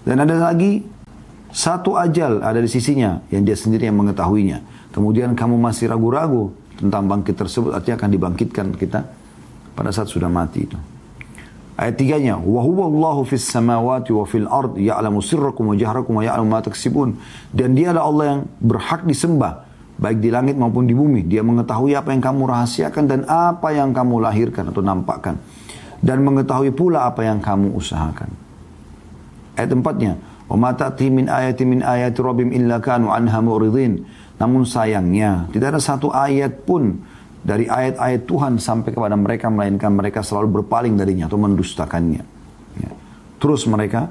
Dan 0.04 0.20
ada 0.20 0.36
lagi 0.52 0.84
satu 1.48 1.96
ajal 1.96 2.44
ada 2.44 2.60
di 2.60 2.68
sisinya 2.68 3.24
yang 3.32 3.40
dia 3.40 3.56
sendiri 3.56 3.88
yang 3.88 3.96
mengetahuinya. 3.96 4.92
Kemudian 4.92 5.32
kamu 5.32 5.56
masih 5.56 5.88
ragu-ragu 5.88 6.52
tentang 6.76 7.08
bangkit 7.08 7.40
tersebut 7.40 7.72
artinya 7.72 7.96
akan 8.04 8.10
dibangkitkan 8.12 8.66
kita 8.76 9.00
pada 9.72 9.88
saat 9.88 10.12
sudah 10.12 10.28
mati 10.28 10.68
itu. 10.68 10.97
Ayat 11.78 11.94
tiganya, 11.94 12.34
wa 12.34 12.58
huwa 12.58 12.90
Allahu 12.90 13.22
fis 13.22 13.46
samawati 13.46 14.10
wa 14.10 14.26
fil 14.26 14.50
ard 14.50 14.74
ya'lamu 14.74 15.22
sirrakum 15.22 15.70
wa 15.70 15.78
jahrakum 15.78 16.18
wa 16.18 16.26
ya'lamu 16.26 16.50
ma 16.50 16.58
taksibun. 16.58 17.14
Dan 17.54 17.78
Dia 17.78 17.94
adalah 17.94 18.04
Allah 18.10 18.24
yang 18.34 18.40
berhak 18.58 19.06
disembah 19.06 19.62
baik 19.98 20.18
di 20.18 20.30
langit 20.34 20.58
maupun 20.58 20.90
di 20.90 20.94
bumi. 20.94 21.22
Dia 21.30 21.46
mengetahui 21.46 21.94
apa 21.94 22.10
yang 22.10 22.22
kamu 22.22 22.50
rahasiakan 22.50 23.04
dan 23.06 23.20
apa 23.30 23.70
yang 23.70 23.94
kamu 23.94 24.26
lahirkan 24.26 24.74
atau 24.74 24.82
nampakkan 24.82 25.38
dan 25.98 26.22
mengetahui 26.22 26.70
pula 26.74 27.10
apa 27.10 27.26
yang 27.26 27.42
kamu 27.42 27.74
usahakan. 27.74 28.30
Ayat 29.58 29.74
empatnya, 29.74 30.12
wa 30.46 30.54
ma 30.54 30.70
ta'ti 30.70 31.10
min 31.10 31.26
ayati 31.26 31.66
min 31.66 31.82
ayati 31.82 32.18
rabbim 32.22 32.54
illa 32.54 32.78
kanu 32.78 33.10
anha 33.10 33.42
mu'ridin. 33.42 34.06
Namun 34.38 34.62
sayangnya, 34.62 35.50
tidak 35.50 35.74
ada 35.74 35.80
satu 35.82 36.14
ayat 36.14 36.62
pun 36.62 37.02
dari 37.42 37.70
ayat-ayat 37.70 38.26
Tuhan 38.26 38.58
sampai 38.58 38.90
kepada 38.90 39.14
mereka, 39.14 39.48
melainkan 39.48 39.94
mereka 39.94 40.20
selalu 40.26 40.62
berpaling 40.62 40.98
darinya 40.98 41.30
atau 41.30 41.38
mendustakannya. 41.38 42.22
Ya. 42.82 42.90
Terus 43.38 43.64
mereka 43.70 44.10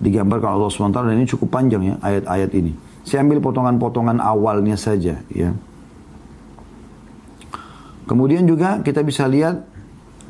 digambarkan 0.00 0.56
Allah 0.56 0.72
SWT 0.72 0.96
dan 0.96 1.14
ini 1.18 1.28
cukup 1.28 1.48
panjang 1.52 1.82
ya 1.84 1.94
ayat-ayat 2.00 2.50
ini. 2.56 2.72
Saya 3.04 3.26
ambil 3.26 3.42
potongan-potongan 3.44 4.22
awalnya 4.22 4.76
saja 4.78 5.20
ya. 5.28 5.50
Kemudian 8.08 8.42
juga 8.48 8.82
kita 8.82 9.06
bisa 9.06 9.28
lihat 9.30 9.62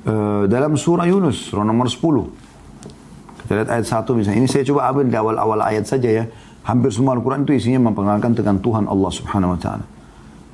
uh, 0.05 0.45
dalam 0.45 0.77
surah 0.77 1.09
Yunus, 1.09 1.49
surah 1.49 1.65
nomor 1.65 1.89
10. 1.89 3.47
Kita 3.47 3.53
lihat 3.57 3.69
ayat 3.73 3.87
1 3.89 4.05
misalnya. 4.21 4.39
Ini 4.43 4.49
saya 4.51 4.65
coba 4.69 4.91
ambil 4.93 5.09
di 5.09 5.17
awal-awal 5.17 5.59
ayat 5.65 5.89
saja 5.89 6.09
ya. 6.09 6.25
Hampir 6.61 6.93
semua 6.93 7.17
Al-Quran 7.17 7.49
itu 7.49 7.57
isinya 7.57 7.89
memperkenalkan 7.89 8.37
tentang 8.37 8.61
Tuhan 8.61 8.85
Allah 8.85 9.11
subhanahu 9.11 9.57
wa 9.57 9.59
ta'ala. 9.59 10.00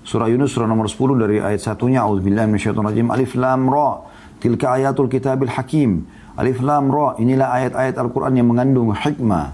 Surah 0.07 0.31
Yunus 0.31 0.55
surah 0.55 0.71
nomor 0.71 0.87
10 0.87 1.19
dari 1.19 1.42
ayat 1.42 1.66
satunya. 1.66 2.07
A'udzubillahi 2.07 2.47
minasyaitonirrajim. 2.47 3.11
Alif 3.11 3.35
lam 3.35 3.66
ra. 3.66 4.07
Tilka 4.38 4.79
ayatul 4.79 5.11
kitabil 5.11 5.51
hakim. 5.51 6.07
Alif 6.38 6.62
lam 6.62 6.95
ra. 6.95 7.19
Inilah 7.19 7.51
ayat-ayat 7.51 7.99
Al-Quran 7.99 8.38
yang 8.38 8.47
mengandung 8.47 8.95
hikmah. 8.95 9.51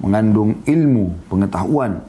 Mengandung 0.00 0.64
ilmu, 0.64 1.28
pengetahuan. 1.28 2.00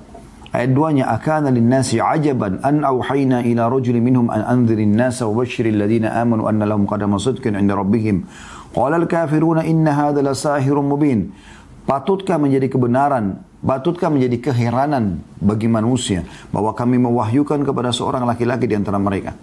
Ayat 0.56 0.72
2-nya 0.72 1.12
akana 1.12 1.50
linnasi 1.52 1.98
ajaban 1.98 2.62
an 2.62 2.86
auhayna 2.86 3.42
ila 3.42 3.74
rajulin 3.74 4.06
minhum 4.06 4.30
an 4.30 4.46
anzirin 4.46 4.94
nasa 4.94 5.26
wa 5.26 5.42
basyiril 5.42 5.82
ladina 5.82 6.14
amanu 6.14 6.46
anna 6.46 6.70
lahum 6.70 6.86
qadama 6.86 7.18
sidqin 7.18 7.58
inda 7.58 7.74
rabbihim 7.74 8.30
Qala 8.74 8.98
al-kafiruna 8.98 9.66
inna 9.70 9.94
hadha 9.94 10.26
lasahirun 10.26 10.90
mubin. 10.90 11.30
Patutkah 11.84 12.40
menjadi 12.40 12.72
kebenaran, 12.72 13.44
patutkah 13.60 14.08
menjadi 14.08 14.52
keheranan 14.52 15.20
bagi 15.44 15.68
manusia 15.68 16.24
bahwa 16.56 16.72
kami 16.72 16.96
mewahyukan 16.96 17.60
kepada 17.60 17.92
seorang 17.92 18.24
laki-laki 18.24 18.72
di 18.72 18.76
antara 18.80 18.96
mereka. 18.96 19.36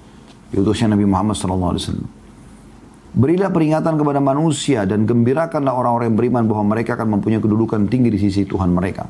Diutusnya 0.49 0.97
Nabi 0.97 1.05
Muhammad 1.05 1.37
wasallam. 1.37 2.09
Berilah 3.11 3.51
peringatan 3.51 3.99
kepada 3.99 4.23
manusia 4.23 4.87
dan 4.87 5.03
gembirakanlah 5.03 5.75
orang-orang 5.75 6.15
yang 6.15 6.19
beriman 6.19 6.45
bahwa 6.47 6.65
mereka 6.75 6.95
akan 6.95 7.19
mempunyai 7.19 7.43
kedudukan 7.43 7.91
tinggi 7.91 8.09
di 8.09 8.19
sisi 8.23 8.47
Tuhan 8.47 8.71
mereka. 8.71 9.05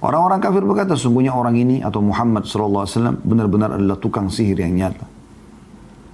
Orang-orang 0.00 0.40
kafir 0.40 0.64
berkata, 0.64 0.96
sungguhnya 0.96 1.36
orang 1.36 1.60
ini 1.60 1.84
atau 1.84 2.00
Muhammad 2.00 2.48
wasallam 2.48 3.20
benar-benar 3.20 3.76
adalah 3.76 4.00
tukang 4.00 4.32
sihir 4.32 4.58
yang 4.58 4.74
nyata. 4.74 5.19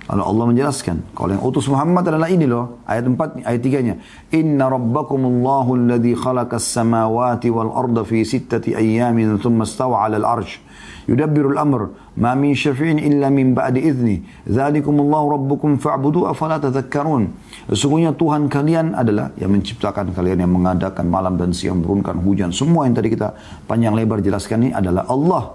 Lalu 0.07 0.23
Allah 0.23 0.45
menjelaskan, 0.55 0.97
kalau 1.19 1.35
yang 1.35 1.43
utus 1.43 1.67
Muhammad 1.67 2.07
adalah 2.07 2.31
ini 2.31 2.47
loh, 2.47 2.79
ayat 2.87 3.11
4, 3.11 3.43
ayat 3.43 3.59
3-nya. 3.59 3.95
Inna 4.39 4.71
rabbakumullahu 4.71 5.75
alladhi 5.83 6.15
khalaqas 6.15 6.63
samawati 6.63 7.51
wal 7.51 7.75
arda 7.75 8.07
fi 8.07 8.23
sittati 8.23 8.79
ayyamin 8.79 9.35
thumma 9.43 9.67
stawa 9.67 10.07
'ala 10.07 10.23
al-'arsh. 10.23 10.63
Yudabbiru 11.11 11.59
al-amr, 11.59 11.91
ma 12.23 12.39
min 12.39 12.55
syafi'in 12.55 13.03
illa 13.03 13.35
min 13.35 13.51
ba'di 13.51 13.83
idzni. 13.83 14.23
Dzalikumullahu 14.47 15.43
rabbukum 15.43 15.83
fa'budu 15.83 16.31
afala 16.31 16.63
tadhakkarun. 16.63 17.31
Sesungguhnya 17.67 18.15
Tuhan 18.15 18.47
kalian 18.47 18.95
adalah 18.95 19.35
yang 19.43 19.51
menciptakan 19.55 20.15
kalian 20.15 20.39
yang 20.47 20.55
mengadakan 20.55 21.11
malam 21.11 21.35
dan 21.35 21.51
siang 21.51 21.83
menurunkan 21.83 22.23
hujan. 22.23 22.51
Semua 22.55 22.87
yang 22.87 22.95
tadi 22.95 23.11
kita 23.11 23.35
panjang 23.67 23.95
lebar 23.95 24.23
jelaskan 24.23 24.71
ini 24.71 24.73
adalah 24.75 25.03
Allah. 25.11 25.55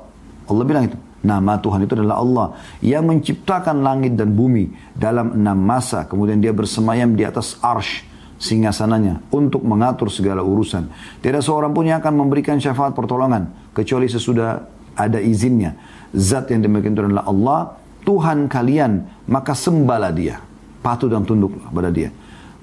Allah 0.51 0.63
bilang 0.67 0.91
itu. 0.91 1.10
Nama 1.21 1.61
Tuhan 1.61 1.85
itu 1.85 1.93
adalah 1.93 2.17
Allah 2.17 2.47
yang 2.81 3.05
menciptakan 3.05 3.85
langit 3.85 4.17
dan 4.17 4.33
bumi 4.33 4.73
dalam 4.97 5.37
enam 5.37 5.57
masa. 5.57 6.09
Kemudian 6.09 6.41
dia 6.41 6.49
bersemayam 6.49 7.13
di 7.13 7.21
atas 7.21 7.61
arsh 7.61 8.01
singgasananya 8.41 9.21
untuk 9.29 9.61
mengatur 9.61 10.09
segala 10.09 10.41
urusan. 10.41 10.89
Tidak 11.21 11.45
seorang 11.45 11.77
pun 11.77 11.85
yang 11.85 12.01
akan 12.01 12.25
memberikan 12.25 12.57
syafaat 12.57 12.97
pertolongan 12.97 13.53
kecuali 13.77 14.09
sesudah 14.09 14.65
ada 14.97 15.21
izinnya. 15.21 15.77
Zat 16.09 16.49
yang 16.49 16.65
demikian 16.65 16.97
itu 16.97 17.05
adalah 17.05 17.25
Allah, 17.29 17.59
Tuhan 18.01 18.49
kalian, 18.49 19.05
maka 19.29 19.53
sembahlah 19.53 20.11
dia. 20.11 20.41
Patuh 20.81 21.05
dan 21.05 21.21
tunduk 21.21 21.53
kepada 21.61 21.93
dia. 21.93 22.09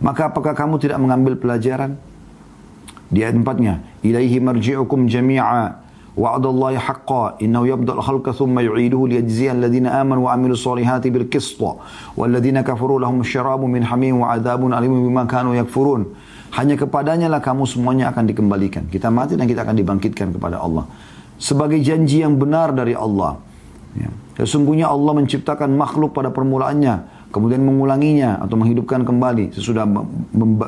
Maka 0.02 0.34
apakah 0.34 0.58
kamu 0.58 0.82
tidak 0.82 0.98
mengambil 0.98 1.38
pelajaran? 1.38 1.94
Di 3.08 3.22
ayat 3.22 3.38
empatnya, 3.38 4.02
Ilaihi 4.02 4.42
marji'ukum 4.42 5.06
jami'a 5.06 5.87
وعد 6.17 6.45
الله 6.45 6.77
حقا 6.77 7.41
إنه 7.41 7.67
يبدأ 7.67 7.93
الخلق 7.93 8.37
ثم 8.37 8.53
يعيده 8.59 9.01
ليجزي 9.07 9.51
الذين 9.51 9.89
آمنوا 9.89 10.23
وعملوا 10.29 10.53
الصالحات 10.53 11.07
بالقسط 11.07 11.61
والذين 12.17 12.61
كفروا 12.61 12.99
لهم 13.01 13.17
الشراب 13.25 13.61
من 13.65 13.81
حميم 13.81 14.15
وعذاب 14.21 14.61
أليم 14.61 14.93
بما 15.09 15.23
كانوا 15.25 15.55
يكفرون 15.55 16.01
hanya 16.53 16.77
kepadanya 16.77 17.33
lah 17.33 17.41
kamu 17.41 17.65
semuanya 17.65 18.13
akan 18.13 18.29
dikembalikan. 18.29 18.85
Kita 18.85 19.09
mati 19.09 19.33
dan 19.33 19.49
kita 19.49 19.65
akan 19.65 19.73
dibangkitkan 19.73 20.37
kepada 20.37 20.61
Allah. 20.61 20.85
Sebagai 21.41 21.81
janji 21.81 22.21
yang 22.21 22.37
benar 22.37 22.69
dari 22.77 22.93
Allah. 22.93 23.41
Ya. 23.97 24.13
Sesungguhnya 24.37 24.85
Allah 24.85 25.17
menciptakan 25.17 25.73
makhluk 25.73 26.13
pada 26.13 26.29
permulaannya 26.29 27.16
kemudian 27.33 27.65
mengulanginya 27.65 28.37
atau 28.45 28.55
menghidupkan 28.55 29.01
kembali 29.01 29.51
sesudah 29.57 29.89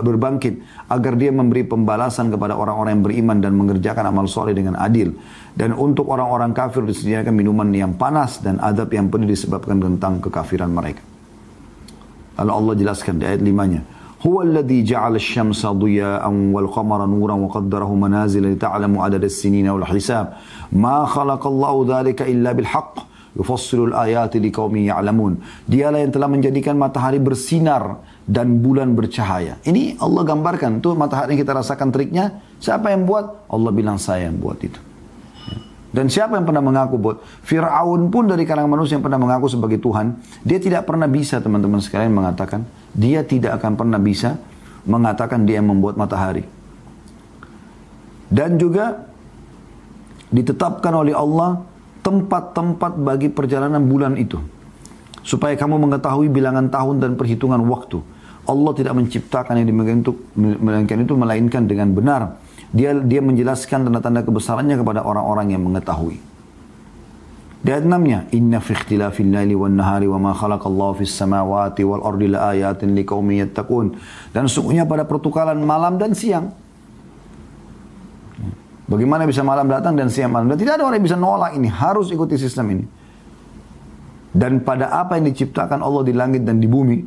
berbangkit 0.01 0.65
agar 0.89 1.13
dia 1.13 1.29
memberi 1.29 1.61
pembalasan 1.61 2.33
kepada 2.33 2.57
orang-orang 2.57 2.99
yang 2.99 3.05
beriman 3.05 3.37
dan 3.37 3.53
mengerjakan 3.53 4.09
amal 4.09 4.25
soleh 4.25 4.57
dengan 4.57 4.73
adil 4.81 5.13
dan 5.53 5.71
untuk 5.77 6.09
orang-orang 6.09 6.51
kafir 6.57 6.81
disediakan 6.83 7.31
minuman 7.37 7.69
yang 7.69 7.93
panas 7.93 8.41
dan 8.41 8.57
adab 8.57 8.89
yang 8.91 9.07
pedih 9.07 9.29
disebabkan 9.29 9.77
tentang 9.77 10.19
kekafiran 10.19 10.73
mereka. 10.73 11.05
Lalu 12.35 12.51
Allah 12.51 12.73
jelaskan 12.75 13.13
di 13.21 13.25
ayat 13.29 13.39
5-nya. 13.39 13.81
هو 14.25 14.41
الذي 14.41 14.83
جعل 14.83 15.15
الشمس 15.15 15.65
ضياء 15.65 16.25
والقمر 16.33 17.05
نورا 17.05 17.33
وقدره 17.33 17.95
منازل 17.95 18.53
لتعلموا 18.53 19.03
عدد 19.03 19.23
السنين 19.23 19.69
والحساب 19.69 20.33
ما 20.73 21.05
خلق 21.05 21.47
الله 21.47 21.85
ذلك 21.89 22.21
إلا 22.21 22.51
بالحق 22.51 22.93
Yufassilul 23.38 23.94
ayati 23.94 24.42
liqaumin 24.42 24.90
ya'lamun. 24.90 25.38
Dialah 25.70 26.02
yang 26.02 26.10
telah 26.10 26.26
menjadikan 26.26 26.74
matahari 26.74 27.22
bersinar 27.22 28.02
dan 28.26 28.58
bulan 28.58 28.98
bercahaya. 28.98 29.62
Ini 29.62 30.02
Allah 30.02 30.22
gambarkan. 30.26 30.82
Tuh 30.82 30.98
matahari 30.98 31.38
kita 31.38 31.54
rasakan 31.54 31.94
triknya. 31.94 32.42
Siapa 32.58 32.90
yang 32.90 33.06
buat? 33.06 33.46
Allah 33.46 33.70
bilang 33.70 34.02
saya 34.02 34.26
yang 34.26 34.38
buat 34.38 34.58
itu. 34.58 34.78
Ya. 35.46 35.58
Dan 35.94 36.10
siapa 36.10 36.34
yang 36.38 36.46
pernah 36.46 36.62
mengaku 36.62 36.98
buat? 36.98 37.22
Fir'aun 37.46 38.10
pun 38.10 38.26
dari 38.26 38.42
kalangan 38.42 38.70
manusia 38.70 38.98
yang 38.98 39.06
pernah 39.06 39.22
mengaku 39.22 39.46
sebagai 39.46 39.78
Tuhan. 39.78 40.18
Dia 40.42 40.58
tidak 40.58 40.90
pernah 40.90 41.06
bisa 41.06 41.38
teman-teman 41.38 41.78
sekalian 41.78 42.10
mengatakan. 42.10 42.66
Dia 42.94 43.22
tidak 43.22 43.62
akan 43.62 43.78
pernah 43.78 44.02
bisa 44.02 44.42
mengatakan 44.86 45.46
dia 45.46 45.62
yang 45.62 45.70
membuat 45.70 45.94
matahari. 45.94 46.42
Dan 48.30 48.58
juga 48.58 49.06
ditetapkan 50.30 50.94
oleh 50.94 51.14
Allah 51.14 51.69
tempat-tempat 52.00 52.98
bagi 53.00 53.28
perjalanan 53.32 53.80
bulan 53.84 54.16
itu. 54.16 54.40
Supaya 55.20 55.54
kamu 55.54 55.76
mengetahui 55.88 56.32
bilangan 56.32 56.72
tahun 56.72 57.00
dan 57.00 57.12
perhitungan 57.14 57.60
waktu. 57.68 58.00
Allah 58.48 58.72
tidak 58.72 58.96
menciptakan 58.96 59.60
yang 59.60 59.68
demikian 59.68 60.00
itu, 60.00 60.12
melainkan 60.34 60.98
itu 61.04 61.14
melainkan 61.14 61.62
dengan 61.68 61.92
benar. 61.92 62.40
Dia 62.72 62.96
dia 62.96 63.20
menjelaskan 63.20 63.86
tanda-tanda 63.86 64.24
kebesarannya 64.24 64.80
kepada 64.80 65.04
orang-orang 65.04 65.54
yang 65.54 65.62
mengetahui. 65.62 66.30
Di 67.60 67.76
ayat 67.76 67.84
6 67.84 68.32
Inna 68.32 68.56
fi 68.64 68.72
ikhtilafil 68.72 69.36
laili 69.36 69.52
wan 69.52 69.76
nahari 69.76 70.08
wa 70.08 70.16
ma 70.16 70.32
khalaqallahu 70.32 71.04
fis 71.04 71.12
samawati 71.12 71.84
wal 71.84 72.00
ardi 72.00 72.32
la 72.32 72.56
ayatin 72.56 72.96
liqaumin 72.96 73.44
yattaqun. 73.44 74.00
Dan 74.32 74.48
sungguhnya 74.48 74.88
pada 74.88 75.04
pertukaran 75.04 75.60
malam 75.60 76.00
dan 76.00 76.16
siang 76.16 76.56
Bagaimana 78.90 79.22
bisa 79.22 79.46
malam 79.46 79.70
datang 79.70 79.94
dan 79.94 80.10
siang 80.10 80.34
malam? 80.34 80.50
Dan 80.50 80.58
tidak 80.58 80.82
ada 80.82 80.90
orang 80.90 80.98
yang 80.98 81.06
bisa 81.06 81.18
nolak 81.18 81.54
ini. 81.54 81.70
Harus 81.70 82.10
ikuti 82.10 82.34
sistem 82.34 82.74
ini. 82.74 82.84
Dan 84.34 84.66
pada 84.66 84.90
apa 84.90 85.14
yang 85.14 85.30
diciptakan 85.30 85.78
Allah 85.78 86.02
di 86.02 86.10
langit 86.10 86.42
dan 86.42 86.58
di 86.58 86.66
bumi, 86.66 86.98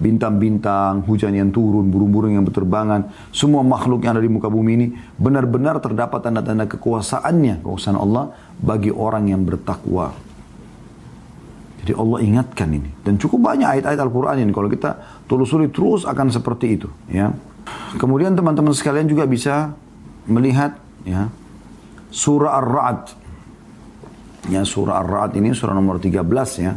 bintang-bintang, 0.00 1.04
hujan 1.04 1.36
yang 1.36 1.52
turun, 1.52 1.92
burung-burung 1.92 2.32
yang 2.32 2.44
berterbangan, 2.44 3.12
semua 3.36 3.60
makhluk 3.60 4.04
yang 4.04 4.16
ada 4.16 4.24
di 4.24 4.32
muka 4.32 4.48
bumi 4.48 4.70
ini, 4.80 4.86
benar-benar 5.20 5.76
terdapat 5.84 6.24
tanda-tanda 6.24 6.64
kekuasaannya, 6.68 7.60
kekuasaan 7.60 8.00
Allah 8.00 8.32
bagi 8.60 8.88
orang 8.88 9.28
yang 9.28 9.44
bertakwa. 9.44 10.12
Jadi 11.84 11.92
Allah 12.00 12.18
ingatkan 12.24 12.68
ini. 12.72 12.88
Dan 13.04 13.20
cukup 13.20 13.44
banyak 13.44 13.68
ayat-ayat 13.68 14.00
Al-Quran 14.00 14.40
ini. 14.40 14.52
Kalau 14.56 14.72
kita 14.72 15.20
telusuri 15.28 15.68
terus 15.68 16.08
akan 16.08 16.32
seperti 16.32 16.80
itu. 16.80 16.88
Ya. 17.12 17.36
Kemudian 18.00 18.32
teman-teman 18.32 18.72
sekalian 18.72 19.04
juga 19.04 19.28
bisa 19.28 19.76
melihat 20.24 20.80
ya. 21.04 21.28
Surah 22.10 22.60
Ar-Ra'd. 22.60 23.02
Ya 24.52 24.60
surah 24.60 25.00
Ar-Ra'd 25.00 25.40
ini 25.40 25.56
surah 25.56 25.72
nomor 25.72 26.00
13 26.00 26.20
ya. 26.60 26.72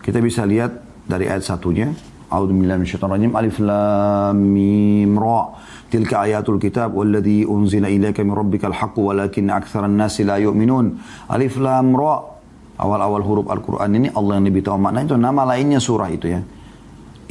Kita 0.00 0.18
bisa 0.20 0.48
lihat 0.48 1.04
dari 1.04 1.28
ayat 1.28 1.44
satunya. 1.44 1.92
A'udzubillahi 2.32 3.32
Alif 3.36 3.60
Lam 3.60 4.36
Mim 4.40 5.12
Ra. 5.20 5.52
Tilka 5.92 6.24
ayatul 6.24 6.56
kitab 6.56 6.96
walladzi 6.96 7.44
unzila 7.44 7.92
ilaika 7.92 8.24
min 8.24 8.32
rabbikal 8.32 8.72
haqq 8.72 8.96
walakin 8.96 9.52
aktsaran 9.52 9.92
nasi 9.92 10.24
la 10.24 10.40
yu'minun. 10.40 10.96
Alif 11.28 11.60
Lam 11.60 11.92
Ra. 11.92 12.32
Awal-awal 12.80 13.22
huruf 13.22 13.46
Al-Qur'an 13.52 13.92
ini 13.92 14.08
Allah 14.10 14.40
yang 14.40 14.48
lebih 14.48 14.64
tahu 14.64 14.80
makna 14.80 15.04
itu. 15.04 15.14
Nama 15.14 15.42
lainnya 15.54 15.78
surah 15.78 16.08
itu 16.08 16.32
ya. 16.32 16.40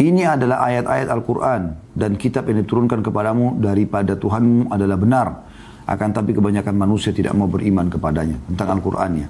Ini 0.02 0.38
adalah 0.38 0.64
ayat-ayat 0.70 1.08
Al-Quran 1.12 1.62
dan 1.98 2.16
kitab 2.16 2.48
yang 2.48 2.64
diturunkan 2.64 3.04
kepadamu 3.04 3.60
daripada 3.60 4.16
Tuhanmu 4.16 4.72
adalah 4.72 4.98
benar. 4.98 5.28
Akan 5.90 6.14
tapi 6.14 6.32
kebanyakan 6.32 6.78
manusia 6.78 7.12
tidak 7.12 7.34
mau 7.34 7.50
beriman 7.50 7.90
kepadanya 7.90 8.38
tentang 8.52 8.80
Al-Qur'annya. 8.80 9.28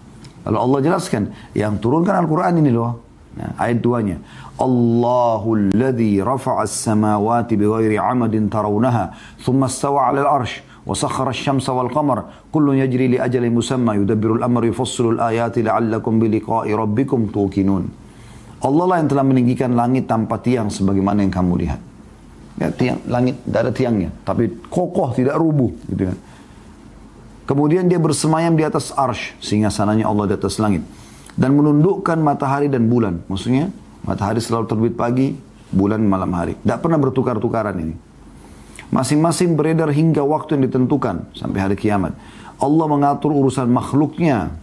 Lalu 0.50 0.58
Allah 0.58 0.80
jelaskan 0.82 1.24
yang 1.54 1.78
turunkan 1.78 2.18
Al-Qur'an 2.18 2.58
ini 2.58 2.70
loh. 2.74 3.02
Nah, 3.32 3.56
ayat 3.56 3.80
duanya. 3.80 4.20
Allahul 4.60 5.72
ladzi 5.72 6.20
rafa'a 6.20 6.68
as-samawati 6.68 7.56
bighairi 7.56 7.96
'amadin 7.96 8.52
tarawunaha 8.52 9.40
thumma 9.40 9.72
istawa 9.72 10.12
'alal 10.12 10.28
'arsy 10.28 10.62
qamar 11.94 12.20
kullun 12.52 12.82
yajri 12.82 13.16
li 13.16 13.18
ajalin 13.22 13.54
musamma 13.54 13.96
yudabbiru 13.96 14.42
al-amra 14.42 14.66
yufassilu 14.68 15.16
al-ayati 15.16 15.64
la'allakum 15.64 16.20
bi 16.20 16.28
liqa'i 16.28 16.74
rabbikum 16.74 17.30
tuqinun. 17.32 17.86
Allah 18.62 18.86
lah 18.86 18.98
yang 19.02 19.10
telah 19.10 19.26
meninggikan 19.26 19.74
langit 19.74 20.06
tanpa 20.06 20.38
tiang 20.38 20.70
sebagaimana 20.70 21.26
yang 21.26 21.34
kamu 21.34 21.54
lihat. 21.66 21.82
Ya, 22.62 22.70
tiang, 22.70 23.02
langit 23.10 23.42
tidak 23.42 23.60
ada 23.66 23.72
tiangnya, 23.74 24.10
tapi 24.22 24.54
kokoh 24.70 25.18
tidak 25.18 25.34
rubuh 25.40 25.74
gitu 25.90 26.14
kan. 26.14 26.18
Kemudian 27.52 27.92
dia 27.92 28.00
bersemayam 28.00 28.56
di 28.56 28.64
atas 28.64 28.96
arsh, 28.96 29.36
sehingga 29.44 29.68
sananya 29.68 30.08
Allah 30.08 30.24
di 30.32 30.40
atas 30.40 30.56
langit. 30.56 30.88
Dan 31.36 31.60
menundukkan 31.60 32.16
matahari 32.16 32.72
dan 32.72 32.88
bulan. 32.88 33.28
Maksudnya, 33.28 33.68
matahari 34.08 34.40
selalu 34.40 34.72
terbit 34.72 34.96
pagi, 34.96 35.36
bulan 35.68 36.00
malam 36.00 36.32
hari. 36.32 36.56
Tidak 36.56 36.80
pernah 36.80 36.96
bertukar-tukaran 36.96 37.76
ini. 37.76 37.96
Masing-masing 38.88 39.60
beredar 39.60 39.92
hingga 39.92 40.24
waktu 40.24 40.56
yang 40.56 40.72
ditentukan, 40.72 41.28
sampai 41.36 41.60
hari 41.60 41.76
kiamat. 41.76 42.16
Allah 42.56 42.86
mengatur 42.88 43.36
urusan 43.36 43.68
makhluknya, 43.68 44.56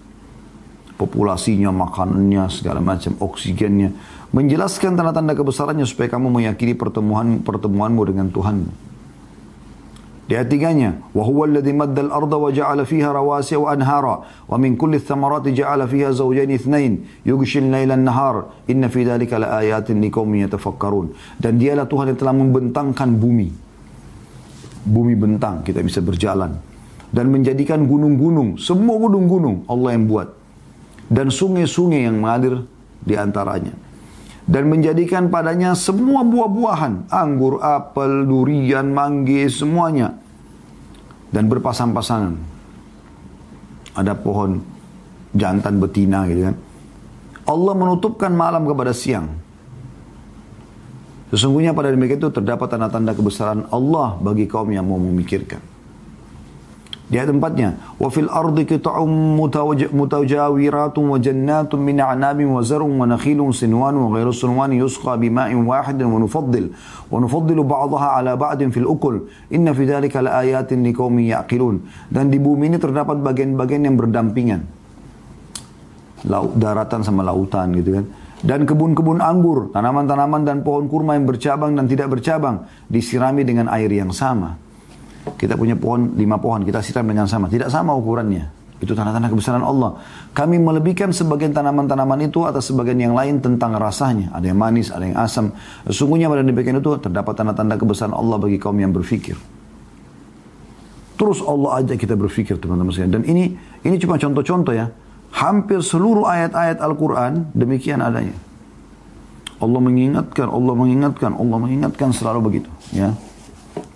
populasinya, 0.96 1.68
makanannya, 1.68 2.48
segala 2.48 2.80
macam, 2.80 3.12
oksigennya. 3.20 3.92
Menjelaskan 4.32 4.96
tanda-tanda 4.96 5.36
kebesarannya 5.36 5.84
supaya 5.84 6.08
kamu 6.08 6.40
meyakini 6.40 6.72
pertemuan 6.72 7.44
pertemuanmu 7.44 8.00
dengan 8.08 8.32
Tuhanmu. 8.32 8.88
Di 10.27 10.39
ayat 10.39 10.47
tiganya, 10.47 11.03
وَهُوَ 11.11 11.51
الَّذِي 11.51 11.75
مَدَّ 11.75 11.99
الْأَرْضَ 11.99 12.31
وَجَعَلَ 12.31 12.79
فِيهَا 12.87 13.11
رَوَاسِيَ 13.11 13.59
وَأَنْهَارًا 13.59 14.47
وَمِنْ 14.47 14.79
كُلِّ 14.79 15.03
الثَّمَرَاتِ 15.03 15.51
جَعَلَ 15.51 15.83
فِيهَا 15.83 16.15
زَوْجَيْنِ 16.15 16.47
اثْنَيْنِ 16.47 17.27
يُغْشِي 17.27 17.59
اللَّيْلَ 17.59 17.91
النَّهَارِ 17.91 18.35
إِنَّ 18.71 18.87
فِي 18.87 19.03
ذَلِكَ 19.03 19.35
لَآيَاتٍ 19.35 19.91
لِقَوْمٍ 19.91 20.31
يَتَفَكَّرُونَ 20.47 21.07
Dan 21.43 21.59
dialah 21.59 21.91
Tuhan 21.91 22.15
yang 22.15 22.19
telah 22.23 22.31
membentangkan 22.31 23.19
bumi. 23.19 23.51
Bumi 24.87 25.13
bentang, 25.19 25.59
kita 25.59 25.83
bisa 25.83 25.99
berjalan. 25.99 26.55
Dan 27.11 27.27
menjadikan 27.27 27.83
gunung-gunung, 27.83 28.55
semua 28.55 28.95
gunung-gunung 29.03 29.67
Allah 29.67 29.91
yang 29.91 30.07
buat. 30.07 30.31
Dan 31.11 31.35
sungai-sungai 31.35 32.07
yang 32.07 32.23
mengalir 32.23 32.63
di 33.03 33.19
antaranya. 33.19 33.86
dan 34.48 34.64
menjadikan 34.72 35.28
padanya 35.28 35.76
semua 35.76 36.24
buah-buahan, 36.24 37.12
anggur, 37.12 37.60
apel, 37.60 38.24
durian, 38.24 38.88
manggis, 38.96 39.60
semuanya. 39.60 40.16
Dan 41.28 41.52
berpasang-pasangan. 41.52 42.40
Ada 43.92 44.16
pohon 44.16 44.64
jantan 45.36 45.76
betina 45.76 46.24
gitu 46.24 46.48
kan. 46.48 46.56
Allah 47.44 47.74
menutupkan 47.76 48.32
malam 48.32 48.64
kepada 48.64 48.96
siang. 48.96 49.28
Sesungguhnya 51.28 51.76
pada 51.76 51.92
demikian 51.92 52.16
itu 52.16 52.32
terdapat 52.32 52.72
tanda-tanda 52.72 53.12
kebesaran 53.12 53.68
Allah 53.68 54.16
bagi 54.16 54.48
kaum 54.48 54.72
yang 54.72 54.88
mau 54.88 54.96
memikirkan. 54.96 55.60
Di 57.08 57.16
ayat 57.16 57.32
tempatnya, 57.32 57.72
wa 57.96 58.12
fil 58.12 58.28
ardi 58.28 58.68
qita'um 58.68 59.08
mutajawiratun 59.96 61.04
wa 61.08 61.16
jannatun 61.16 61.80
min 61.80 61.96
a'nabin 62.04 62.52
wa 62.52 62.60
zar'un 62.60 62.92
wa 63.00 63.08
nakhilun 63.08 63.48
sinwan 63.48 63.96
wa 63.96 64.12
ghairu 64.12 64.28
sinwan 64.28 64.76
yusqa 64.76 65.16
bima'in 65.16 65.64
wahidin 65.64 66.04
wa 66.04 66.20
nufaddil 66.20 66.68
wa 67.08 67.16
nufaddilu 67.16 67.64
ba'daha 67.64 68.20
ala 68.20 68.36
ba'din 68.36 68.68
fil 68.68 68.84
ukul. 68.84 69.24
Inna 69.48 69.72
fi 69.72 69.88
dhalika 69.88 70.20
laayatin 70.20 70.84
liqaumin 70.84 71.32
yaqilun. 71.32 71.80
Dan 72.12 72.28
di 72.28 72.36
bumi 72.36 72.68
ini 72.68 72.76
terdapat 72.76 73.24
bagian-bagian 73.24 73.88
yang 73.88 73.96
berdampingan. 73.96 74.68
Laut 76.28 76.60
daratan 76.60 77.00
sama 77.00 77.24
lautan 77.24 77.72
gitu 77.72 78.04
kan. 78.04 78.04
Dan 78.44 78.68
kebun-kebun 78.68 79.24
anggur, 79.24 79.72
tanaman-tanaman 79.72 80.44
dan 80.44 80.60
pohon 80.60 80.92
kurma 80.92 81.16
yang 81.16 81.24
bercabang 81.24 81.72
dan 81.72 81.88
tidak 81.88 82.12
bercabang 82.12 82.68
disirami 82.84 83.48
dengan 83.48 83.72
air 83.72 83.88
yang 83.88 84.12
sama. 84.12 84.67
Kita 85.34 85.58
punya 85.58 85.74
pohon, 85.74 86.14
lima 86.14 86.38
pohon, 86.38 86.62
kita 86.64 86.80
siram 86.80 87.04
dengan 87.04 87.28
sama. 87.28 87.50
Tidak 87.50 87.68
sama 87.68 87.92
ukurannya. 87.92 88.58
Itu 88.78 88.94
tanda-tanda 88.94 89.26
kebesaran 89.26 89.66
Allah. 89.66 89.98
Kami 90.30 90.62
melebihkan 90.62 91.10
sebagian 91.10 91.50
tanaman-tanaman 91.50 92.30
itu 92.30 92.46
atas 92.46 92.70
sebagian 92.70 93.10
yang 93.10 93.14
lain 93.18 93.42
tentang 93.42 93.74
rasanya. 93.74 94.30
Ada 94.30 94.54
yang 94.54 94.58
manis, 94.58 94.94
ada 94.94 95.02
yang 95.02 95.18
asam. 95.18 95.50
Sesungguhnya 95.90 96.30
pada 96.30 96.46
demikian 96.46 96.78
itu 96.78 96.94
terdapat 97.02 97.34
tanda-tanda 97.34 97.74
kebesaran 97.74 98.14
Allah 98.14 98.38
bagi 98.38 98.56
kaum 98.62 98.78
yang 98.78 98.94
berfikir. 98.94 99.34
Terus 101.18 101.42
Allah 101.42 101.82
ajak 101.82 101.98
kita 101.98 102.14
berfikir 102.14 102.54
teman-teman 102.62 102.94
sekalian. 102.94 103.18
Dan 103.18 103.22
ini 103.26 103.58
ini 103.82 103.96
cuma 103.98 104.14
contoh-contoh 104.14 104.70
ya. 104.70 104.94
Hampir 105.34 105.82
seluruh 105.82 106.30
ayat-ayat 106.30 106.78
Al-Quran 106.78 107.50
demikian 107.58 107.98
adanya. 107.98 108.38
Allah 109.58 109.80
mengingatkan, 109.82 110.46
Allah 110.46 110.74
mengingatkan, 110.78 111.34
Allah 111.34 111.58
mengingatkan 111.58 112.14
selalu 112.14 112.38
begitu. 112.46 112.70
Ya. 112.94 113.18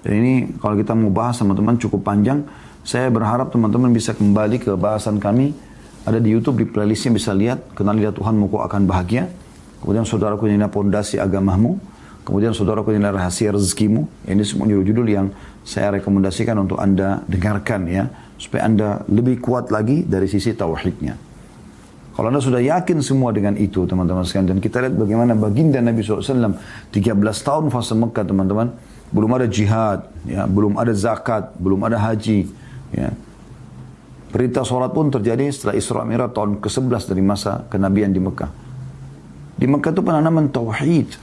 Dan 0.02 0.12
ini 0.22 0.32
kalau 0.58 0.74
kita 0.74 0.92
mau 0.92 1.12
bahas 1.12 1.38
teman-teman 1.38 1.78
cukup 1.78 2.02
panjang. 2.02 2.44
Saya 2.82 3.06
berharap 3.14 3.54
teman-teman 3.54 3.94
bisa 3.94 4.10
kembali 4.10 4.58
ke 4.58 4.74
bahasan 4.74 5.22
kami. 5.22 5.54
Ada 6.02 6.18
di 6.18 6.34
Youtube, 6.34 6.58
di 6.58 6.66
playlistnya 6.66 7.14
bisa 7.14 7.30
lihat. 7.30 7.62
Kenalilah 7.78 8.10
Tuhanmu 8.10 8.50
kau 8.50 8.58
akan 8.58 8.90
bahagia. 8.90 9.30
Kemudian 9.82 10.02
saudaraku 10.02 10.50
inilah 10.50 10.66
pondasi 10.66 11.22
agamamu. 11.22 11.78
Kemudian 12.26 12.50
saudaraku 12.54 12.94
inilah 12.94 13.14
rahasia 13.14 13.54
rezekimu. 13.54 14.26
Ini 14.26 14.42
semua 14.42 14.66
judul-judul 14.66 15.06
yang 15.10 15.26
saya 15.62 15.94
rekomendasikan 15.98 16.58
untuk 16.58 16.82
Anda 16.82 17.22
dengarkan 17.30 17.86
ya. 17.86 18.10
Supaya 18.34 18.66
Anda 18.66 19.06
lebih 19.06 19.38
kuat 19.38 19.70
lagi 19.70 20.02
dari 20.02 20.26
sisi 20.26 20.50
tauhidnya. 20.54 21.14
Kalau 22.12 22.28
Anda 22.28 22.44
sudah 22.44 22.60
yakin 22.60 23.00
semua 23.00 23.32
dengan 23.32 23.56
itu 23.56 23.88
teman-teman 23.88 24.26
sekalian. 24.26 24.54
Dan 24.54 24.58
kita 24.58 24.84
lihat 24.84 24.94
bagaimana 24.98 25.32
baginda 25.32 25.78
Nabi 25.78 26.04
SAW 26.04 26.58
13 26.90 27.14
tahun 27.46 27.64
fase 27.72 27.94
Mekah 27.96 28.26
teman-teman 28.26 28.68
belum 29.12 29.30
ada 29.36 29.46
jihad, 29.46 30.08
ya, 30.24 30.48
belum 30.48 30.80
ada 30.80 30.90
zakat, 30.96 31.52
belum 31.60 31.84
ada 31.84 32.00
haji. 32.00 32.48
Ya. 32.96 33.12
Perintah 34.32 34.64
sholat 34.64 34.96
pun 34.96 35.12
terjadi 35.12 35.44
setelah 35.52 35.76
Isra 35.76 36.02
Mi'raj 36.08 36.32
tahun 36.32 36.56
ke-11 36.64 37.12
dari 37.12 37.20
masa 37.20 37.68
kenabian 37.68 38.08
di 38.08 38.16
Mekah. 38.16 38.48
Di 39.60 39.68
Mekah 39.68 39.92
itu 39.92 40.00
penanaman 40.00 40.48
tauhid. 40.48 41.20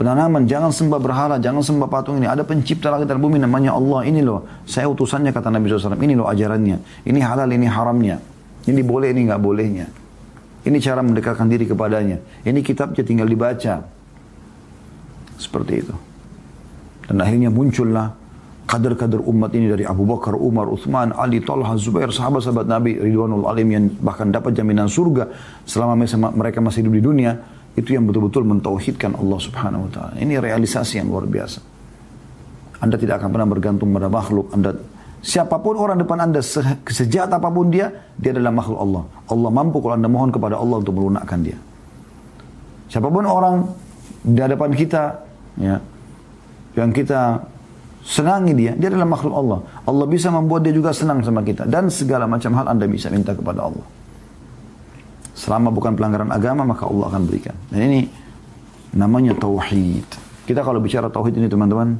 Penanaman, 0.00 0.48
jangan 0.48 0.72
sembah 0.72 0.96
berhala, 0.96 1.36
jangan 1.36 1.60
sembah 1.60 1.90
patung 1.90 2.16
ini. 2.16 2.24
Ada 2.24 2.48
pencipta 2.48 2.88
langit 2.88 3.12
dan 3.12 3.20
bumi 3.20 3.36
namanya 3.36 3.76
Allah. 3.76 4.08
Ini 4.08 4.24
loh, 4.24 4.48
saya 4.64 4.88
utusannya 4.88 5.28
kata 5.34 5.52
Nabi 5.52 5.68
SAW. 5.68 6.00
Ini 6.00 6.16
loh 6.16 6.24
ajarannya. 6.24 7.04
Ini 7.04 7.18
halal, 7.20 7.52
ini 7.52 7.66
haramnya. 7.68 8.16
Ini 8.64 8.80
boleh, 8.80 9.12
ini 9.12 9.28
nggak 9.28 9.42
bolehnya. 9.42 9.86
Ini 10.64 10.76
cara 10.80 11.04
mendekatkan 11.04 11.50
diri 11.50 11.68
kepadanya. 11.68 12.16
Ini 12.46 12.62
kitabnya 12.64 13.02
tinggal 13.04 13.28
dibaca. 13.28 13.84
Seperti 15.36 15.72
itu. 15.84 16.07
Dan 17.08 17.24
akhirnya 17.24 17.48
muncullah 17.48 18.12
kader-kader 18.68 19.24
umat 19.24 19.50
ini 19.56 19.72
dari 19.72 19.88
Abu 19.88 20.04
Bakar, 20.04 20.36
Umar, 20.36 20.68
Uthman, 20.68 21.16
Ali, 21.16 21.40
Talha, 21.40 21.72
Zubair, 21.80 22.12
sahabat-sahabat 22.12 22.68
Nabi 22.68 23.00
Ridwanul 23.00 23.48
Alim 23.48 23.68
yang 23.72 23.84
bahkan 24.04 24.28
dapat 24.28 24.52
jaminan 24.52 24.92
surga 24.92 25.24
selama 25.64 25.96
mereka 26.36 26.60
masih 26.60 26.84
hidup 26.84 26.94
di 27.00 27.02
dunia. 27.02 27.32
Itu 27.72 27.96
yang 27.96 28.04
betul-betul 28.04 28.44
mentauhidkan 28.44 29.16
Allah 29.16 29.38
subhanahu 29.40 29.88
wa 29.88 29.90
ta'ala. 29.90 30.12
Ini 30.20 30.36
realisasi 30.36 31.00
yang 31.00 31.08
luar 31.08 31.30
biasa. 31.30 31.62
Anda 32.84 33.00
tidak 33.00 33.22
akan 33.22 33.30
pernah 33.32 33.48
bergantung 33.48 33.88
pada 33.94 34.10
makhluk. 34.10 34.50
Anda 34.52 34.76
Siapa 35.18 35.58
pun 35.58 35.74
orang 35.74 35.98
depan 35.98 36.30
anda, 36.30 36.38
sejak 36.38 37.26
apa 37.26 37.50
pun 37.50 37.74
dia, 37.74 37.90
dia 38.14 38.30
adalah 38.30 38.54
makhluk 38.54 38.78
Allah. 38.78 39.02
Allah 39.26 39.50
mampu 39.50 39.82
kalau 39.82 39.98
anda 39.98 40.06
mohon 40.06 40.30
kepada 40.30 40.54
Allah 40.54 40.78
untuk 40.78 40.94
melunakkan 40.94 41.42
dia. 41.42 41.58
Siapa 42.86 43.10
pun 43.10 43.26
orang 43.26 43.66
di 44.22 44.38
hadapan 44.38 44.70
kita, 44.78 45.18
ya, 45.58 45.82
yang 46.78 46.94
kita 46.94 47.42
senangi 48.06 48.54
dia, 48.54 48.72
dia 48.78 48.88
adalah 48.88 49.08
makhluk 49.10 49.34
Allah. 49.34 49.60
Allah 49.84 50.06
bisa 50.06 50.30
membuat 50.30 50.62
dia 50.64 50.72
juga 50.72 50.94
senang 50.94 51.20
sama 51.26 51.42
kita. 51.42 51.66
Dan 51.66 51.90
segala 51.90 52.24
macam 52.24 52.54
hal 52.54 52.70
Anda 52.70 52.86
bisa 52.86 53.10
minta 53.10 53.34
kepada 53.34 53.66
Allah. 53.66 53.86
Selama 55.34 55.70
bukan 55.70 55.94
pelanggaran 55.94 56.30
agama, 56.30 56.66
maka 56.66 56.86
Allah 56.86 57.14
akan 57.14 57.22
berikan. 57.26 57.54
Dan 57.70 57.80
ini 57.90 58.00
namanya 58.94 59.36
tauhid. 59.36 60.08
Kita 60.46 60.64
kalau 60.64 60.80
bicara 60.80 61.12
tauhid 61.12 61.36
ini 61.36 61.46
teman-teman, 61.46 61.94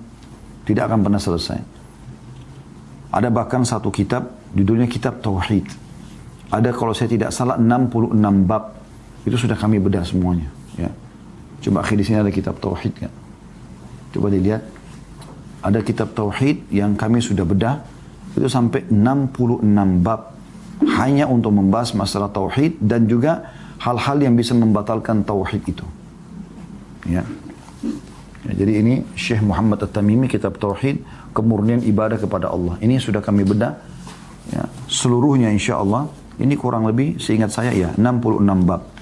tidak 0.64 0.88
akan 0.88 1.04
pernah 1.04 1.20
selesai. 1.20 1.60
Ada 3.12 3.28
bahkan 3.28 3.62
satu 3.64 3.92
kitab, 3.92 4.32
judulnya 4.56 4.88
kitab 4.88 5.20
tauhid. 5.20 5.64
Ada 6.48 6.72
kalau 6.72 6.96
saya 6.96 7.12
tidak 7.12 7.30
salah 7.30 7.60
66 7.60 8.48
bab. 8.48 8.80
Itu 9.28 9.36
sudah 9.36 9.56
kami 9.60 9.76
bedah 9.76 10.00
semuanya. 10.04 10.48
Ya. 10.80 10.88
Coba 11.60 11.84
akhir 11.84 12.00
di 12.00 12.04
sini 12.08 12.24
ada 12.24 12.32
kitab 12.32 12.56
tauhid 12.56 12.94
kan. 12.96 13.12
Coba 14.12 14.32
dilihat. 14.32 14.62
Ada 15.58 15.82
kitab 15.82 16.14
Tauhid 16.14 16.70
yang 16.70 16.94
kami 16.94 17.18
sudah 17.18 17.42
bedah. 17.42 17.82
Itu 18.38 18.46
sampai 18.46 18.86
66 18.86 20.04
bab. 20.04 20.38
Hanya 20.94 21.26
untuk 21.26 21.50
membahas 21.50 21.90
masalah 21.98 22.30
Tauhid 22.30 22.78
dan 22.78 23.10
juga 23.10 23.50
hal-hal 23.82 24.22
yang 24.22 24.38
bisa 24.38 24.54
membatalkan 24.54 25.26
Tauhid 25.26 25.62
itu. 25.66 25.86
Ya. 27.10 27.26
ya 28.46 28.52
jadi 28.54 28.78
ini 28.78 28.94
Syekh 29.18 29.42
Muhammad 29.42 29.82
At-Tamimi 29.82 30.30
kitab 30.30 30.58
Tauhid 30.62 31.02
kemurnian 31.34 31.82
ibadah 31.82 32.18
kepada 32.18 32.50
Allah. 32.54 32.78
Ini 32.78 33.02
sudah 33.02 33.18
kami 33.18 33.42
bedah. 33.42 33.74
Ya. 34.54 34.70
Seluruhnya 34.86 35.50
insya 35.50 35.82
Allah. 35.82 36.06
Ini 36.38 36.54
kurang 36.54 36.86
lebih 36.86 37.18
seingat 37.18 37.50
saya 37.50 37.74
ya 37.74 37.90
66 37.98 38.38
bab. 38.62 38.97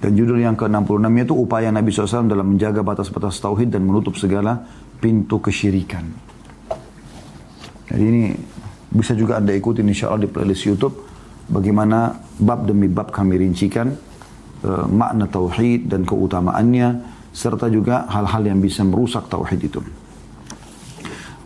Dan 0.00 0.16
judul 0.16 0.40
yang 0.40 0.56
ke-66 0.56 1.12
itu 1.28 1.34
upaya 1.36 1.68
Nabi 1.68 1.92
SAW 1.92 2.24
dalam 2.24 2.56
menjaga 2.56 2.80
batas-batas 2.80 3.36
tauhid 3.36 3.68
dan 3.68 3.84
menutup 3.84 4.16
segala 4.16 4.64
pintu 4.96 5.36
kesyirikan. 5.44 6.08
Jadi 7.92 8.04
ini 8.08 8.32
bisa 8.88 9.12
juga 9.12 9.36
Anda 9.36 9.52
ikuti 9.52 9.84
insya 9.84 10.08
Allah 10.08 10.24
di 10.24 10.30
playlist 10.32 10.64
Youtube 10.64 10.94
bagaimana 11.52 12.16
bab 12.40 12.64
demi 12.64 12.88
bab 12.88 13.12
kami 13.12 13.36
rincikan 13.44 13.92
uh, 14.64 14.86
makna 14.88 15.28
tauhid 15.28 15.90
dan 15.90 16.08
keutamaannya 16.08 16.88
serta 17.30 17.68
juga 17.68 18.08
hal-hal 18.08 18.42
yang 18.46 18.58
bisa 18.58 18.86
merusak 18.86 19.28
tauhid 19.28 19.60
itu. 19.60 19.80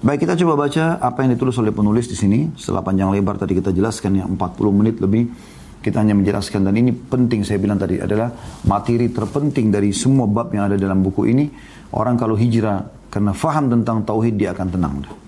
Baik 0.05 0.29
kita 0.29 0.37
coba 0.45 0.69
baca 0.69 1.01
apa 1.01 1.25
yang 1.25 1.33
ditulis 1.33 1.57
oleh 1.57 1.73
penulis 1.73 2.05
di 2.05 2.17
sini 2.17 2.53
setelah 2.61 2.85
panjang 2.85 3.09
lebar 3.09 3.41
tadi 3.41 3.57
kita 3.57 3.73
jelaskan 3.73 4.21
yang 4.21 4.29
40 4.37 4.79
menit 4.79 5.01
lebih 5.01 5.33
kita 5.85 6.01
hanya 6.01 6.17
menjelaskan 6.17 6.65
dan 6.65 6.81
ini 6.81 6.97
penting 6.97 7.45
saya 7.45 7.61
bilang 7.61 7.77
tadi 7.77 8.01
adalah 8.01 8.33
materi 8.65 9.13
terpenting 9.13 9.69
dari 9.69 9.93
semua 9.93 10.25
bab 10.25 10.49
yang 10.57 10.73
ada 10.73 10.81
dalam 10.81 11.05
buku 11.05 11.29
ini. 11.29 11.45
Orang 11.93 12.17
kalau 12.17 12.41
hijrah 12.41 13.13
karena 13.13 13.37
faham 13.37 13.69
tentang 13.69 14.01
tauhid 14.01 14.41
dia 14.41 14.57
akan 14.57 14.69
tenang. 14.73 15.24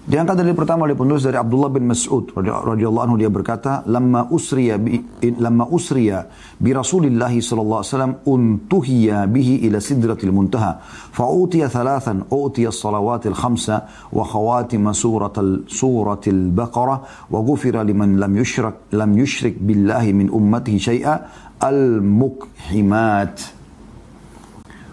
Diangkat 0.00 0.32
dari 0.32 0.56
pertama 0.56 0.88
oleh 0.88 0.96
penulis 0.96 1.28
dari 1.28 1.36
Abdullah 1.36 1.68
bin 1.68 1.84
Mas'ud 1.84 2.32
radhiyallahu 2.32 3.04
anhu 3.04 3.20
dia 3.20 3.28
berkata, 3.28 3.84
"Lamma 3.84 4.32
usriya 4.32 4.80
bi 4.80 4.96
lamma 5.36 5.68
usriya 5.68 6.24
bi 6.56 6.72
Rasulillah 6.72 7.28
sallallahu 7.28 7.80
alaihi 7.84 7.92
wasallam 7.92 8.14
untuhiya 8.24 9.28
bihi 9.28 9.68
ila 9.68 9.76
sidratil 9.76 10.32
muntaha, 10.32 10.80
fa 11.12 11.28
utiya 11.28 11.68
thalathan 11.68 12.24
utiya 12.32 12.72
as-salawatil 12.72 13.36
khamsa 13.36 14.08
wa 14.08 14.24
khawatim 14.24 14.88
suratul 14.96 15.68
suratil 15.68 16.48
baqarah 16.48 17.28
wa 17.28 17.38
ghufira 17.44 17.84
liman 17.84 18.16
lam 18.16 18.32
yushrak 18.40 18.88
lam 18.96 19.12
yushrik 19.12 19.60
billahi 19.60 20.16
min 20.16 20.32
ummatihi 20.32 20.80
syai'a 20.80 21.14
al-mukhimat." 21.60 23.36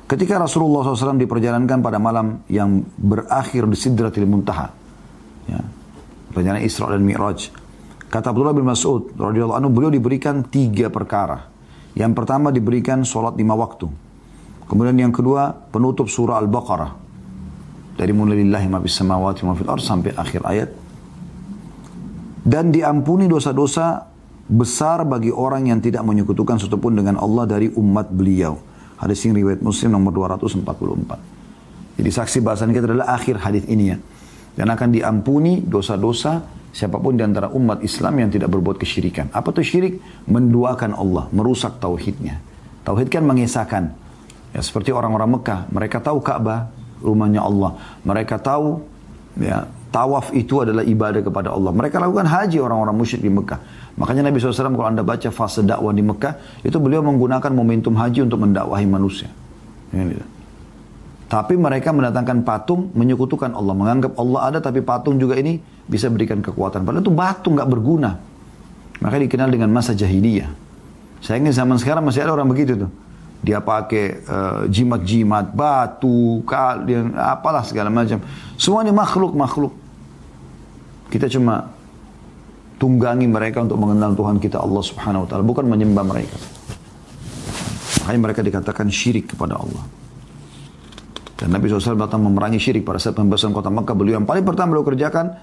Ketika 0.04 0.36
Rasulullah 0.36 0.84
SAW 0.84 1.16
diperjalankan 1.16 1.80
pada 1.80 1.96
malam 1.96 2.44
yang 2.52 2.84
berakhir 2.96 3.68
di 3.68 3.76
Sidratil 3.76 4.24
Muntaha, 4.24 4.87
ya, 5.48 5.60
perjalanan 6.32 6.64
Isra 6.64 6.94
dan 6.94 7.04
Mi'raj. 7.04 7.50
Kata 8.08 8.32
Abdullah 8.32 8.56
bin 8.56 8.64
Mas'ud 8.64 9.12
radhiyallahu 9.20 9.60
anhu 9.60 9.70
beliau 9.72 9.92
diberikan 9.92 10.48
tiga 10.48 10.88
perkara. 10.88 11.52
Yang 11.98 12.14
pertama 12.14 12.54
diberikan 12.54 13.04
sholat 13.04 13.36
lima 13.36 13.58
waktu. 13.58 13.90
Kemudian 14.68 14.96
yang 14.96 15.12
kedua 15.12 15.52
penutup 15.74 16.08
surah 16.08 16.40
Al-Baqarah. 16.40 16.92
Dari 17.98 18.14
mulai 18.14 18.46
lillahi 18.46 18.68
ma 18.70 18.80
samawati 18.80 19.42
ma 19.44 19.58
fil 19.58 19.68
sampai 19.82 20.14
akhir 20.14 20.42
ayat. 20.46 20.70
Dan 22.48 22.72
diampuni 22.72 23.28
dosa-dosa 23.28 24.08
besar 24.48 25.04
bagi 25.04 25.34
orang 25.34 25.68
yang 25.68 25.84
tidak 25.84 26.08
menyekutukan 26.08 26.56
satupun 26.56 26.96
dengan 26.96 27.20
Allah 27.20 27.44
dari 27.44 27.68
umat 27.76 28.08
beliau. 28.08 28.56
Hadis 28.98 29.28
ini 29.28 29.44
riwayat 29.44 29.60
Muslim 29.60 29.92
nomor 29.92 30.16
244. 30.16 32.00
Jadi 32.00 32.10
saksi 32.14 32.38
bahasan 32.40 32.72
kita 32.72 32.88
adalah 32.88 33.20
akhir 33.20 33.42
hadis 33.42 33.68
ini 33.68 33.92
ya. 33.92 33.98
Dan 34.58 34.74
akan 34.74 34.90
diampuni 34.90 35.62
dosa-dosa 35.62 36.42
siapa 36.74 36.98
pun 36.98 37.14
di 37.14 37.22
antara 37.22 37.54
umat 37.54 37.86
Islam 37.86 38.26
yang 38.26 38.30
tidak 38.34 38.50
berbuat 38.50 38.82
kesyirikan. 38.82 39.30
Apa 39.30 39.54
itu 39.54 39.62
syirik? 39.78 40.02
Menduakan 40.26 40.98
Allah, 40.98 41.30
merusak 41.30 41.78
tauhidnya. 41.78 42.42
Tauhid 42.82 43.14
kan 43.14 43.22
mengisahkan. 43.22 43.84
Ya, 44.58 44.62
seperti 44.66 44.90
orang-orang 44.90 45.38
Mekah, 45.38 45.70
mereka 45.70 46.02
tahu 46.02 46.18
Ka'bah, 46.26 46.74
rumahnya 47.02 47.46
Allah. 47.46 47.78
Mereka 48.02 48.42
tahu 48.42 48.82
ya, 49.38 49.70
tawaf 49.94 50.34
itu 50.34 50.66
adalah 50.66 50.82
ibadah 50.82 51.22
kepada 51.22 51.54
Allah. 51.54 51.70
Mereka 51.74 52.02
lakukan 52.02 52.26
haji 52.26 52.58
orang-orang 52.58 52.96
musyrik 52.98 53.22
di 53.22 53.32
Mekah. 53.34 53.60
Makanya 53.98 54.30
Nabi 54.30 54.38
SAW 54.38 54.78
kalau 54.78 54.90
anda 54.90 55.02
baca 55.02 55.30
fase 55.34 55.66
dakwah 55.66 55.94
di 55.94 56.06
Mekah, 56.06 56.62
itu 56.62 56.78
beliau 56.78 57.02
menggunakan 57.02 57.50
momentum 57.54 57.98
haji 57.98 58.26
untuk 58.26 58.42
mendakwahi 58.46 58.86
manusia. 58.86 59.30
Ya, 59.90 60.06
tapi 61.28 61.60
mereka 61.60 61.92
mendatangkan 61.92 62.48
patung, 62.48 62.88
menyekutukan 62.96 63.52
Allah. 63.52 63.76
Menganggap 63.76 64.16
Allah 64.16 64.40
ada 64.48 64.60
tapi 64.64 64.80
patung 64.80 65.20
juga 65.20 65.36
ini 65.36 65.60
bisa 65.84 66.08
berikan 66.08 66.40
kekuatan. 66.40 66.88
Padahal 66.88 67.04
itu 67.04 67.12
batu 67.12 67.52
nggak 67.52 67.68
berguna. 67.68 68.16
Maka 69.04 69.20
dikenal 69.20 69.52
dengan 69.52 69.68
masa 69.68 69.92
jahiliyah. 69.92 70.48
Sayangnya 71.20 71.52
zaman 71.52 71.76
sekarang 71.84 72.08
masih 72.08 72.24
ada 72.24 72.32
orang 72.32 72.48
begitu 72.48 72.80
tuh. 72.80 72.92
Dia 73.44 73.60
pakai 73.60 74.24
uh, 74.24 74.62
jimat-jimat, 74.72 75.52
batu, 75.52 76.42
kalian, 76.48 77.14
apalah 77.20 77.62
segala 77.68 77.92
macam. 77.92 78.24
Semuanya 78.56 78.96
makhluk-makhluk. 78.96 79.76
Kita 81.12 81.28
cuma 81.28 81.76
tunggangi 82.80 83.28
mereka 83.28 83.68
untuk 83.68 83.78
mengenal 83.78 84.16
Tuhan 84.16 84.40
kita 84.40 84.64
Allah 84.64 84.84
subhanahu 84.84 85.24
wa 85.24 85.28
ta'ala. 85.28 85.44
Bukan 85.44 85.68
menyembah 85.68 86.08
mereka. 86.08 86.40
Makanya 88.02 88.22
mereka 88.24 88.42
dikatakan 88.42 88.88
syirik 88.88 89.36
kepada 89.36 89.60
Allah. 89.60 89.97
Dan 91.38 91.54
Nabi 91.54 91.70
SAW 91.70 91.94
datang 92.02 92.26
memerangi 92.26 92.58
syirik 92.58 92.82
pada 92.82 92.98
saat 92.98 93.14
pembebasan 93.14 93.54
kota 93.54 93.70
Mekah. 93.70 93.94
Beliau 93.94 94.18
yang 94.18 94.26
paling 94.26 94.42
pertama 94.42 94.74
beliau 94.74 94.90
kerjakan 94.90 95.38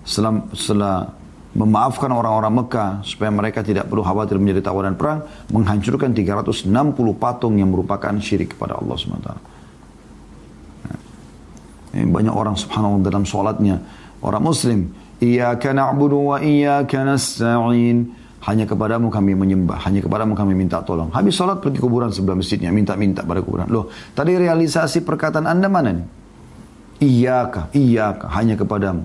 setelah, 0.00 0.48
setelah 0.56 1.12
memaafkan 1.52 2.08
orang-orang 2.08 2.64
Mekah 2.64 3.04
supaya 3.04 3.28
mereka 3.28 3.60
tidak 3.60 3.92
perlu 3.92 4.00
khawatir 4.00 4.40
menjadi 4.40 4.64
tawanan 4.64 4.96
perang, 4.96 5.20
menghancurkan 5.52 6.16
360 6.16 6.72
patung 7.20 7.60
yang 7.60 7.68
merupakan 7.68 8.16
syirik 8.24 8.56
kepada 8.56 8.80
Allah 8.80 8.96
SWT. 8.96 9.30
Nah, 11.92 12.06
banyak 12.08 12.34
orang 12.34 12.56
subhanallah 12.56 13.04
dalam 13.04 13.28
sholatnya, 13.28 13.84
orang 14.24 14.42
muslim, 14.42 14.80
Iyaka 15.22 15.70
na'budu 15.70 16.34
wa 16.34 16.38
iyaka 16.42 17.06
nasta'in. 17.06 18.23
Hanya 18.44 18.68
kepadamu 18.68 19.08
kami 19.08 19.32
menyembah, 19.32 19.80
hanya 19.88 20.04
kepadamu 20.04 20.36
kami 20.36 20.52
minta 20.52 20.84
tolong. 20.84 21.08
Habis 21.08 21.32
sholat 21.32 21.64
pergi 21.64 21.80
kuburan 21.80 22.12
sebelah 22.12 22.36
masjidnya, 22.36 22.68
minta-minta 22.68 23.24
pada 23.24 23.40
kuburan. 23.40 23.64
Loh, 23.72 23.88
tadi 24.12 24.36
realisasi 24.36 25.00
perkataan 25.00 25.48
anda 25.48 25.64
mana 25.72 25.96
nih? 25.96 26.06
Iyaka, 27.00 27.72
iyaka, 27.72 28.28
hanya 28.36 28.60
kepadamu. 28.60 29.00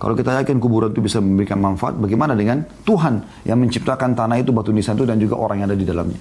Kalau 0.00 0.14
kita 0.18 0.34
yakin 0.42 0.58
kuburan 0.58 0.90
itu 0.90 1.04
bisa 1.06 1.22
memberikan 1.22 1.62
manfaat, 1.62 1.94
bagaimana 1.94 2.34
dengan 2.34 2.66
Tuhan 2.82 3.46
yang 3.46 3.62
menciptakan 3.62 4.16
tanah 4.16 4.42
itu, 4.42 4.50
batu 4.50 4.74
nisan 4.74 4.98
itu, 4.98 5.06
dan 5.06 5.22
juga 5.22 5.38
orang 5.38 5.62
yang 5.62 5.68
ada 5.70 5.78
di 5.78 5.86
dalamnya? 5.86 6.20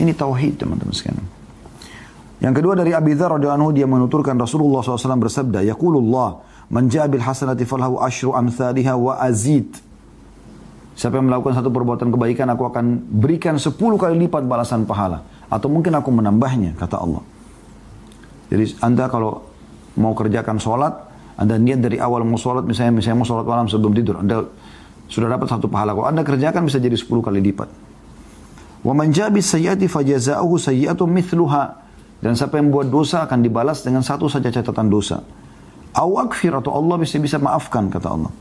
Ini 0.00 0.12
tauhid 0.16 0.56
teman-teman 0.56 0.94
sekalian. 0.94 1.26
Yang 2.40 2.54
kedua 2.60 2.76
dari 2.76 2.92
Abi 2.92 3.12
Dzar 3.16 3.36
radhiyallahu 3.36 3.60
anhu 3.60 3.70
dia 3.72 3.88
menuturkan 3.88 4.36
Rasulullah 4.36 4.84
SAW 4.84 5.20
bersabda, 5.20 5.64
"Yaqulullah, 5.68 6.40
man 6.72 6.88
ja'a 6.88 7.08
bil 7.08 7.24
hasanati 7.24 7.64
falahu 7.64 8.00
asyru 8.00 8.36
amsalha 8.36 8.92
wa 8.96 9.20
azid." 9.20 9.85
Siapa 10.96 11.20
yang 11.20 11.28
melakukan 11.28 11.52
satu 11.60 11.68
perbuatan 11.68 12.08
kebaikan, 12.08 12.48
aku 12.48 12.72
akan 12.72 13.04
berikan 13.20 13.60
sepuluh 13.60 14.00
kali 14.00 14.16
lipat 14.26 14.48
balasan 14.48 14.88
pahala. 14.88 15.20
Atau 15.52 15.68
mungkin 15.68 15.92
aku 15.92 16.08
menambahnya, 16.08 16.72
kata 16.72 16.96
Allah. 16.96 17.20
Jadi 18.48 18.80
Anda 18.80 19.04
kalau 19.12 19.44
mau 20.00 20.16
kerjakan 20.16 20.56
sholat, 20.56 20.96
Anda 21.36 21.60
niat 21.60 21.84
dari 21.84 22.00
awal 22.00 22.24
mau 22.24 22.40
sholat, 22.40 22.64
misalnya, 22.64 22.96
misalnya 22.96 23.20
mau 23.20 23.28
sholat 23.28 23.44
malam 23.44 23.68
sebelum 23.68 23.92
tidur, 23.92 24.24
Anda 24.24 24.48
sudah 25.06 25.28
dapat 25.28 25.52
satu 25.52 25.68
pahala. 25.68 25.92
Kalau 25.92 26.08
Anda 26.08 26.24
kerjakan 26.24 26.64
bisa 26.64 26.80
jadi 26.80 26.96
sepuluh 26.96 27.20
kali 27.20 27.44
lipat. 27.44 27.68
Wa 28.80 28.96
man 28.96 29.12
jabi 29.12 29.44
sayyati 29.44 29.92
fajaza'uhu 29.92 30.56
sayyi'atun 30.56 31.12
mithluha. 31.12 31.64
Dan 32.24 32.32
siapa 32.32 32.56
yang 32.56 32.72
buat 32.72 32.88
dosa 32.88 33.28
akan 33.28 33.44
dibalas 33.44 33.84
dengan 33.84 34.00
satu 34.00 34.32
saja 34.32 34.48
catatan 34.48 34.88
dosa. 34.88 35.20
Awakfir 35.92 36.56
atau 36.56 36.72
Allah 36.72 36.96
bisa 36.96 37.20
bisa 37.20 37.36
maafkan 37.36 37.92
kata 37.92 38.08
Allah. 38.08 38.32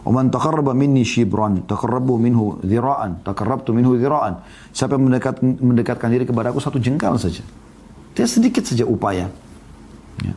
Waman 0.00 0.32
taqarraba 0.32 0.72
minni 0.72 1.04
shibran, 1.04 1.60
taqarrabu 1.68 2.16
minhu 2.16 2.56
dhira'an, 2.64 3.20
taqarrabtu 3.20 3.76
minhu 3.76 4.00
ziraan. 4.00 4.40
Siapa 4.72 4.96
yang 4.96 5.12
mendekat, 5.12 5.44
mendekatkan 5.44 6.08
diri 6.08 6.24
kepada 6.24 6.48
aku 6.52 6.60
satu 6.60 6.80
jengkal 6.80 7.20
saja. 7.20 7.44
Dia 8.16 8.24
sedikit 8.24 8.64
saja 8.64 8.88
upaya. 8.88 9.28
Ya. 10.24 10.34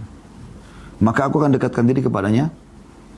Maka 0.99 1.31
aku 1.31 1.39
akan 1.39 1.55
dekatkan 1.55 1.87
diri 1.87 2.03
kepadanya 2.03 2.51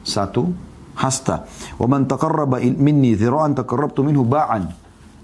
satu 0.05 0.53
hasta. 0.93 1.49
Waman 1.81 2.05
taqarraba 2.05 2.61
minni 2.61 3.17
dhira'an, 3.17 3.57
taqarrabtu 3.57 4.05
minhu 4.05 4.21
ba'an. 4.21 4.69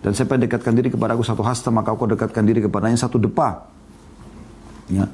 Dan 0.01 0.17
siapa 0.17 0.34
yang 0.34 0.49
dekatkan 0.49 0.74
diri 0.74 0.89
kepada 0.89 1.13
aku 1.13 1.22
satu 1.22 1.45
hasta, 1.45 1.69
maka 1.69 1.93
aku 1.93 2.17
dekatkan 2.17 2.41
diri 2.41 2.65
kepadanya 2.65 2.97
satu 2.97 3.22
depa. 3.22 3.69
Ya. 4.89 5.05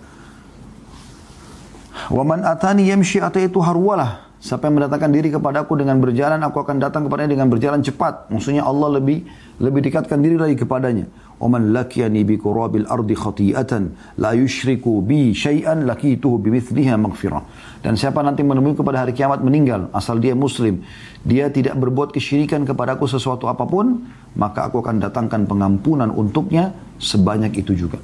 Waman 2.07 2.47
atani 2.47 2.87
yamshi 2.87 3.19
ataitu 3.19 3.59
harwalah. 3.59 4.26
Siapa 4.37 4.69
yang 4.69 4.77
mendatangkan 4.77 5.09
diri 5.09 5.33
kepadaku 5.33 5.81
dengan 5.81 5.97
berjalan, 5.97 6.37
aku 6.45 6.61
akan 6.61 6.77
datang 6.77 7.09
kepadanya 7.09 7.33
dengan 7.33 7.49
berjalan 7.49 7.81
cepat. 7.81 8.29
Maksudnya 8.29 8.69
Allah 8.69 9.01
lebih 9.01 9.25
lebih 9.57 9.81
dekatkan 9.89 10.21
diri 10.21 10.37
lagi 10.37 10.53
kepadanya. 10.53 11.09
Oman 11.41 11.73
lakiyani 11.73 12.21
bi 12.21 12.37
kurabil 12.37 12.85
ardi 12.85 13.17
khati'atan 13.17 14.13
la 14.21 14.37
yushriku 14.37 15.01
bi 15.01 15.33
syai'an 15.33 15.89
lakituhu 15.89 16.37
bimithliha 16.37 17.01
maghfirah. 17.01 17.41
Dan 17.81 17.97
siapa 17.97 18.21
nanti 18.21 18.45
menemui 18.45 18.77
kepada 18.77 19.01
hari 19.05 19.17
kiamat 19.17 19.41
meninggal, 19.41 19.89
asal 19.89 20.21
dia 20.21 20.37
muslim, 20.37 20.85
dia 21.25 21.49
tidak 21.49 21.73
berbuat 21.77 22.13
kesyirikan 22.13 22.61
kepadaku 22.61 23.09
sesuatu 23.09 23.49
apa 23.49 23.65
pun, 23.65 24.05
maka 24.37 24.69
aku 24.69 24.85
akan 24.85 25.01
datangkan 25.01 25.49
pengampunan 25.49 26.13
untuknya 26.13 26.77
sebanyak 27.01 27.57
itu 27.57 27.73
juga. 27.73 27.97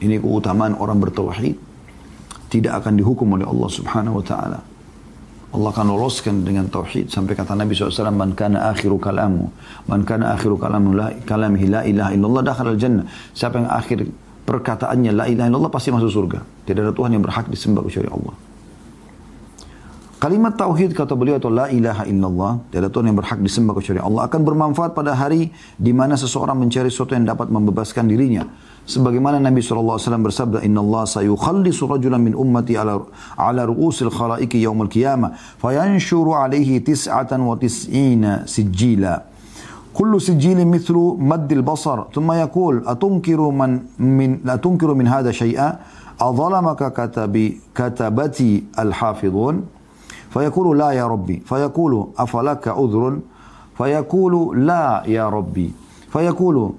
Ini 0.00 0.20
keutamaan 0.24 0.72
orang 0.80 1.00
bertauhid 1.04 1.71
tidak 2.52 2.84
akan 2.84 3.00
dihukum 3.00 3.32
oleh 3.32 3.48
Allah 3.48 3.70
Subhanahu 3.72 4.20
wa 4.20 4.24
taala. 4.24 4.60
Allah 5.52 5.68
akan 5.72 5.86
loloskan 5.88 6.44
dengan 6.44 6.68
tauhid. 6.68 7.08
Sampai 7.08 7.32
kata 7.32 7.56
Nabi 7.56 7.72
SAW 7.72 8.12
man 8.12 8.36
kana 8.36 8.72
akhiru 8.72 9.00
kalamu. 9.00 9.48
Man 9.88 10.04
kana 10.04 10.36
akhiru 10.36 10.60
kalamu 10.60 10.92
la 10.96 11.12
kalamihi 11.24 11.66
la 11.68 11.80
ilaha 11.88 12.10
illallah 12.12 12.42
dakhala 12.44 12.76
al 12.76 12.80
jannah. 12.80 13.04
Siapa 13.32 13.60
yang 13.60 13.68
akhir 13.68 14.04
perkataannya 14.44 15.12
la 15.12 15.24
ilaha 15.28 15.48
illallah 15.48 15.72
pasti 15.72 15.88
masuk 15.92 16.12
surga. 16.12 16.40
Tidak 16.68 16.80
ada 16.80 16.92
Tuhan 16.92 17.16
yang 17.16 17.24
berhak 17.24 17.48
disembah 17.48 17.84
kecuali 17.84 18.08
Allah. 18.08 18.34
Kalimat 20.22 20.54
tauhid 20.54 20.94
kata 20.94 21.18
beliau 21.18 21.36
atau 21.36 21.50
la 21.50 21.66
ilaha 21.66 22.06
illallah, 22.06 22.62
tidak 22.70 22.78
ada 22.86 22.90
Tuhan 22.94 23.06
yang 23.10 23.18
berhak 23.18 23.38
disembah 23.42 23.74
kecuali 23.74 23.98
Allah 23.98 24.22
akan 24.30 24.40
bermanfaat 24.46 24.94
pada 24.94 25.18
hari 25.18 25.50
di 25.74 25.90
mana 25.90 26.14
seseorang 26.14 26.54
mencari 26.54 26.94
sesuatu 26.94 27.18
yang 27.18 27.26
dapat 27.26 27.50
membebaskan 27.50 28.06
dirinya 28.06 28.46
sebagaimana 28.86 29.38
Nabi 29.38 29.62
SAW 29.62 29.98
bersabda 30.18 30.62
inna 30.66 30.80
Allah 30.80 31.06
sayukhallisu 31.06 31.86
rajulan 31.86 32.20
min 32.22 32.34
ummati 32.34 32.76
ala, 32.76 32.98
ala 33.38 33.66
ru'usil 33.66 34.10
khalaiki 34.10 34.62
yaumul 34.62 34.90
qiyamah 34.90 35.34
fayanshuru 35.62 36.34
alaihi 36.34 36.82
tis'atan 36.82 37.42
wa 37.46 37.56
tis'ina 37.56 38.46
sijila 38.46 39.32
كل 39.92 40.20
سجيل 40.20 40.56
مثل 40.68 40.96
مد 41.20 41.52
البصر 41.52 42.16
ثم 42.16 42.32
يقول 42.32 42.88
أتنكر 42.88 43.40
من 43.52 43.70
من 44.00 44.40
لا 44.44 44.56
تنكر 44.56 44.94
من 44.94 45.04
هذا 45.04 45.30
شيئا 45.36 45.68
أظلمك 46.20 46.80
كتب 46.96 47.52
كتبتي 47.76 48.64
الحافظون 48.78 49.54
فيقول 50.32 50.78
لا 50.78 50.90
يا 50.90 51.06
ربي 51.06 51.42
فيقول 51.44 51.92
أفلك 52.18 52.68
عذر 52.68 53.18
فيقول 53.78 54.66
لا 54.66 55.02
يا 55.06 55.28
ربي 55.28 55.72
فيقول 56.08 56.72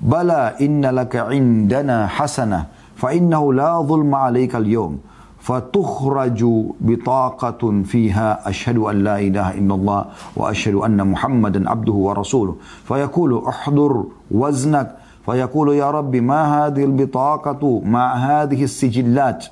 بلى 0.00 0.54
إن 0.60 0.86
لك 0.86 1.16
عندنا 1.16 2.06
حسنة 2.06 2.66
فإنه 2.96 3.52
لا 3.52 3.80
ظلم 3.82 4.14
عليك 4.14 4.56
اليوم 4.56 4.98
فتخرج 5.40 6.44
بطاقة 6.80 7.82
فيها 7.84 8.48
أشهد 8.48 8.76
أن 8.78 9.04
لا 9.04 9.18
إله 9.18 9.50
إلا 9.50 9.74
الله 9.74 10.04
وأشهد 10.36 10.74
أن 10.74 11.06
محمدا 11.06 11.70
عبده 11.70 11.92
ورسوله. 11.92 12.54
فيقول 12.84 13.42
احضر 13.48 14.04
وزنك 14.30 14.96
فيقول 15.26 15.74
يا 15.74 15.90
رب 15.90 16.16
ما 16.16 16.66
هذه 16.66 16.84
البطاقة 16.84 17.80
مع 17.84 18.14
هذه 18.14 18.64
السجلات؟ 18.64 19.44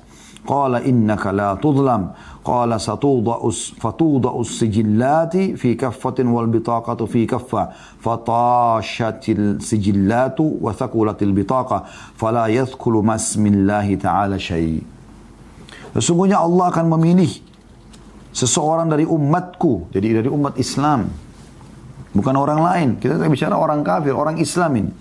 Qala 0.47 0.79
innaka 0.87 1.35
la 1.35 1.59
tudlam. 1.59 2.15
Qala 2.39 2.79
satuda'us 2.79 3.75
fatuda'us 3.75 4.63
sijillati 4.63 5.59
fi 5.59 5.75
kaffatin 5.75 6.31
wal 6.31 6.47
bitaqatu 6.47 7.03
fi 7.03 7.27
kaffa. 7.27 7.75
Fatashatil 7.99 9.59
sijillatu 9.59 10.63
wa 10.63 10.71
thakulatil 10.71 11.35
bitaqa. 11.35 11.83
Fala 12.15 12.47
yathkulu 12.47 13.03
masmillahi 13.03 13.99
ta'ala. 13.99 14.39
Sesungguhnya 14.39 16.39
Allah 16.39 16.71
akan 16.71 16.95
memilih 16.95 17.43
seseorang 18.31 18.87
dari 18.87 19.03
umatku. 19.03 19.91
Jadi 19.91 20.23
dari 20.23 20.31
umat 20.31 20.55
Islam. 20.55 21.11
Bukan 22.15 22.35
orang 22.39 22.63
lain. 22.63 22.95
Kita 22.95 23.19
bicara 23.27 23.59
orang 23.59 23.83
kafir, 23.83 24.15
orang 24.15 24.39
Islam 24.39 24.71
ini 24.79 24.91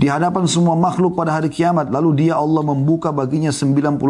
di 0.00 0.08
hadapan 0.08 0.48
semua 0.48 0.72
makhluk 0.80 1.12
pada 1.12 1.36
hari 1.36 1.52
kiamat. 1.52 1.92
Lalu 1.92 2.24
dia 2.24 2.40
Allah 2.40 2.64
membuka 2.64 3.12
baginya 3.12 3.52
99 3.52 4.00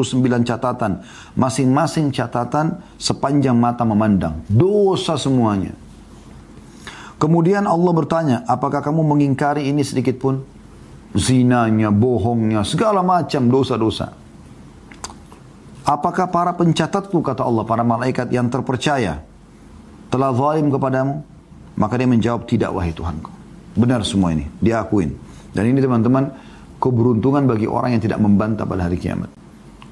catatan. 0.46 1.02
Masing-masing 1.34 2.14
catatan 2.14 2.78
sepanjang 2.94 3.58
mata 3.58 3.82
memandang. 3.82 4.38
Dosa 4.46 5.18
semuanya. 5.18 5.74
Kemudian 7.18 7.66
Allah 7.66 7.90
bertanya, 7.90 8.36
apakah 8.46 8.78
kamu 8.86 9.02
mengingkari 9.02 9.66
ini 9.66 9.82
sedikit 9.82 10.22
pun? 10.22 10.46
Zinanya, 11.10 11.90
bohongnya, 11.90 12.62
segala 12.62 13.02
macam 13.02 13.50
dosa-dosa. 13.50 14.14
Apakah 15.82 16.30
para 16.30 16.54
pencatatku, 16.54 17.18
kata 17.18 17.42
Allah, 17.42 17.66
para 17.66 17.82
malaikat 17.82 18.30
yang 18.30 18.46
terpercaya, 18.46 19.26
telah 20.06 20.30
zalim 20.30 20.70
kepadamu? 20.70 21.26
Maka 21.74 21.98
dia 21.98 22.06
menjawab, 22.06 22.46
tidak 22.46 22.70
wahai 22.70 22.94
Tuhanku. 22.94 23.28
Benar 23.74 24.06
semua 24.06 24.30
ini, 24.30 24.46
dia 24.62 24.78
akuin. 24.78 25.29
Dan 25.50 25.70
ini 25.70 25.78
teman-teman 25.82 26.30
keberuntungan 26.80 27.44
bagi 27.44 27.66
orang 27.68 27.98
yang 27.98 28.02
tidak 28.02 28.18
membantah 28.22 28.64
pada 28.64 28.88
hari 28.88 28.96
kiamat. 28.96 29.28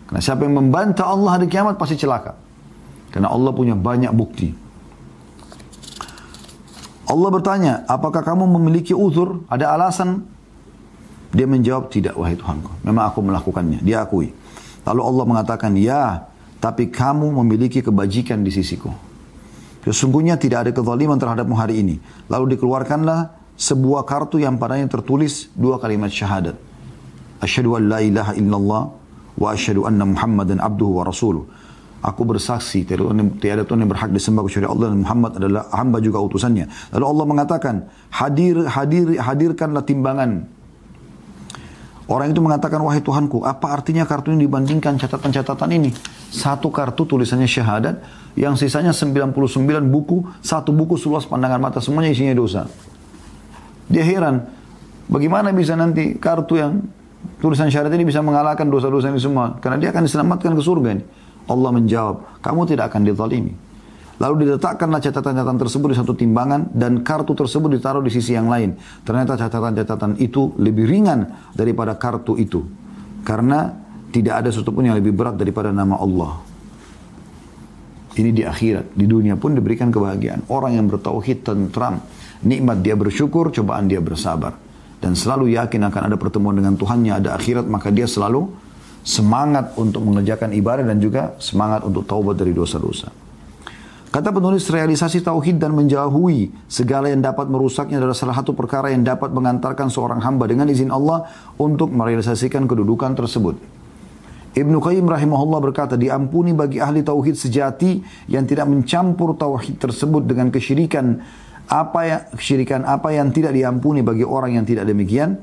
Karena 0.09 0.21
siapa 0.25 0.49
yang 0.49 0.57
membantah 0.57 1.05
Allah 1.05 1.37
hari 1.37 1.47
kiamat 1.51 1.77
pasti 1.77 2.01
celaka. 2.01 2.33
Karena 3.13 3.29
Allah 3.29 3.53
punya 3.53 3.77
banyak 3.77 4.13
bukti. 4.17 4.49
Allah 7.09 7.29
bertanya, 7.33 7.73
apakah 7.89 8.21
kamu 8.21 8.45
memiliki 8.61 8.93
uzur? 8.93 9.45
Ada 9.49 9.77
alasan? 9.77 10.29
Dia 11.33 11.49
menjawab, 11.49 11.89
tidak 11.93 12.17
wahai 12.17 12.37
Tuhanku. 12.37 12.85
Memang 12.85 13.09
aku 13.09 13.21
melakukannya. 13.25 13.81
Dia 13.81 14.05
akui. 14.05 14.33
Lalu 14.85 15.01
Allah 15.05 15.25
mengatakan, 15.25 15.73
ya, 15.77 16.29
tapi 16.61 16.89
kamu 16.93 17.33
memiliki 17.45 17.81
kebajikan 17.81 18.45
di 18.45 18.53
sisiku. 18.53 18.93
Sesungguhnya 19.89 20.37
tidak 20.37 20.69
ada 20.69 20.71
kezaliman 20.73 21.17
terhadapmu 21.17 21.57
hari 21.57 21.81
ini. 21.81 21.97
Lalu 22.29 22.57
dikeluarkanlah 22.57 23.38
sebuah 23.59 24.07
kartu 24.07 24.39
yang 24.39 24.55
padanya 24.57 24.87
tertulis 24.87 25.51
dua 25.59 25.83
kalimat 25.83 26.09
syahadat. 26.09 26.55
Asyhadu 27.43 27.75
an 27.75 27.91
la 27.91 27.99
ilaha 27.99 28.33
illallah 28.39 28.83
wa 29.35 29.49
asyhadu 29.51 29.83
anna 29.85 30.07
Muhammadan 30.07 30.63
abduhu 30.63 31.03
wa 31.03 31.05
rasuluh. 31.05 31.45
Aku 31.99 32.23
bersaksi 32.23 32.87
tiada 32.87 33.67
Tuhan 33.67 33.83
yang 33.83 33.91
berhak 33.91 34.15
disembah 34.15 34.47
kecuali 34.47 34.71
Allah 34.71 34.95
dan 34.95 35.03
Muhammad 35.03 35.43
adalah 35.43 35.67
hamba 35.75 35.99
juga 35.99 36.23
utusannya. 36.23 36.95
Lalu 36.95 37.05
Allah 37.11 37.27
mengatakan, 37.27 37.75
hadir 38.15 38.71
hadir 38.71 39.19
hadirkanlah 39.19 39.83
timbangan. 39.83 40.47
Orang 42.09 42.31
itu 42.31 42.41
mengatakan, 42.41 42.81
wahai 42.87 43.03
Tuhanku, 43.03 43.43
apa 43.45 43.75
artinya 43.75 44.07
kartu 44.07 44.33
ini 44.33 44.47
dibandingkan 44.47 44.97
catatan-catatan 44.97 45.69
ini? 45.75 45.91
Satu 46.31 46.71
kartu 46.71 47.05
tulisannya 47.05 47.51
syahadat, 47.51 48.01
yang 48.39 48.55
sisanya 48.55 48.95
99 48.95 49.35
buku, 49.91 50.25
satu 50.41 50.73
buku 50.73 50.97
seluas 50.97 51.27
pandangan 51.29 51.61
mata, 51.61 51.85
semuanya 51.85 52.15
isinya 52.15 52.33
dosa. 52.33 52.65
Dia 53.89 54.05
heran, 54.05 54.45
bagaimana 55.09 55.51
bisa 55.57 55.73
nanti 55.73 56.21
kartu 56.21 56.61
yang 56.61 56.85
tulisan 57.41 57.73
syarat 57.73 57.89
ini 57.97 58.05
bisa 58.05 58.21
mengalahkan 58.21 58.69
dosa-dosa 58.69 59.09
ini 59.09 59.21
semua? 59.21 59.57
Karena 59.59 59.81
dia 59.81 59.89
akan 59.91 60.05
diselamatkan 60.05 60.53
ke 60.53 60.63
surga 60.63 60.89
ini. 60.93 61.05
Allah 61.49 61.71
menjawab, 61.73 62.45
kamu 62.45 62.61
tidak 62.69 62.93
akan 62.93 63.09
dizalimi. 63.09 63.53
Lalu 64.19 64.45
diletakkanlah 64.45 64.99
catatan-catatan 64.99 65.59
tersebut 65.63 65.89
di 65.95 65.97
satu 65.97 66.13
timbangan 66.13 66.75
dan 66.75 67.07
kartu 67.07 67.39
tersebut 67.39 67.79
ditaruh 67.79 68.03
di 68.03 68.11
sisi 68.11 68.35
yang 68.35 68.51
lain. 68.51 68.75
Ternyata 69.07 69.39
catatan-catatan 69.39 70.19
itu 70.19 70.59
lebih 70.59 70.91
ringan 70.91 71.55
daripada 71.55 71.95
kartu 71.95 72.35
itu. 72.35 72.67
Karena 73.23 73.71
tidak 74.11 74.43
ada 74.43 74.51
sesuatu 74.51 74.75
pun 74.75 74.91
yang 74.91 74.99
lebih 74.99 75.15
berat 75.15 75.39
daripada 75.39 75.71
nama 75.71 76.03
Allah. 76.03 76.35
Ini 78.19 78.35
di 78.35 78.43
akhirat. 78.43 78.99
Di 78.99 79.07
dunia 79.07 79.39
pun 79.39 79.55
diberikan 79.55 79.95
kebahagiaan. 79.95 80.51
Orang 80.51 80.75
yang 80.75 80.91
bertauhid 80.91 81.47
tentram 81.47 82.03
Nikmat 82.45 82.83
dia 82.83 82.95
bersyukur, 82.95 83.51
cobaan 83.51 83.91
dia 83.91 83.99
bersabar. 83.99 84.55
Dan 84.99 85.15
selalu 85.15 85.55
yakin 85.55 85.87
akan 85.91 86.03
ada 86.11 86.17
pertemuan 86.19 86.55
dengan 86.59 86.75
Tuhannya, 86.75 87.23
ada 87.23 87.35
akhirat, 87.39 87.67
maka 87.67 87.91
dia 87.91 88.07
selalu 88.07 88.51
semangat 89.03 89.75
untuk 89.79 90.03
mengerjakan 90.05 90.53
ibadah 90.55 90.85
dan 90.85 90.99
juga 90.99 91.35
semangat 91.39 91.87
untuk 91.87 92.05
taubat 92.05 92.37
dari 92.39 92.51
dosa-dosa. 92.53 93.09
Kata 94.09 94.33
penulis 94.33 94.65
realisasi 94.73 95.21
tauhid 95.21 95.61
dan 95.61 95.77
menjauhi 95.77 96.49
segala 96.65 97.13
yang 97.13 97.21
dapat 97.21 97.45
merusaknya 97.45 98.01
adalah 98.01 98.17
salah 98.17 98.41
satu 98.41 98.57
perkara 98.57 98.89
yang 98.89 99.05
dapat 99.05 99.29
mengantarkan 99.37 99.93
seorang 99.93 100.25
hamba 100.25 100.49
dengan 100.49 100.65
izin 100.65 100.89
Allah 100.89 101.29
untuk 101.61 101.93
merealisasikan 101.93 102.65
kedudukan 102.65 103.13
tersebut. 103.13 103.61
Ibnu 104.57 104.81
Qayyim 104.81 105.05
rahimahullah 105.05 105.61
berkata, 105.61 105.95
diampuni 106.01 106.57
bagi 106.57 106.81
ahli 106.81 107.05
tauhid 107.05 107.37
sejati 107.37 108.01
yang 108.33 108.49
tidak 108.49 108.67
mencampur 108.67 109.37
tauhid 109.37 109.77
tersebut 109.77 110.25
dengan 110.25 110.49
kesyirikan 110.49 111.21
apa 111.69 112.01
yang 112.09 112.21
kesyirikan 112.33 112.89
apa 112.89 113.13
yang 113.13 113.29
tidak 113.29 113.53
diampuni 113.53 114.01
bagi 114.01 114.25
orang 114.25 114.57
yang 114.57 114.65
tidak 114.65 114.89
demikian? 114.89 115.39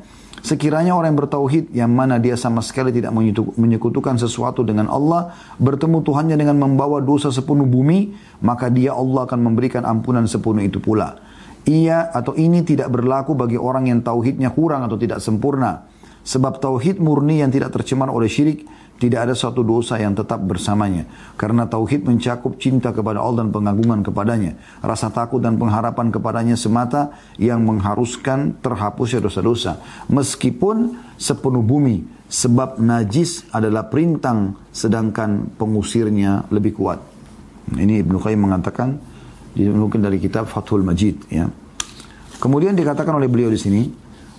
Sekiranya 0.45 0.93
orang 0.93 1.17
yang 1.17 1.19
bertauhid 1.25 1.63
yang 1.73 1.89
mana 1.89 2.21
dia 2.21 2.37
sama 2.37 2.61
sekali 2.61 2.93
tidak 2.93 3.09
menyekutukan 3.57 4.13
sesuatu 4.21 4.61
dengan 4.61 4.85
Allah 4.93 5.33
bertemu 5.57 6.05
Tuhannya 6.05 6.37
dengan 6.37 6.61
membawa 6.61 7.01
dosa 7.01 7.33
sepenuh 7.33 7.65
bumi 7.65 8.13
maka 8.45 8.69
dia 8.69 8.93
Allah 8.93 9.25
akan 9.25 9.41
memberikan 9.41 9.81
ampunan 9.89 10.29
sepenuh 10.29 10.61
itu 10.61 10.77
pula. 10.77 11.17
Ia 11.65 12.13
atau 12.13 12.37
ini 12.37 12.61
tidak 12.61 12.93
berlaku 12.93 13.33
bagi 13.33 13.57
orang 13.57 13.89
yang 13.89 14.05
tauhidnya 14.05 14.53
kurang 14.53 14.85
atau 14.85 15.01
tidak 15.01 15.17
sempurna. 15.17 15.89
Sebab 16.21 16.61
tauhid 16.61 17.01
murni 17.01 17.41
yang 17.41 17.49
tidak 17.49 17.73
tercemar 17.73 18.13
oleh 18.13 18.29
syirik 18.29 18.69
tidak 18.95 19.27
ada 19.27 19.35
suatu 19.35 19.59
dosa 19.59 19.99
yang 19.99 20.15
tetap 20.15 20.39
bersamanya. 20.39 21.03
Karena 21.35 21.67
tauhid 21.67 22.07
mencakup 22.07 22.55
cinta 22.55 22.95
kepada 22.95 23.19
Allah 23.19 23.43
dan 23.43 23.51
pengagungan 23.51 23.99
kepadanya. 24.07 24.55
Rasa 24.79 25.11
takut 25.11 25.43
dan 25.43 25.59
pengharapan 25.59 26.15
kepadanya 26.15 26.55
semata 26.55 27.11
yang 27.35 27.59
mengharuskan 27.67 28.55
terhapusnya 28.63 29.19
dosa-dosa. 29.19 29.83
Meskipun 30.07 30.95
sepenuh 31.19 31.63
bumi. 31.63 32.15
Sebab 32.25 32.81
najis 32.81 33.45
adalah 33.53 33.85
perintang 33.85 34.57
sedangkan 34.73 35.53
pengusirnya 35.61 36.49
lebih 36.49 36.73
kuat. 36.73 36.97
Ini 37.69 38.01
Ibnu 38.01 38.17
Qayyim 38.17 38.41
mengatakan 38.49 38.97
mungkin 39.55 40.01
dari 40.01 40.17
kitab 40.17 40.49
Fathul 40.49 40.81
Majid 40.81 41.21
ya. 41.29 41.45
Kemudian 42.41 42.75
dikatakan 42.75 43.15
oleh 43.15 43.31
beliau 43.31 43.47
di 43.47 43.59
sini, 43.61 43.87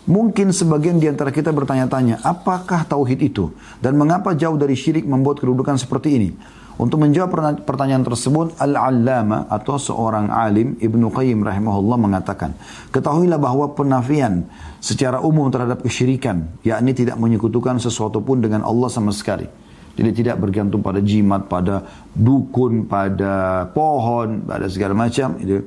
Mungkin 0.06 0.54
sebagian 0.54 1.02
di 1.02 1.10
antara 1.10 1.34
kita 1.34 1.50
bertanya-tanya, 1.50 2.22
apakah 2.22 2.86
tauhid 2.86 3.26
itu? 3.26 3.50
Dan 3.82 3.98
mengapa 3.98 4.38
jauh 4.38 4.54
dari 4.54 4.78
syirik 4.78 5.02
membuat 5.02 5.42
kedudukan 5.42 5.74
seperti 5.74 6.08
ini? 6.14 6.30
Untuk 6.76 7.02
menjawab 7.02 7.64
pertanyaan 7.64 8.04
tersebut, 8.06 8.54
Al-Allama 8.60 9.50
atau 9.50 9.80
seorang 9.80 10.28
alim 10.28 10.76
Ibnu 10.76 11.08
Qayyim 11.10 11.42
rahimahullah 11.42 11.98
mengatakan, 11.98 12.54
ketahuilah 12.92 13.40
bahwa 13.40 13.72
penafian 13.74 14.46
secara 14.78 15.18
umum 15.24 15.50
terhadap 15.50 15.82
kesyirikan, 15.82 16.54
yakni 16.62 16.94
tidak 16.94 17.16
menyekutukan 17.18 17.80
sesuatu 17.80 18.22
pun 18.22 18.44
dengan 18.44 18.62
Allah 18.62 18.92
sama 18.92 19.10
sekali. 19.10 19.48
Jadi 19.96 20.22
tidak 20.22 20.36
bergantung 20.36 20.84
pada 20.84 21.00
jimat, 21.00 21.48
pada 21.48 21.80
dukun, 22.12 22.84
pada 22.84 23.64
pohon, 23.72 24.44
pada 24.44 24.68
segala 24.68 24.92
macam. 24.92 25.40
Itu 25.40 25.64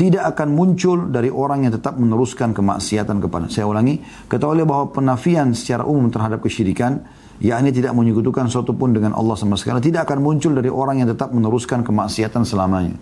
tidak 0.00 0.32
akan 0.32 0.56
muncul 0.56 1.12
dari 1.12 1.28
orang 1.28 1.68
yang 1.68 1.76
tetap 1.76 2.00
meneruskan 2.00 2.56
kemaksiatan 2.56 3.20
kepada. 3.20 3.52
Saya 3.52 3.68
ulangi, 3.68 4.00
ketahuilah 4.32 4.64
bahwa 4.64 4.88
penafian 4.96 5.52
secara 5.52 5.84
umum 5.84 6.08
terhadap 6.08 6.40
kesyirikan, 6.40 7.04
yakni 7.36 7.68
tidak 7.68 7.92
menyekutukan 7.92 8.48
sesuatu 8.48 8.72
pun 8.72 8.96
dengan 8.96 9.12
Allah 9.12 9.36
sama 9.36 9.60
sekali, 9.60 9.84
tidak 9.84 10.08
akan 10.08 10.24
muncul 10.24 10.56
dari 10.56 10.72
orang 10.72 11.04
yang 11.04 11.08
tetap 11.12 11.28
meneruskan 11.36 11.84
kemaksiatan 11.84 12.48
selamanya. 12.48 12.96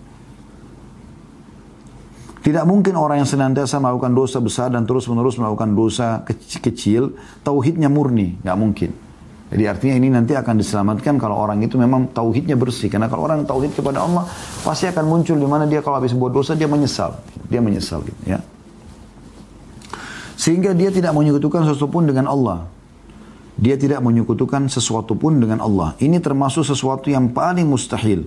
Tidak 2.43 2.67
mungkin 2.67 2.99
orang 2.99 3.23
yang 3.23 3.29
senantiasa 3.31 3.79
melakukan 3.79 4.11
dosa 4.11 4.43
besar 4.43 4.67
dan 4.67 4.83
terus-menerus 4.83 5.39
melakukan 5.39 5.71
dosa 5.71 6.27
kecil, 6.59 7.15
tauhidnya 7.47 7.87
murni, 7.87 8.35
nggak 8.43 8.57
mungkin. 8.59 8.91
Jadi 9.49 9.63
artinya 9.65 9.95
ini 9.97 10.13
nanti 10.13 10.37
akan 10.37 10.61
diselamatkan 10.61 11.17
kalau 11.17 11.33
orang 11.41 11.57
itu 11.65 11.73
memang 11.73 12.13
tauhidnya 12.13 12.53
bersih. 12.53 12.85
Karena 12.85 13.09
kalau 13.09 13.25
orang 13.25 13.49
tauhid 13.49 13.73
kepada 13.73 14.05
Allah 14.05 14.29
pasti 14.61 14.85
akan 14.85 15.09
muncul 15.09 15.41
di 15.41 15.47
mana 15.49 15.65
dia 15.65 15.81
kalau 15.81 15.97
habis 15.97 16.13
buat 16.13 16.29
dosa 16.29 16.53
dia 16.53 16.69
menyesal. 16.69 17.17
Dia 17.49 17.57
menyesal 17.57 18.05
gitu 18.05 18.21
ya. 18.29 18.37
Sehingga 20.37 20.77
dia 20.77 20.93
tidak 20.93 21.17
menyekutukan 21.17 21.65
sesuatu 21.65 21.89
pun 21.89 22.05
dengan 22.05 22.29
Allah. 22.29 22.69
Dia 23.59 23.75
tidak 23.75 23.99
menyekutukan 24.05 24.71
sesuatu 24.71 25.17
pun 25.17 25.41
dengan 25.41 25.59
Allah. 25.59 25.97
Ini 25.99 26.21
termasuk 26.23 26.63
sesuatu 26.63 27.11
yang 27.11 27.33
paling 27.33 27.67
mustahil. 27.67 28.23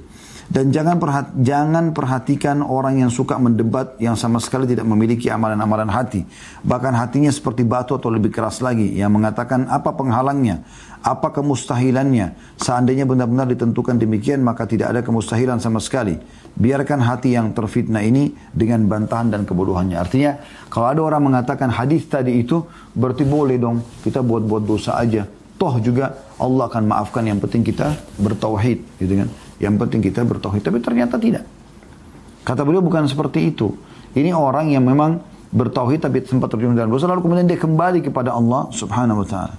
Dan 0.48 0.74
jangan 0.74 0.98
perhat 0.98 1.30
jangan 1.38 1.94
perhatikan 1.94 2.64
orang 2.64 3.04
yang 3.04 3.10
suka 3.12 3.38
mendebat 3.38 3.94
yang 4.02 4.18
sama 4.18 4.42
sekali 4.42 4.66
tidak 4.66 4.88
memiliki 4.88 5.30
amalan-amalan 5.30 5.86
hati. 5.92 6.26
Bahkan 6.66 6.92
hatinya 6.98 7.30
seperti 7.30 7.62
batu 7.62 7.94
atau 7.94 8.10
lebih 8.10 8.34
keras 8.34 8.58
lagi. 8.58 8.90
Yang 8.96 9.12
mengatakan 9.14 9.70
apa 9.70 9.94
penghalangnya 9.94 10.64
Apa 11.02 11.34
kemustahilannya? 11.34 12.54
Seandainya 12.62 13.02
benar-benar 13.02 13.50
ditentukan 13.50 13.98
demikian, 13.98 14.38
maka 14.38 14.70
tidak 14.70 14.94
ada 14.94 15.02
kemustahilan 15.02 15.58
sama 15.58 15.82
sekali. 15.82 16.14
Biarkan 16.54 17.02
hati 17.02 17.34
yang 17.34 17.50
terfitnah 17.50 18.06
ini 18.06 18.30
dengan 18.54 18.86
bantahan 18.86 19.34
dan 19.34 19.42
kebodohannya. 19.42 19.98
Artinya, 19.98 20.38
kalau 20.70 20.94
ada 20.94 21.02
orang 21.02 21.26
mengatakan 21.26 21.74
hadis 21.74 22.06
tadi 22.06 22.38
itu, 22.38 22.62
berarti 22.94 23.26
boleh 23.26 23.58
dong 23.58 23.82
kita 24.06 24.22
buat-buat 24.22 24.62
dosa 24.62 24.94
aja. 24.94 25.26
Toh 25.58 25.74
juga 25.82 26.14
Allah 26.38 26.70
akan 26.70 26.86
maafkan 26.86 27.26
yang 27.26 27.42
penting 27.42 27.66
kita 27.66 27.98
bertauhid, 28.22 29.02
gitu 29.02 29.26
kan? 29.26 29.28
Yang 29.62 29.74
penting 29.86 30.00
kita 30.02 30.26
bertauhid. 30.26 30.66
Tapi 30.66 30.82
ternyata 30.82 31.16
tidak. 31.16 31.46
Kata 32.42 32.66
beliau 32.66 32.82
bukan 32.82 33.06
seperti 33.06 33.54
itu. 33.54 33.70
Ini 34.12 34.34
orang 34.34 34.74
yang 34.74 34.82
memang 34.82 35.22
bertauhid 35.54 36.02
tapi 36.02 36.24
sempat 36.26 36.50
terjun 36.50 36.74
dalam 36.74 36.90
dosa 36.90 37.04
lalu 37.06 37.22
kemudian 37.28 37.46
dia 37.46 37.60
kembali 37.60 38.00
kepada 38.02 38.34
Allah 38.34 38.72
Subhanahu 38.74 39.22
wa 39.22 39.28
taala. 39.28 39.56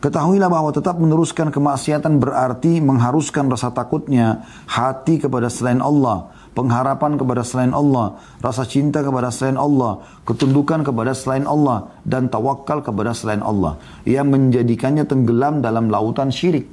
Ketahuilah 0.00 0.52
bahwa 0.52 0.68
tetap 0.68 1.00
meneruskan 1.00 1.48
kemaksiatan 1.48 2.20
berarti 2.20 2.76
mengharuskan 2.84 3.48
rasa 3.48 3.72
takutnya 3.72 4.44
hati 4.68 5.16
kepada 5.16 5.48
selain 5.48 5.80
Allah, 5.80 6.28
pengharapan 6.52 7.16
kepada 7.16 7.40
selain 7.40 7.72
Allah, 7.72 8.20
rasa 8.44 8.68
cinta 8.68 9.00
kepada 9.00 9.32
selain 9.32 9.56
Allah, 9.56 10.04
ketundukan 10.28 10.84
kepada 10.84 11.16
selain 11.16 11.48
Allah, 11.48 11.88
dan 12.04 12.28
tawakal 12.28 12.84
kepada 12.84 13.16
selain 13.16 13.40
Allah. 13.40 13.80
Yang 14.04 14.28
menjadikannya 14.28 15.08
tenggelam 15.08 15.64
dalam 15.64 15.88
lautan 15.88 16.28
syirik. 16.28 16.68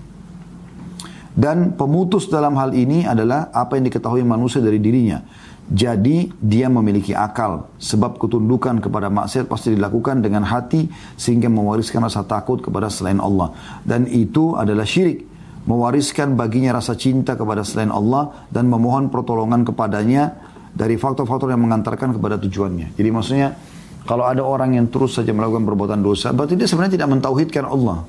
Dan 1.32 1.80
pemutus 1.80 2.28
dalam 2.28 2.60
hal 2.60 2.76
ini 2.76 3.08
adalah 3.08 3.56
apa 3.56 3.80
yang 3.80 3.88
diketahui 3.88 4.24
manusia 4.28 4.60
dari 4.60 4.84
dirinya. 4.84 5.24
Jadi 5.72 6.28
dia 6.44 6.68
memiliki 6.68 7.16
akal 7.16 7.72
sebab 7.80 8.20
ketundukan 8.20 8.84
kepada 8.84 9.08
maksiat 9.08 9.48
pasti 9.48 9.72
dilakukan 9.72 10.20
dengan 10.20 10.44
hati 10.44 10.92
sehingga 11.16 11.48
mewariskan 11.48 12.04
rasa 12.04 12.28
takut 12.28 12.60
kepada 12.60 12.92
selain 12.92 13.24
Allah 13.24 13.56
dan 13.88 14.04
itu 14.04 14.60
adalah 14.60 14.84
syirik 14.84 15.24
mewariskan 15.64 16.36
baginya 16.36 16.76
rasa 16.76 17.00
cinta 17.00 17.40
kepada 17.40 17.64
selain 17.64 17.88
Allah 17.88 18.50
dan 18.52 18.68
memohon 18.68 19.08
pertolongan 19.08 19.64
kepadanya 19.64 20.44
dari 20.76 21.00
faktor-faktor 21.00 21.56
yang 21.56 21.64
mengantarkan 21.64 22.20
kepada 22.20 22.36
tujuannya. 22.36 22.92
Jadi 22.92 23.08
maksudnya 23.08 23.56
kalau 24.04 24.28
ada 24.28 24.44
orang 24.44 24.76
yang 24.76 24.92
terus 24.92 25.16
saja 25.16 25.32
melakukan 25.32 25.64
perbuatan 25.64 26.04
dosa 26.04 26.36
berarti 26.36 26.60
dia 26.60 26.68
sebenarnya 26.68 27.00
tidak 27.00 27.10
mentauhidkan 27.16 27.64
Allah. 27.64 28.04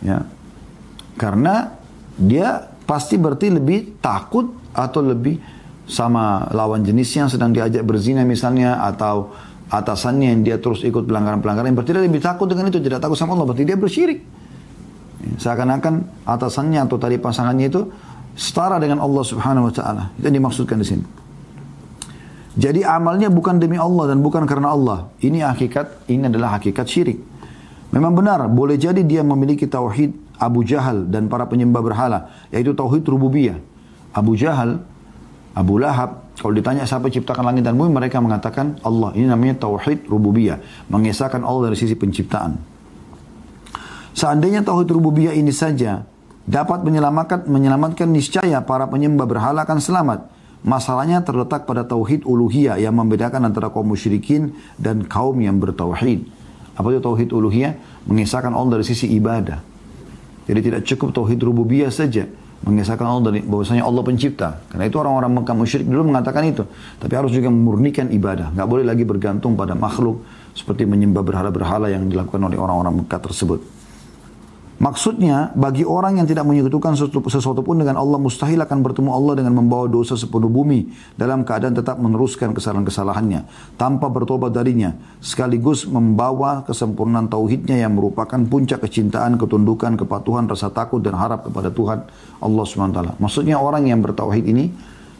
Ya. 0.00 0.24
Karena 1.20 1.83
dia 2.14 2.70
pasti 2.84 3.18
berarti 3.18 3.50
lebih 3.50 3.98
takut 3.98 4.52
atau 4.74 5.00
lebih 5.02 5.40
sama 5.84 6.48
lawan 6.52 6.80
jenisnya 6.80 7.28
yang 7.28 7.32
sedang 7.32 7.50
diajak 7.52 7.84
berzina 7.84 8.24
misalnya 8.24 8.80
atau 8.80 9.32
atasannya 9.68 10.28
yang 10.32 10.40
dia 10.44 10.56
terus 10.60 10.84
ikut 10.84 11.04
pelanggaran-pelanggaran. 11.04 11.72
Berarti 11.74 11.90
dia 11.92 12.04
lebih 12.04 12.22
takut 12.22 12.48
dengan 12.48 12.70
itu 12.70 12.80
tidak 12.80 13.04
takut 13.04 13.16
sama 13.18 13.36
Allah. 13.36 13.46
Berarti 13.52 13.64
dia 13.66 13.76
bersyirik. 13.76 14.20
Seakan-akan 15.40 16.24
atasannya 16.28 16.84
atau 16.84 16.96
tadi 17.00 17.16
pasangannya 17.16 17.66
itu 17.72 17.88
setara 18.36 18.76
dengan 18.76 19.00
Allah 19.00 19.24
Subhanahu 19.24 19.68
wa 19.68 19.72
taala. 19.72 20.04
Itu 20.20 20.28
yang 20.28 20.36
dimaksudkan 20.44 20.76
di 20.78 20.86
sini. 20.86 21.04
Jadi 22.54 22.86
amalnya 22.86 23.34
bukan 23.34 23.58
demi 23.58 23.74
Allah 23.74 24.14
dan 24.14 24.22
bukan 24.22 24.46
karena 24.46 24.70
Allah. 24.70 25.10
Ini 25.18 25.42
hakikat 25.42 26.06
ini 26.06 26.30
adalah 26.30 26.60
hakikat 26.60 26.86
syirik. 26.86 27.18
Memang 27.90 28.14
benar 28.14 28.46
boleh 28.46 28.78
jadi 28.78 29.02
dia 29.02 29.26
memiliki 29.26 29.66
tauhid 29.66 30.23
Abu 30.38 30.66
Jahal 30.66 31.06
dan 31.08 31.30
para 31.30 31.46
penyembah 31.46 31.80
berhala 31.80 32.32
yaitu 32.50 32.74
tauhid 32.74 33.06
rububiyah 33.06 33.58
Abu 34.14 34.38
Jahal 34.38 34.82
Abu 35.54 35.78
Lahab, 35.78 36.34
kalau 36.34 36.50
ditanya 36.50 36.82
siapa 36.82 37.06
ciptakan 37.06 37.46
langit 37.46 37.62
dan 37.62 37.78
bumi, 37.78 37.94
mereka 37.94 38.18
mengatakan 38.18 38.74
Allah. 38.82 39.14
Ini 39.14 39.30
namanya 39.30 39.62
tauhid 39.62 40.10
rububiyah, 40.10 40.58
mengesahkan 40.90 41.46
Allah 41.46 41.70
dari 41.70 41.78
sisi 41.78 41.94
penciptaan. 41.94 42.58
Seandainya 44.18 44.66
tauhid 44.66 44.90
rububiyah 44.90 45.30
ini 45.30 45.54
saja 45.54 46.02
dapat 46.42 46.82
menyelamatkan 46.82 47.46
menyelamatkan 47.46 48.10
niscaya 48.10 48.58
para 48.66 48.90
penyembah 48.90 49.26
berhala 49.30 49.62
akan 49.62 49.78
selamat. 49.78 50.20
Masalahnya 50.66 51.22
terletak 51.22 51.70
pada 51.70 51.86
tauhid 51.86 52.26
uluhiyah 52.26 52.80
yang 52.82 52.98
membedakan 52.98 53.46
antara 53.46 53.70
kaum 53.70 53.86
musyrikin 53.86 54.58
dan 54.74 55.06
kaum 55.06 55.38
yang 55.38 55.62
bertauhid. 55.62 56.26
Apa 56.74 56.90
itu 56.90 56.98
tauhid 56.98 57.30
uluhiyah? 57.30 57.78
Mengesahkan 58.10 58.50
Allah 58.50 58.82
dari 58.82 58.86
sisi 58.90 59.06
ibadah. 59.14 59.73
Jadi 60.44 60.60
tidak 60.60 60.80
cukup 60.84 61.08
tauhid 61.16 61.40
rububiyah 61.40 61.88
saja 61.88 62.28
mengesahkan 62.64 63.04
Allah 63.04 63.24
dari 63.28 63.40
bahwasanya 63.44 63.84
Allah 63.84 64.02
pencipta. 64.04 64.64
Karena 64.72 64.88
itu 64.88 64.96
orang-orang 64.96 65.40
Mekah 65.40 65.56
musyrik 65.56 65.84
dulu 65.84 66.08
mengatakan 66.08 66.48
itu. 66.48 66.64
Tapi 66.96 67.12
harus 67.12 67.32
juga 67.32 67.52
memurnikan 67.52 68.08
ibadah. 68.08 68.52
Nggak 68.56 68.68
boleh 68.68 68.84
lagi 68.88 69.04
bergantung 69.04 69.52
pada 69.52 69.76
makhluk 69.76 70.24
seperti 70.56 70.88
menyembah 70.88 71.20
berhala-berhala 71.20 71.92
yang 71.92 72.08
dilakukan 72.08 72.40
oleh 72.40 72.56
orang-orang 72.56 73.04
Mekah 73.04 73.20
tersebut. 73.20 73.83
Maksudnya, 74.84 75.48
bagi 75.56 75.80
orang 75.80 76.20
yang 76.20 76.28
tidak 76.28 76.44
menyekutukan 76.44 76.92
sesuatu, 76.92 77.24
sesuatu 77.32 77.64
pun 77.64 77.80
dengan 77.80 77.96
Allah, 77.96 78.20
mustahil 78.20 78.60
akan 78.60 78.84
bertemu 78.84 79.16
Allah 79.16 79.40
dengan 79.40 79.56
membawa 79.56 79.88
dosa 79.88 80.12
sepenuh 80.12 80.52
bumi 80.52 80.92
dalam 81.16 81.40
keadaan 81.40 81.72
tetap 81.72 81.96
meneruskan 81.96 82.52
kesalahan-kesalahannya 82.52 83.48
tanpa 83.80 84.12
bertobat 84.12 84.52
darinya, 84.52 84.92
sekaligus 85.24 85.88
membawa 85.88 86.68
kesempurnaan 86.68 87.32
tauhidnya 87.32 87.80
yang 87.80 87.96
merupakan 87.96 88.36
puncak 88.36 88.84
kecintaan, 88.84 89.40
ketundukan, 89.40 89.96
kepatuhan, 89.96 90.44
rasa 90.44 90.68
takut 90.68 91.00
dan 91.00 91.16
harap 91.16 91.48
kepada 91.48 91.72
Tuhan 91.72 92.04
Allah 92.44 92.64
SWT. 92.68 93.16
Maksudnya 93.16 93.56
orang 93.56 93.88
yang 93.88 94.04
bertauhid 94.04 94.44
ini, 94.44 94.68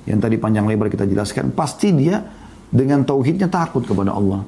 yang 0.05 0.21
tadi 0.21 0.37
panjang 0.37 0.69
lebar 0.69 0.93
kita 0.93 1.09
jelaskan, 1.09 1.57
pasti 1.57 1.89
dia 1.97 2.21
dengan 2.69 3.01
tauhidnya 3.01 3.49
takut 3.49 3.81
kepada 3.89 4.13
Allah 4.13 4.45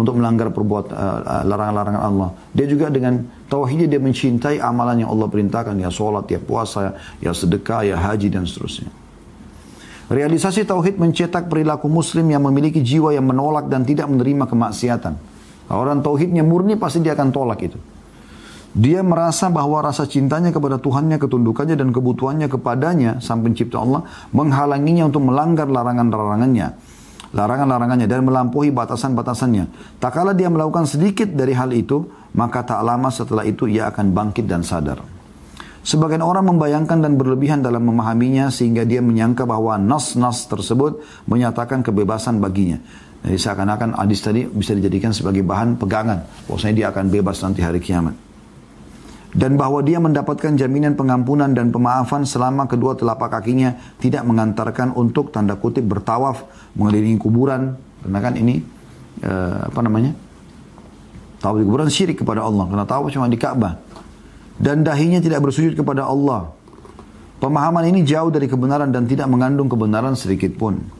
untuk 0.00 0.16
melanggar 0.16 0.48
perbuatan 0.48 0.96
uh, 0.96 1.44
larangan-larangan 1.44 2.02
Allah. 2.02 2.32
Dia 2.56 2.64
juga 2.64 2.88
dengan 2.88 3.20
tauhidnya 3.52 3.86
dia 3.86 4.00
mencintai 4.00 4.56
amalan 4.56 5.04
yang 5.04 5.12
Allah 5.12 5.28
perintahkan, 5.28 5.76
ya 5.76 5.92
sholat, 5.92 6.24
ya 6.32 6.40
puasa, 6.40 6.96
ya 7.20 7.36
sedekah, 7.36 7.84
ya 7.84 8.00
haji 8.00 8.32
dan 8.32 8.48
seterusnya. 8.48 8.88
Realisasi 10.10 10.66
tauhid 10.66 10.98
mencetak 10.98 11.46
perilaku 11.46 11.86
muslim 11.86 12.26
yang 12.32 12.42
memiliki 12.42 12.82
jiwa 12.82 13.14
yang 13.14 13.28
menolak 13.28 13.70
dan 13.70 13.86
tidak 13.86 14.10
menerima 14.10 14.48
kemaksiatan. 14.48 15.14
Orang 15.70 16.02
tauhidnya 16.02 16.42
murni 16.42 16.74
pasti 16.74 16.98
dia 16.98 17.14
akan 17.14 17.30
tolak 17.30 17.62
itu. 17.62 17.78
Dia 18.74 19.02
merasa 19.06 19.50
bahwa 19.50 19.82
rasa 19.82 20.06
cintanya 20.06 20.50
kepada 20.50 20.78
Tuhannya, 20.82 21.18
ketundukannya 21.18 21.74
dan 21.78 21.94
kebutuhannya 21.94 22.46
kepadanya, 22.50 23.18
sang 23.22 23.42
pencipta 23.42 23.82
Allah, 23.82 24.06
menghalanginya 24.34 25.10
untuk 25.10 25.26
melanggar 25.26 25.70
larangan-larangannya 25.70 26.89
larangan-larangannya 27.30 28.06
dan 28.10 28.26
melampaui 28.26 28.74
batasan-batasannya. 28.74 29.96
Tak 30.02 30.12
kala 30.14 30.34
dia 30.34 30.50
melakukan 30.50 30.86
sedikit 30.86 31.30
dari 31.30 31.54
hal 31.54 31.70
itu, 31.70 32.06
maka 32.34 32.62
tak 32.66 32.82
lama 32.82 33.10
setelah 33.10 33.46
itu 33.46 33.70
ia 33.70 33.90
akan 33.90 34.10
bangkit 34.10 34.46
dan 34.46 34.66
sadar. 34.66 35.02
Sebagian 35.80 36.20
orang 36.20 36.44
membayangkan 36.44 37.00
dan 37.00 37.16
berlebihan 37.16 37.64
dalam 37.64 37.88
memahaminya 37.88 38.52
sehingga 38.52 38.84
dia 38.84 39.00
menyangka 39.00 39.48
bahwa 39.48 39.80
nas-nas 39.80 40.44
tersebut 40.44 41.00
menyatakan 41.24 41.80
kebebasan 41.80 42.36
baginya. 42.36 42.76
Jadi 43.24 43.36
seakan-akan 43.36 43.96
hadis 43.96 44.20
tadi 44.20 44.44
bisa 44.44 44.76
dijadikan 44.76 45.12
sebagai 45.12 45.40
bahan 45.40 45.80
pegangan. 45.80 46.24
Bahwasanya 46.48 46.74
dia 46.76 46.86
akan 46.92 47.04
bebas 47.08 47.40
nanti 47.40 47.64
hari 47.64 47.80
kiamat 47.80 48.29
dan 49.30 49.54
bahwa 49.54 49.78
dia 49.86 50.02
mendapatkan 50.02 50.58
jaminan 50.58 50.98
pengampunan 50.98 51.54
dan 51.54 51.70
pemaafan 51.70 52.26
selama 52.26 52.66
kedua 52.66 52.98
telapak 52.98 53.30
kakinya 53.30 53.78
tidak 54.02 54.26
mengantarkan 54.26 54.90
untuk 54.98 55.30
tanda 55.30 55.54
kutip 55.54 55.86
bertawaf 55.86 56.46
mengelilingi 56.74 57.18
kuburan. 57.22 57.78
Karena 58.02 58.18
kan 58.18 58.34
ini 58.34 58.58
uh, 59.22 59.70
apa 59.70 59.80
namanya 59.86 60.12
tawaf 61.38 61.62
di 61.62 61.66
kuburan 61.66 61.86
syirik 61.86 62.26
kepada 62.26 62.42
Allah. 62.42 62.66
Karena 62.66 62.84
tawaf 62.86 63.06
cuma 63.14 63.30
di 63.30 63.38
Ka'bah. 63.38 63.78
Dan 64.60 64.82
dahinya 64.82 65.22
tidak 65.22 65.46
bersujud 65.46 65.78
kepada 65.78 66.10
Allah. 66.10 66.50
Pemahaman 67.38 67.86
ini 67.88 68.04
jauh 68.04 68.28
dari 68.28 68.50
kebenaran 68.50 68.92
dan 68.92 69.08
tidak 69.08 69.30
mengandung 69.30 69.70
kebenaran 69.70 70.12
sedikit 70.12 70.52
pun 70.58 70.99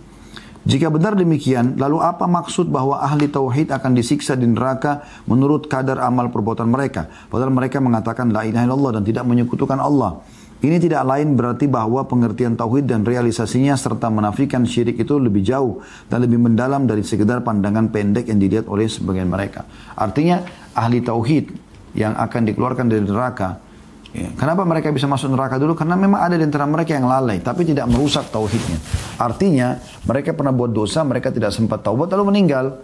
jika 0.60 0.92
benar 0.92 1.16
demikian, 1.16 1.80
lalu 1.80 2.04
apa 2.04 2.28
maksud 2.28 2.68
bahwa 2.68 3.00
ahli 3.00 3.32
tauhid 3.32 3.72
akan 3.72 3.96
disiksa 3.96 4.36
di 4.36 4.44
neraka 4.44 5.08
menurut 5.24 5.64
kadar 5.72 6.04
amal 6.04 6.28
perbuatan 6.28 6.68
mereka? 6.68 7.08
Padahal 7.32 7.48
mereka 7.48 7.80
mengatakan 7.80 8.28
la 8.28 8.44
ilaha 8.44 8.68
illallah 8.68 8.92
dan 9.00 9.04
tidak 9.08 9.24
menyekutukan 9.24 9.80
Allah. 9.80 10.20
Ini 10.60 10.76
tidak 10.76 11.08
lain 11.08 11.40
berarti 11.40 11.64
bahwa 11.64 12.04
pengertian 12.04 12.52
tauhid 12.52 12.84
dan 12.84 13.00
realisasinya 13.08 13.72
serta 13.80 14.12
menafikan 14.12 14.68
syirik 14.68 15.00
itu 15.00 15.16
lebih 15.16 15.40
jauh 15.40 15.80
dan 16.12 16.20
lebih 16.20 16.36
mendalam 16.36 16.84
dari 16.84 17.00
sekedar 17.00 17.40
pandangan 17.40 17.88
pendek 17.88 18.28
yang 18.28 18.36
dilihat 18.36 18.68
oleh 18.68 18.84
sebagian 18.84 19.32
mereka. 19.32 19.64
Artinya 19.96 20.44
ahli 20.76 21.00
tauhid 21.00 21.48
yang 21.96 22.12
akan 22.12 22.52
dikeluarkan 22.52 22.92
dari 22.92 23.00
neraka 23.08 23.69
Ya. 24.10 24.26
Kenapa 24.34 24.66
mereka 24.66 24.90
bisa 24.90 25.06
masuk 25.06 25.30
neraka 25.30 25.54
dulu? 25.54 25.78
Karena 25.78 25.94
memang 25.94 26.18
ada 26.18 26.34
di 26.34 26.42
antara 26.42 26.66
mereka 26.66 26.98
yang 26.98 27.06
lalai, 27.06 27.38
tapi 27.38 27.62
tidak 27.62 27.86
merusak 27.86 28.26
tauhidnya. 28.34 28.78
Artinya, 29.14 29.78
mereka 30.02 30.34
pernah 30.34 30.50
buat 30.50 30.74
dosa, 30.74 31.06
mereka 31.06 31.30
tidak 31.30 31.54
sempat 31.54 31.86
taubat, 31.86 32.10
lalu 32.10 32.34
meninggal. 32.34 32.74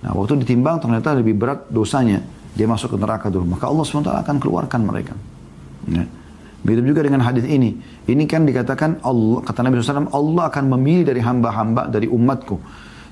Nah, 0.00 0.10
waktu 0.16 0.40
ditimbang 0.40 0.80
ternyata 0.80 1.12
lebih 1.12 1.36
berat 1.36 1.68
dosanya. 1.68 2.24
Dia 2.52 2.68
masuk 2.68 2.96
ke 2.96 2.98
neraka 3.00 3.32
dulu. 3.32 3.56
Maka 3.56 3.64
Allah 3.68 3.84
SWT 3.84 4.12
akan 4.12 4.36
keluarkan 4.36 4.80
mereka. 4.84 5.14
Ya. 5.88 6.04
Begitu 6.62 6.94
juga 6.94 7.00
dengan 7.02 7.24
hadis 7.26 7.42
ini. 7.48 7.74
Ini 8.06 8.24
kan 8.28 8.46
dikatakan 8.46 9.02
Allah, 9.02 9.40
kata 9.42 9.66
Nabi 9.66 9.82
SAW, 9.82 10.12
Allah 10.14 10.42
akan 10.46 10.64
memilih 10.78 11.10
dari 11.10 11.20
hamba-hamba 11.20 11.90
dari 11.90 12.06
umatku. 12.06 12.56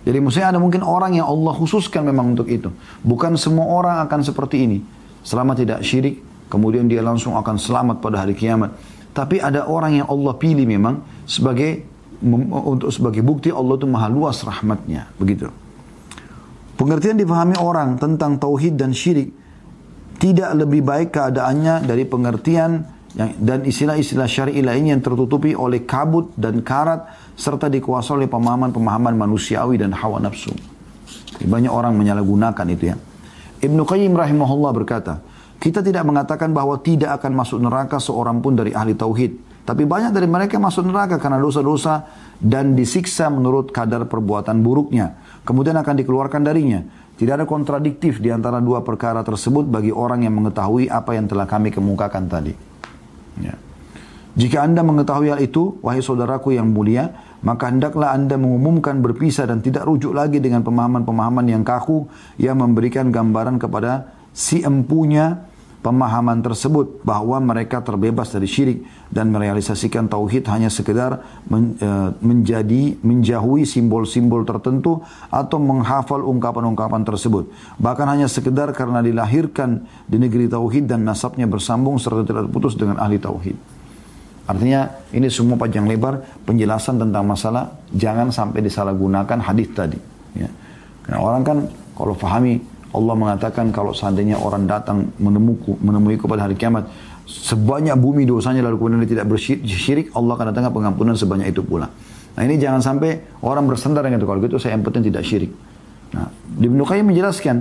Jadi 0.01 0.17
maksudnya 0.17 0.57
ada 0.57 0.61
mungkin 0.63 0.81
orang 0.81 1.19
yang 1.19 1.29
Allah 1.29 1.53
khususkan 1.53 2.07
memang 2.09 2.33
untuk 2.33 2.49
itu. 2.49 2.73
Bukan 3.05 3.37
semua 3.37 3.69
orang 3.69 3.97
akan 4.07 4.21
seperti 4.25 4.65
ini. 4.65 4.79
Selama 5.21 5.53
tidak 5.53 5.85
syirik, 5.85 6.30
kemudian 6.51 6.91
dia 6.91 7.01
langsung 7.01 7.39
akan 7.39 7.57
selamat 7.57 8.03
pada 8.03 8.27
hari 8.27 8.35
kiamat. 8.35 8.75
Tapi 9.15 9.39
ada 9.39 9.71
orang 9.71 10.03
yang 10.03 10.07
Allah 10.11 10.35
pilih 10.35 10.67
memang 10.67 11.03
sebagai 11.25 11.87
untuk 12.21 12.93
sebagai 12.93 13.25
bukti 13.25 13.49
Allah 13.49 13.79
itu 13.79 13.87
maha 13.89 14.11
luas 14.11 14.43
rahmatnya. 14.45 15.09
Begitu. 15.17 15.49
Pengertian 16.77 17.17
difahami 17.17 17.57
orang 17.61 17.97
tentang 17.97 18.37
tauhid 18.37 18.77
dan 18.77 18.93
syirik 18.93 19.33
tidak 20.21 20.53
lebih 20.53 20.85
baik 20.85 21.17
keadaannya 21.17 21.89
dari 21.89 22.05
pengertian 22.05 22.85
yang, 23.17 23.35
dan 23.41 23.67
istilah-istilah 23.67 24.29
syar'i 24.29 24.63
lainnya 24.63 24.95
yang 24.95 25.03
tertutupi 25.03 25.57
oleh 25.57 25.83
kabut 25.83 26.31
dan 26.39 26.63
karat 26.63 27.09
serta 27.35 27.67
dikuasai 27.67 28.23
oleh 28.23 28.29
pemahaman-pemahaman 28.31 29.17
manusiawi 29.17 29.81
dan 29.81 29.97
hawa 29.97 30.23
nafsu. 30.23 30.55
Banyak 31.41 31.73
orang 31.73 31.97
menyalahgunakan 31.97 32.67
itu 32.71 32.85
ya. 32.93 32.97
Ibnu 33.61 33.83
Qayyim 33.85 34.13
rahimahullah 34.13 34.73
berkata, 34.73 35.25
kita 35.61 35.85
tidak 35.85 36.09
mengatakan 36.09 36.57
bahwa 36.57 36.81
tidak 36.81 37.21
akan 37.21 37.37
masuk 37.37 37.61
neraka 37.61 38.01
seorang 38.01 38.41
pun 38.41 38.57
dari 38.57 38.73
ahli 38.73 38.97
tauhid. 38.97 39.61
Tapi 39.61 39.85
banyak 39.85 40.17
dari 40.17 40.25
mereka 40.25 40.57
masuk 40.57 40.89
neraka 40.89 41.21
karena 41.21 41.37
dosa-dosa 41.37 42.09
dan 42.41 42.73
disiksa 42.73 43.29
menurut 43.29 43.69
kadar 43.69 44.09
perbuatan 44.09 44.65
buruknya. 44.65 45.21
Kemudian 45.45 45.77
akan 45.77 45.95
dikeluarkan 46.01 46.41
darinya. 46.41 46.81
Tidak 47.21 47.37
ada 47.37 47.45
kontradiktif 47.45 48.25
di 48.25 48.33
antara 48.33 48.65
dua 48.65 48.81
perkara 48.81 49.21
tersebut 49.21 49.69
bagi 49.69 49.93
orang 49.93 50.25
yang 50.25 50.33
mengetahui 50.41 50.89
apa 50.89 51.13
yang 51.13 51.29
telah 51.29 51.45
kami 51.45 51.69
kemukakan 51.69 52.25
tadi. 52.25 52.57
Ya. 53.45 53.55
Jika 54.41 54.65
anda 54.65 54.81
mengetahui 54.81 55.29
hal 55.29 55.41
itu, 55.45 55.77
wahai 55.85 56.01
saudaraku 56.01 56.57
yang 56.57 56.73
mulia, 56.73 57.13
maka 57.45 57.69
hendaklah 57.69 58.17
anda 58.17 58.41
mengumumkan 58.41 59.05
berpisah 59.05 59.45
dan 59.45 59.61
tidak 59.61 59.85
rujuk 59.85 60.17
lagi 60.17 60.41
dengan 60.41 60.65
pemahaman-pemahaman 60.65 61.45
yang 61.45 61.61
kaku 61.61 62.09
yang 62.41 62.57
memberikan 62.57 63.13
gambaran 63.13 63.61
kepada 63.61 64.17
si 64.33 64.65
empunya 64.65 65.50
pemahaman 65.81 66.45
tersebut 66.45 67.01
bahwa 67.01 67.41
mereka 67.41 67.81
terbebas 67.81 68.29
dari 68.29 68.45
syirik 68.45 68.85
dan 69.09 69.33
merealisasikan 69.33 70.13
tauhid 70.13 70.45
hanya 70.53 70.69
sekedar 70.69 71.25
men, 71.49 71.77
e, 71.81 71.89
menjadi 72.21 73.01
menjauhi 73.01 73.65
simbol-simbol 73.65 74.45
tertentu 74.45 75.01
atau 75.33 75.57
menghafal 75.57 76.21
ungkapan-ungkapan 76.21 77.03
tersebut. 77.09 77.49
Bahkan 77.81 78.07
hanya 78.07 78.29
sekedar 78.29 78.77
karena 78.77 79.01
dilahirkan 79.01 79.89
di 80.05 80.21
negeri 80.21 80.53
tauhid 80.53 80.85
dan 80.85 81.09
nasabnya 81.09 81.49
bersambung 81.49 81.97
serta 81.97 82.29
tidak 82.29 82.53
putus 82.53 82.77
dengan 82.77 83.01
ahli 83.01 83.17
tauhid. 83.17 83.57
Artinya 84.51 84.91
ini 85.15 85.31
semua 85.33 85.57
panjang 85.57 85.87
lebar 85.87 86.45
penjelasan 86.45 87.01
tentang 87.01 87.25
masalah. 87.25 87.71
Jangan 87.95 88.35
sampai 88.35 88.61
disalahgunakan 88.61 89.39
hadis 89.41 89.69
tadi. 89.73 89.99
Ya. 90.31 90.47
karena 91.03 91.19
orang 91.27 91.43
kan 91.43 91.59
kalau 91.99 92.15
fahami 92.15 92.63
Allah 92.91 93.15
mengatakan 93.15 93.71
kalau 93.71 93.95
seandainya 93.95 94.35
orang 94.39 94.67
datang 94.67 95.15
menemuku, 95.23 95.79
menemui 95.79 96.19
pada 96.19 96.51
hari 96.51 96.59
kiamat, 96.59 96.91
sebanyak 97.23 97.95
bumi 97.95 98.27
dosanya 98.27 98.67
lalu 98.67 98.83
kemudian 98.83 99.01
dia 99.07 99.15
tidak 99.19 99.27
bersyirik, 99.31 100.11
Allah 100.11 100.35
akan 100.35 100.47
datangkan 100.51 100.73
pengampunan 100.75 101.15
sebanyak 101.15 101.55
itu 101.55 101.63
pula. 101.63 101.87
Nah 102.35 102.43
ini 102.43 102.59
jangan 102.59 102.83
sampai 102.83 103.43
orang 103.47 103.71
bersandar 103.71 104.03
dengan 104.03 104.19
itu. 104.19 104.27
Kalau 104.27 104.41
gitu 104.43 104.57
saya 104.59 104.75
yang 104.75 104.83
penting 104.83 105.07
tidak 105.07 105.23
syirik. 105.23 105.55
Nah, 106.11 106.27
Ibnu 106.59 106.83
Qayyim 106.83 107.07
menjelaskan, 107.07 107.57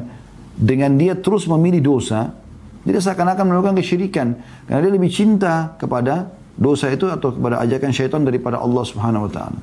dengan 0.58 0.98
dia 0.98 1.14
terus 1.14 1.46
memilih 1.46 1.82
dosa, 1.86 2.34
dia 2.82 2.98
seakan-akan 2.98 3.46
melakukan 3.46 3.78
kesyirikan. 3.78 4.34
Karena 4.66 4.82
dia 4.82 4.94
lebih 4.94 5.14
cinta 5.14 5.78
kepada 5.78 6.34
dosa 6.58 6.90
itu 6.90 7.06
atau 7.06 7.38
kepada 7.38 7.62
ajakan 7.62 7.92
syaitan 7.94 8.22
daripada 8.26 8.58
Allah 8.58 8.82
subhanahu 8.82 9.30
wa 9.30 9.32
ta'ala. 9.32 9.60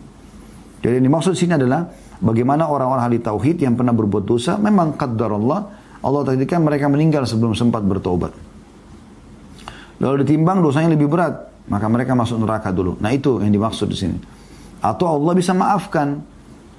Jadi 0.85 1.01
yang 1.01 1.07
dimaksud 1.09 1.33
sini 1.35 1.57
adalah, 1.57 1.89
Bagaimana 2.17 2.65
orang-orang 2.65 3.05
ahli 3.05 3.19
tauhid 3.21 3.61
yang 3.61 3.77
pernah 3.77 3.93
berbuat 3.93 4.25
dosa, 4.25 4.57
memang 4.57 4.97
qadar 4.97 5.37
Allah, 5.37 5.69
Allah 6.01 6.21
takdirkan 6.25 6.65
mereka 6.65 6.89
meninggal 6.89 7.29
sebelum 7.29 7.53
sempat 7.53 7.85
bertobat. 7.85 8.33
Lalu 10.01 10.25
ditimbang 10.25 10.65
dosanya 10.65 10.97
lebih 10.97 11.13
berat, 11.13 11.53
maka 11.69 11.89
mereka 11.93 12.17
masuk 12.17 12.41
neraka 12.41 12.73
dulu. 12.73 12.97
Nah 13.01 13.13
itu 13.13 13.41
yang 13.45 13.53
dimaksud 13.53 13.89
di 13.93 13.97
sini. 13.97 14.17
Atau 14.81 15.09
Allah 15.09 15.33
bisa 15.37 15.53
maafkan. 15.53 16.25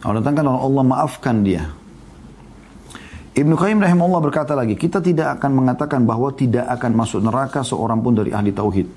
Allah 0.01 0.21
datangkan 0.21 0.45
Allah 0.45 0.83
maafkan 0.85 1.41
dia. 1.45 1.69
Ibnu 3.37 3.53
Qayyim 3.53 3.77
rahimahullah 3.77 4.21
berkata 4.21 4.57
lagi, 4.57 4.73
kita 4.73 4.97
tidak 4.97 5.37
akan 5.37 5.53
mengatakan 5.53 6.01
bahwa 6.01 6.33
tidak 6.33 6.65
akan 6.73 6.97
masuk 6.97 7.21
neraka 7.21 7.61
seorang 7.61 8.01
pun 8.01 8.17
dari 8.17 8.33
ahli 8.33 8.49
tauhid. 8.49 8.89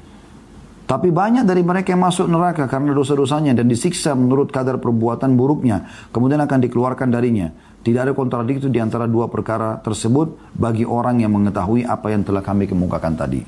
Tapi 0.91 1.14
banyak 1.14 1.47
dari 1.47 1.62
mereka 1.62 1.95
yang 1.95 2.03
masuk 2.03 2.26
neraka 2.26 2.66
karena 2.66 2.91
dosa-dosanya 2.91 3.55
dan 3.55 3.70
disiksa 3.70 4.11
menurut 4.18 4.51
kadar 4.51 4.82
perbuatan 4.82 5.38
buruknya. 5.38 5.86
Kemudian 6.11 6.43
akan 6.43 6.66
dikeluarkan 6.66 7.14
darinya. 7.14 7.47
Tidak 7.86 8.11
ada 8.11 8.11
kontradiksi 8.11 8.66
di 8.66 8.82
antara 8.82 9.07
dua 9.07 9.30
perkara 9.30 9.78
tersebut 9.78 10.51
bagi 10.51 10.82
orang 10.82 11.22
yang 11.22 11.30
mengetahui 11.30 11.86
apa 11.86 12.11
yang 12.11 12.26
telah 12.26 12.43
kami 12.43 12.66
kemukakan 12.66 13.14
tadi. 13.14 13.38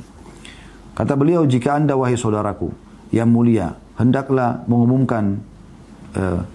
Kata 0.95 1.19
beliau, 1.19 1.43
jika 1.43 1.75
anda 1.75 1.99
wahai 1.99 2.15
saudaraku 2.15 2.71
yang 3.11 3.27
mulia, 3.27 3.75
hendaklah 3.99 4.63
mengumumkan 4.71 5.43
uh, 6.15 6.47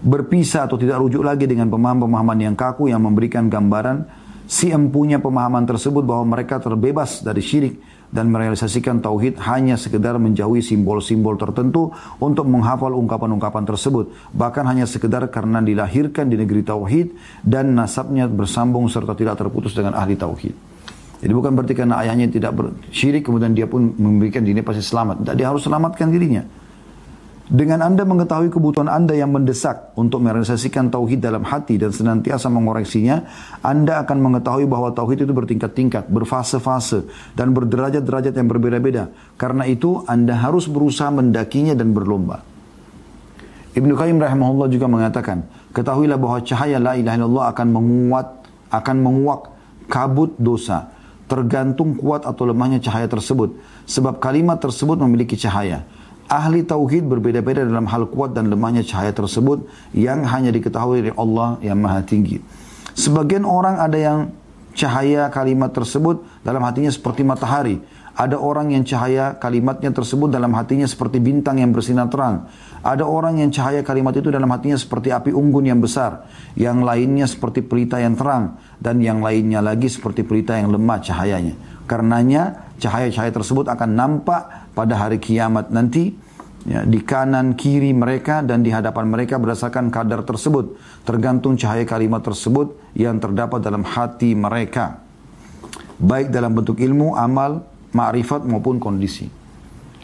berpisah 0.00 0.64
atau 0.64 0.80
tidak 0.80 0.96
rujuk 0.96 1.20
lagi 1.20 1.44
dengan 1.44 1.68
pemahaman-pemahaman 1.68 2.40
yang 2.40 2.56
kaku 2.56 2.88
yang 2.88 3.04
memberikan 3.04 3.52
gambaran 3.52 4.08
si 4.48 4.72
empunya 4.72 5.20
pemahaman 5.20 5.68
tersebut 5.68 6.00
bahwa 6.00 6.40
mereka 6.40 6.56
terbebas 6.56 7.20
dari 7.20 7.44
syirik 7.44 7.76
dan 8.10 8.30
merealisasikan 8.30 9.02
tauhid 9.02 9.38
hanya 9.46 9.74
sekedar 9.74 10.16
menjauhi 10.16 10.62
simbol-simbol 10.62 11.38
tertentu 11.38 11.90
untuk 12.22 12.46
menghafal 12.46 12.94
ungkapan-ungkapan 12.94 13.64
tersebut 13.66 14.12
bahkan 14.34 14.66
hanya 14.66 14.86
sekedar 14.86 15.26
karena 15.30 15.62
dilahirkan 15.62 16.30
di 16.30 16.36
negeri 16.38 16.62
tauhid 16.62 17.14
dan 17.42 17.74
nasabnya 17.74 18.30
bersambung 18.30 18.86
serta 18.86 19.14
tidak 19.16 19.38
terputus 19.38 19.74
dengan 19.74 19.94
ahli 19.96 20.14
tauhid. 20.14 20.54
Jadi 21.16 21.32
bukan 21.32 21.56
berarti 21.56 21.72
karena 21.72 21.96
ayahnya 22.04 22.28
tidak 22.28 22.52
bersyirik 22.52 23.24
kemudian 23.24 23.56
dia 23.56 23.64
pun 23.64 23.96
memberikan 23.96 24.44
dirinya 24.44 24.62
pasti 24.62 24.84
selamat. 24.84 25.24
Tidak, 25.24 25.34
dia 25.34 25.46
harus 25.48 25.64
selamatkan 25.64 26.12
dirinya. 26.12 26.44
Dengan 27.46 27.78
Anda 27.78 28.02
mengetahui 28.02 28.50
kebutuhan 28.50 28.90
Anda 28.90 29.14
yang 29.14 29.30
mendesak 29.30 29.94
untuk 29.94 30.18
merealisasikan 30.18 30.90
tauhid 30.90 31.22
dalam 31.22 31.46
hati 31.46 31.78
dan 31.78 31.94
senantiasa 31.94 32.50
mengoreksinya, 32.50 33.22
Anda 33.62 34.02
akan 34.02 34.18
mengetahui 34.18 34.66
bahwa 34.66 34.90
tauhid 34.90 35.22
itu 35.22 35.30
bertingkat-tingkat, 35.30 36.10
berfase-fase, 36.10 37.06
dan 37.38 37.54
berderajat-derajat 37.54 38.34
yang 38.34 38.50
berbeda-beda. 38.50 39.14
Karena 39.38 39.62
itu, 39.62 40.02
Anda 40.10 40.34
harus 40.34 40.66
berusaha 40.66 41.06
mendakinya 41.14 41.78
dan 41.78 41.94
berlomba. 41.94 42.42
Ibnu 43.78 43.94
Qayyim 43.94 44.18
rahimahullah 44.18 44.66
juga 44.66 44.90
mengatakan, 44.90 45.46
ketahuilah 45.70 46.18
bahwa 46.18 46.42
cahaya 46.42 46.82
la 46.82 46.98
ilaha 46.98 47.14
illallah 47.14 47.46
akan 47.54 47.66
menguat, 47.70 48.26
akan 48.74 48.96
menguak 48.98 49.40
kabut 49.86 50.34
dosa, 50.34 50.90
tergantung 51.30 51.94
kuat 51.94 52.26
atau 52.26 52.42
lemahnya 52.42 52.82
cahaya 52.82 53.06
tersebut. 53.06 53.54
Sebab 53.86 54.18
kalimat 54.18 54.58
tersebut 54.58 54.98
memiliki 54.98 55.38
cahaya. 55.38 55.86
Ahli 56.26 56.66
tauhid 56.66 57.06
berbeda-beda 57.06 57.62
dalam 57.62 57.86
hal 57.86 58.10
kuat 58.10 58.34
dan 58.34 58.50
lemahnya 58.50 58.82
cahaya 58.82 59.14
tersebut 59.14 59.70
yang 59.94 60.26
hanya 60.26 60.50
diketahui 60.50 61.06
oleh 61.06 61.14
Allah 61.14 61.54
yang 61.62 61.78
maha 61.78 62.02
tinggi. 62.02 62.42
Sebagian 62.98 63.46
orang 63.46 63.78
ada 63.78 63.94
yang 63.94 64.18
cahaya 64.74 65.30
kalimat 65.30 65.70
tersebut 65.70 66.26
dalam 66.42 66.66
hatinya 66.66 66.90
seperti 66.90 67.22
matahari. 67.22 67.78
Ada 68.16 68.40
orang 68.40 68.72
yang 68.72 68.82
cahaya 68.82 69.36
kalimatnya 69.36 69.92
tersebut 69.92 70.32
dalam 70.32 70.50
hatinya 70.56 70.88
seperti 70.88 71.20
bintang 71.20 71.60
yang 71.60 71.70
bersinar 71.70 72.08
terang. 72.08 72.48
Ada 72.80 73.04
orang 73.04 73.44
yang 73.44 73.52
cahaya 73.52 73.84
kalimat 73.84 74.16
itu 74.16 74.32
dalam 74.32 74.48
hatinya 74.48 74.80
seperti 74.80 75.12
api 75.12 75.36
unggun 75.36 75.68
yang 75.68 75.78
besar. 75.84 76.24
Yang 76.56 76.78
lainnya 76.80 77.26
seperti 77.28 77.60
pelita 77.60 78.00
yang 78.00 78.16
terang. 78.16 78.56
Dan 78.80 79.04
yang 79.04 79.20
lainnya 79.20 79.60
lagi 79.60 79.92
seperti 79.92 80.24
pelita 80.24 80.56
yang 80.56 80.72
lemah 80.72 80.98
cahayanya. 81.04 81.54
Karenanya 81.84 82.65
cahaya-cahaya 82.76 83.32
tersebut 83.32 83.66
akan 83.72 83.90
nampak 83.96 84.72
pada 84.76 84.94
hari 84.96 85.16
kiamat 85.20 85.72
nanti 85.72 86.12
ya, 86.68 86.84
di 86.84 87.00
kanan 87.00 87.56
kiri 87.56 87.96
mereka 87.96 88.44
dan 88.44 88.60
di 88.60 88.70
hadapan 88.72 89.08
mereka 89.08 89.40
berdasarkan 89.40 89.88
kadar 89.88 90.22
tersebut 90.22 90.76
tergantung 91.08 91.56
cahaya 91.56 91.88
kalimat 91.88 92.20
tersebut 92.20 92.76
yang 92.92 93.16
terdapat 93.20 93.64
dalam 93.64 93.82
hati 93.82 94.36
mereka 94.36 95.06
baik 95.96 96.28
dalam 96.28 96.52
bentuk 96.52 96.76
ilmu, 96.76 97.16
amal, 97.16 97.64
ma'rifat 97.96 98.44
maupun 98.44 98.76
kondisi. 98.76 99.28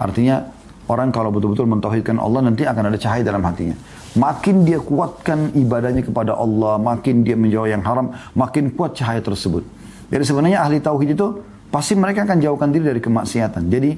Artinya 0.00 0.40
orang 0.88 1.12
kalau 1.12 1.28
betul-betul 1.30 1.68
mentauhidkan 1.68 2.16
Allah 2.16 2.48
nanti 2.48 2.64
akan 2.64 2.88
ada 2.88 2.98
cahaya 2.98 3.22
dalam 3.22 3.44
hatinya. 3.44 3.76
Makin 4.12 4.68
dia 4.68 4.80
kuatkan 4.80 5.56
ibadahnya 5.56 6.04
kepada 6.04 6.36
Allah, 6.36 6.76
makin 6.76 7.24
dia 7.24 7.36
menjauh 7.36 7.68
yang 7.68 7.80
haram, 7.84 8.12
makin 8.36 8.72
kuat 8.72 8.96
cahaya 8.96 9.24
tersebut. 9.24 9.64
Jadi 10.12 10.24
sebenarnya 10.28 10.60
ahli 10.60 10.84
tauhid 10.84 11.16
itu 11.16 11.40
pasti 11.72 11.96
mereka 11.96 12.28
akan 12.28 12.38
jauhkan 12.38 12.68
diri 12.68 12.84
dari 12.92 13.00
kemaksiatan. 13.00 13.72
Jadi 13.72 13.90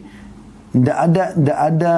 tidak 0.74 0.96
ada, 0.98 1.24
tidak 1.34 1.58
ada 1.58 1.92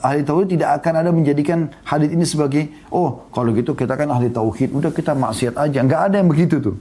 ahli 0.00 0.22
tauhid 0.24 0.48
tidak 0.56 0.70
akan 0.80 0.92
ada 1.04 1.10
menjadikan 1.12 1.58
hadis 1.84 2.12
ini 2.12 2.24
sebagai 2.24 2.68
oh 2.88 3.28
kalau 3.32 3.52
gitu 3.56 3.72
kita 3.72 3.96
kan 3.96 4.08
ahli 4.12 4.28
tauhid, 4.28 4.76
udah 4.76 4.92
kita 4.92 5.16
maksiat 5.16 5.56
aja. 5.56 5.78
Nggak 5.80 6.02
ada 6.12 6.16
yang 6.20 6.28
begitu 6.28 6.60
tuh. 6.60 6.76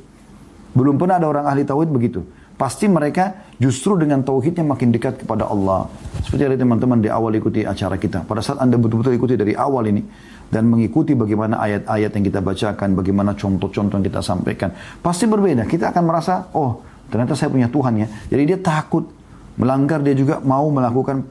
Belum 0.72 0.96
pernah 0.96 1.20
ada 1.20 1.28
orang 1.28 1.48
ahli 1.48 1.64
tauhid 1.64 1.92
begitu. 1.92 2.24
Pasti 2.56 2.86
mereka 2.86 3.42
justru 3.58 3.98
dengan 3.98 4.22
tauhidnya 4.22 4.62
makin 4.62 4.94
dekat 4.94 5.26
kepada 5.26 5.50
Allah. 5.50 5.90
Seperti 6.22 6.46
ada 6.46 6.56
teman-teman 6.56 7.02
di 7.02 7.10
awal 7.10 7.34
ikuti 7.34 7.66
acara 7.66 7.98
kita. 7.98 8.22
Pada 8.24 8.40
saat 8.40 8.62
anda 8.62 8.78
betul-betul 8.78 9.18
ikuti 9.18 9.34
dari 9.34 9.58
awal 9.58 9.90
ini 9.90 10.06
dan 10.52 10.70
mengikuti 10.70 11.18
bagaimana 11.18 11.58
ayat-ayat 11.58 12.12
yang 12.16 12.26
kita 12.28 12.40
bacakan, 12.40 12.94
bagaimana 12.94 13.34
contoh-contoh 13.34 13.98
yang 13.98 14.06
kita 14.06 14.22
sampaikan, 14.22 14.70
pasti 15.02 15.26
berbeda. 15.26 15.66
Kita 15.66 15.90
akan 15.90 16.04
merasa, 16.06 16.54
oh 16.54 16.91
ternyata 17.12 17.36
saya 17.36 17.52
punya 17.52 17.68
Tuhan 17.68 17.94
ya. 18.00 18.08
Jadi 18.32 18.44
dia 18.48 18.58
takut 18.58 19.12
melanggar 19.60 20.00
dia 20.00 20.16
juga 20.16 20.40
mau 20.40 20.66
melakukan 20.72 21.28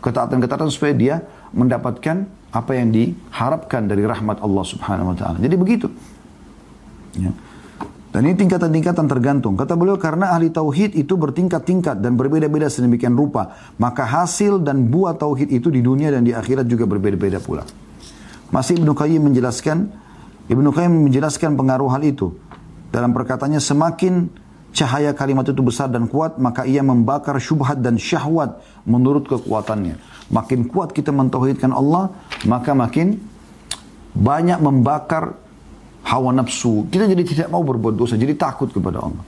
ketaatan-ketaatan 0.00 0.70
supaya 0.70 0.94
dia 0.94 1.14
mendapatkan 1.50 2.24
apa 2.50 2.72
yang 2.78 2.94
diharapkan 2.94 3.90
dari 3.90 4.06
rahmat 4.06 4.38
Allah 4.38 4.64
Subhanahu 4.64 5.12
wa 5.12 5.16
taala. 5.18 5.36
Jadi 5.42 5.54
begitu. 5.58 5.90
Ya. 7.18 7.34
Dan 8.10 8.26
ini 8.26 8.34
tingkatan-tingkatan 8.34 9.06
tergantung. 9.06 9.54
Kata 9.54 9.78
beliau 9.78 9.94
karena 9.94 10.34
ahli 10.34 10.50
tauhid 10.50 10.98
itu 10.98 11.14
bertingkat-tingkat 11.14 12.02
dan 12.02 12.18
berbeda-beda 12.18 12.66
sedemikian 12.66 13.14
rupa, 13.14 13.54
maka 13.78 14.02
hasil 14.02 14.58
dan 14.66 14.90
buah 14.90 15.14
tauhid 15.14 15.46
itu 15.54 15.70
di 15.70 15.78
dunia 15.78 16.10
dan 16.10 16.26
di 16.26 16.34
akhirat 16.34 16.66
juga 16.66 16.90
berbeda-beda 16.90 17.38
pula. 17.38 17.62
Masih 18.50 18.82
Ibnu 18.82 18.98
Qayyim 18.98 19.30
menjelaskan 19.30 19.94
Ibnu 20.50 20.74
Qayyim 20.74 21.06
menjelaskan 21.06 21.54
pengaruh 21.54 21.86
hal 21.94 22.02
itu 22.02 22.34
dalam 22.90 23.14
perkataannya 23.14 23.62
semakin 23.62 24.26
cahaya 24.70 25.10
kalimat 25.12 25.46
itu 25.46 25.60
besar 25.60 25.90
dan 25.90 26.06
kuat 26.06 26.38
maka 26.38 26.66
ia 26.66 26.80
membakar 26.80 27.36
syubhat 27.42 27.82
dan 27.82 27.98
syahwat 27.98 28.62
menurut 28.86 29.26
kekuatannya. 29.26 29.98
Makin 30.30 30.70
kuat 30.70 30.94
kita 30.94 31.10
mentauhidkan 31.10 31.74
Allah, 31.74 32.14
maka 32.46 32.70
makin 32.70 33.18
banyak 34.14 34.62
membakar 34.62 35.34
hawa 36.06 36.30
nafsu. 36.30 36.86
Kita 36.86 37.06
jadi 37.06 37.22
tidak 37.26 37.48
mau 37.50 37.66
berbuat 37.66 37.98
dosa, 37.98 38.14
jadi 38.14 38.38
takut 38.38 38.70
kepada 38.70 39.02
Allah. 39.02 39.24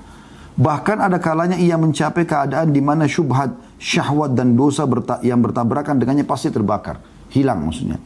Bahkan 0.52 0.98
ada 1.00 1.16
kalanya 1.16 1.56
ia 1.56 1.80
mencapai 1.80 2.28
keadaan 2.28 2.70
di 2.70 2.84
mana 2.84 3.08
syubhat, 3.08 3.56
syahwat 3.80 4.36
dan 4.36 4.52
dosa 4.52 4.84
yang 5.24 5.40
bertabrakan 5.40 5.96
dengannya 5.96 6.28
pasti 6.28 6.52
terbakar. 6.52 7.00
Hilang 7.32 7.64
maksudnya. 7.64 7.96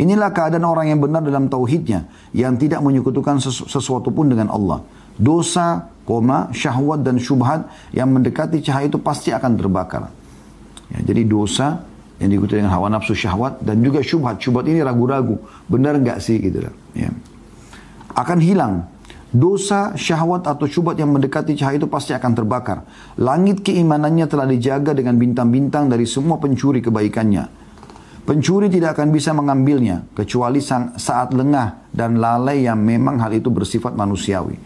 Inilah 0.00 0.32
keadaan 0.32 0.64
orang 0.64 0.88
yang 0.88 1.00
benar 1.02 1.20
dalam 1.20 1.52
tauhidnya 1.52 2.08
yang 2.32 2.56
tidak 2.56 2.80
menyekutukan 2.80 3.36
sesu 3.42 3.68
sesuatu 3.68 4.08
pun 4.08 4.32
dengan 4.32 4.48
Allah. 4.48 4.80
Dosa, 5.20 5.92
koma, 6.08 6.48
syahwat 6.56 7.04
dan 7.04 7.20
syubhat 7.20 7.68
yang 7.92 8.08
mendekati 8.08 8.64
cahaya 8.64 8.88
itu 8.88 8.96
pasti 8.96 9.36
akan 9.36 9.52
terbakar. 9.60 10.08
Ya, 10.88 11.12
jadi 11.12 11.28
dosa 11.28 11.84
yang 12.16 12.32
diikuti 12.32 12.56
dengan 12.56 12.72
hawa 12.72 12.88
nafsu 12.88 13.12
syahwat 13.12 13.60
dan 13.60 13.84
juga 13.84 14.00
syubhat. 14.00 14.40
Syubhat 14.40 14.64
ini 14.64 14.80
ragu-ragu, 14.80 15.36
benar 15.68 16.00
nggak 16.00 16.18
sih 16.24 16.40
gitu 16.40 16.64
Ya 16.96 17.12
akan 18.14 18.38
hilang. 18.42 18.74
Dosa, 19.30 19.94
syahwat 19.94 20.42
atau 20.42 20.66
syubhat 20.66 20.98
yang 20.98 21.14
mendekati 21.14 21.54
cahaya 21.54 21.78
itu 21.78 21.86
pasti 21.86 22.10
akan 22.10 22.34
terbakar. 22.34 22.82
Langit 23.14 23.62
keimanannya 23.62 24.26
telah 24.26 24.42
dijaga 24.42 24.90
dengan 24.90 25.14
bintang-bintang 25.14 25.86
dari 25.86 26.02
semua 26.02 26.42
pencuri 26.42 26.82
kebaikannya. 26.82 27.46
Pencuri 28.26 28.66
tidak 28.66 28.98
akan 28.98 29.14
bisa 29.14 29.30
mengambilnya 29.30 30.02
kecuali 30.18 30.58
saat 30.58 31.30
lengah 31.30 31.94
dan 31.94 32.18
lalai 32.18 32.66
yang 32.66 32.82
memang 32.82 33.22
hal 33.22 33.30
itu 33.30 33.54
bersifat 33.54 33.94
manusiawi. 33.94 34.58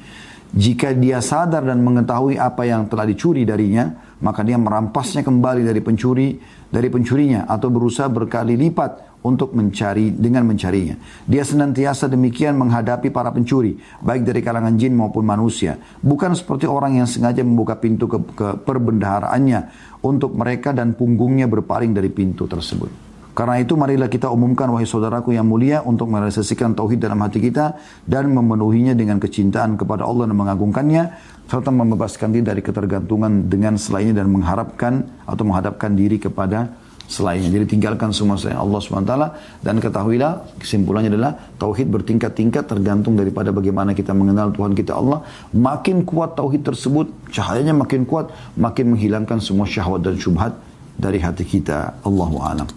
Jika 0.55 0.95
dia 0.95 1.19
sadar 1.19 1.67
dan 1.67 1.83
mengetahui 1.83 2.39
apa 2.39 2.63
yang 2.63 2.87
telah 2.87 3.03
dicuri 3.03 3.43
darinya, 3.43 3.91
maka 4.23 4.47
dia 4.47 4.55
merampasnya 4.55 5.27
kembali 5.27 5.67
dari 5.67 5.83
pencuri 5.83 6.39
dari 6.71 6.87
pencurinya 6.87 7.51
atau 7.51 7.75
berusaha 7.75 8.07
berkali 8.07 8.55
lipat 8.55 9.19
untuk 9.27 9.51
mencari 9.51 10.15
dengan 10.15 10.47
mencarinya. 10.47 10.95
Dia 11.27 11.43
senantiasa 11.43 12.07
demikian 12.07 12.55
menghadapi 12.55 13.11
para 13.11 13.35
pencuri, 13.35 13.75
baik 13.99 14.23
dari 14.23 14.47
kalangan 14.47 14.79
jin 14.79 14.95
maupun 14.95 15.27
manusia. 15.27 15.75
Bukan 15.99 16.39
seperti 16.39 16.71
orang 16.71 17.03
yang 17.03 17.11
sengaja 17.11 17.43
membuka 17.43 17.75
pintu 17.75 18.07
ke, 18.07 18.19
ke 18.39 18.49
perbendaharaannya 18.63 19.61
untuk 20.07 20.39
mereka 20.39 20.71
dan 20.71 20.95
punggungnya 20.95 21.51
berpaling 21.51 21.91
dari 21.91 22.15
pintu 22.15 22.47
tersebut. 22.47 23.04
Karena 23.35 23.59
itu 23.59 23.75
marilah 23.75 24.07
kita 24.07 24.31
umumkan 24.31 24.71
wahai 24.71 24.87
saudaraku 24.87 25.35
yang 25.35 25.51
mulia 25.51 25.83
untuk 25.83 26.07
merealisasikan 26.07 26.79
tauhid 26.79 27.03
dalam 27.03 27.19
hati 27.19 27.43
kita 27.43 27.75
dan 28.07 28.31
memenuhinya 28.31 28.95
dengan 28.95 29.19
kecintaan 29.19 29.75
kepada 29.75 30.07
Allah 30.07 30.31
dan 30.31 30.39
mengagungkannya 30.39 31.03
serta 31.51 31.75
membebaskan 31.75 32.31
diri 32.31 32.47
dari 32.47 32.63
ketergantungan 32.63 33.51
dengan 33.51 33.75
selainnya 33.75 34.23
dan 34.23 34.31
mengharapkan 34.31 35.03
atau 35.27 35.43
menghadapkan 35.43 35.99
diri 35.99 36.23
kepada 36.23 36.79
selainnya. 37.11 37.51
Jadi 37.53 37.77
tinggalkan 37.77 38.15
semua 38.15 38.39
selain 38.39 38.57
Allah 38.57 38.81
SWT 38.81 39.15
dan 39.61 39.77
ketahuilah 39.83 40.57
kesimpulannya 40.63 41.11
adalah 41.13 41.37
tauhid 41.59 41.91
bertingkat-tingkat 41.91 42.65
tergantung 42.65 43.19
daripada 43.19 43.53
bagaimana 43.53 43.93
kita 43.93 44.17
mengenal 44.17 44.55
Tuhan 44.55 44.73
kita 44.73 44.97
Allah. 44.97 45.27
Makin 45.53 46.07
kuat 46.07 46.39
tauhid 46.39 46.65
tersebut, 46.65 47.35
cahayanya 47.35 47.77
makin 47.77 48.09
kuat, 48.09 48.31
makin 48.57 48.97
menghilangkan 48.97 49.43
semua 49.43 49.69
syahwat 49.69 50.07
dan 50.07 50.17
syubhat 50.17 50.55
dari 50.97 51.21
hati 51.21 51.45
kita. 51.45 51.99
Allahu 52.07 52.39
alam. 52.41 52.71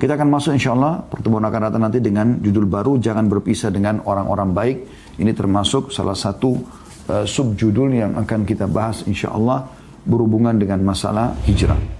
Kita 0.00 0.16
akan 0.16 0.32
masuk 0.32 0.56
insya 0.56 0.72
Allah 0.72 1.04
pertemuan 1.04 1.44
akan 1.44 1.60
datang 1.68 1.84
nanti 1.84 2.00
dengan 2.00 2.40
judul 2.40 2.64
baru 2.64 2.96
jangan 2.96 3.28
berpisah 3.28 3.68
dengan 3.68 4.00
orang-orang 4.08 4.48
baik. 4.56 4.78
Ini 5.20 5.36
termasuk 5.36 5.92
salah 5.92 6.16
satu 6.16 6.56
uh, 7.12 7.28
subjudul 7.28 7.92
yang 7.92 8.16
akan 8.16 8.48
kita 8.48 8.64
bahas 8.64 9.04
insya 9.04 9.28
Allah 9.28 9.68
berhubungan 10.08 10.56
dengan 10.56 10.80
masalah 10.80 11.36
hijrah. 11.44 11.99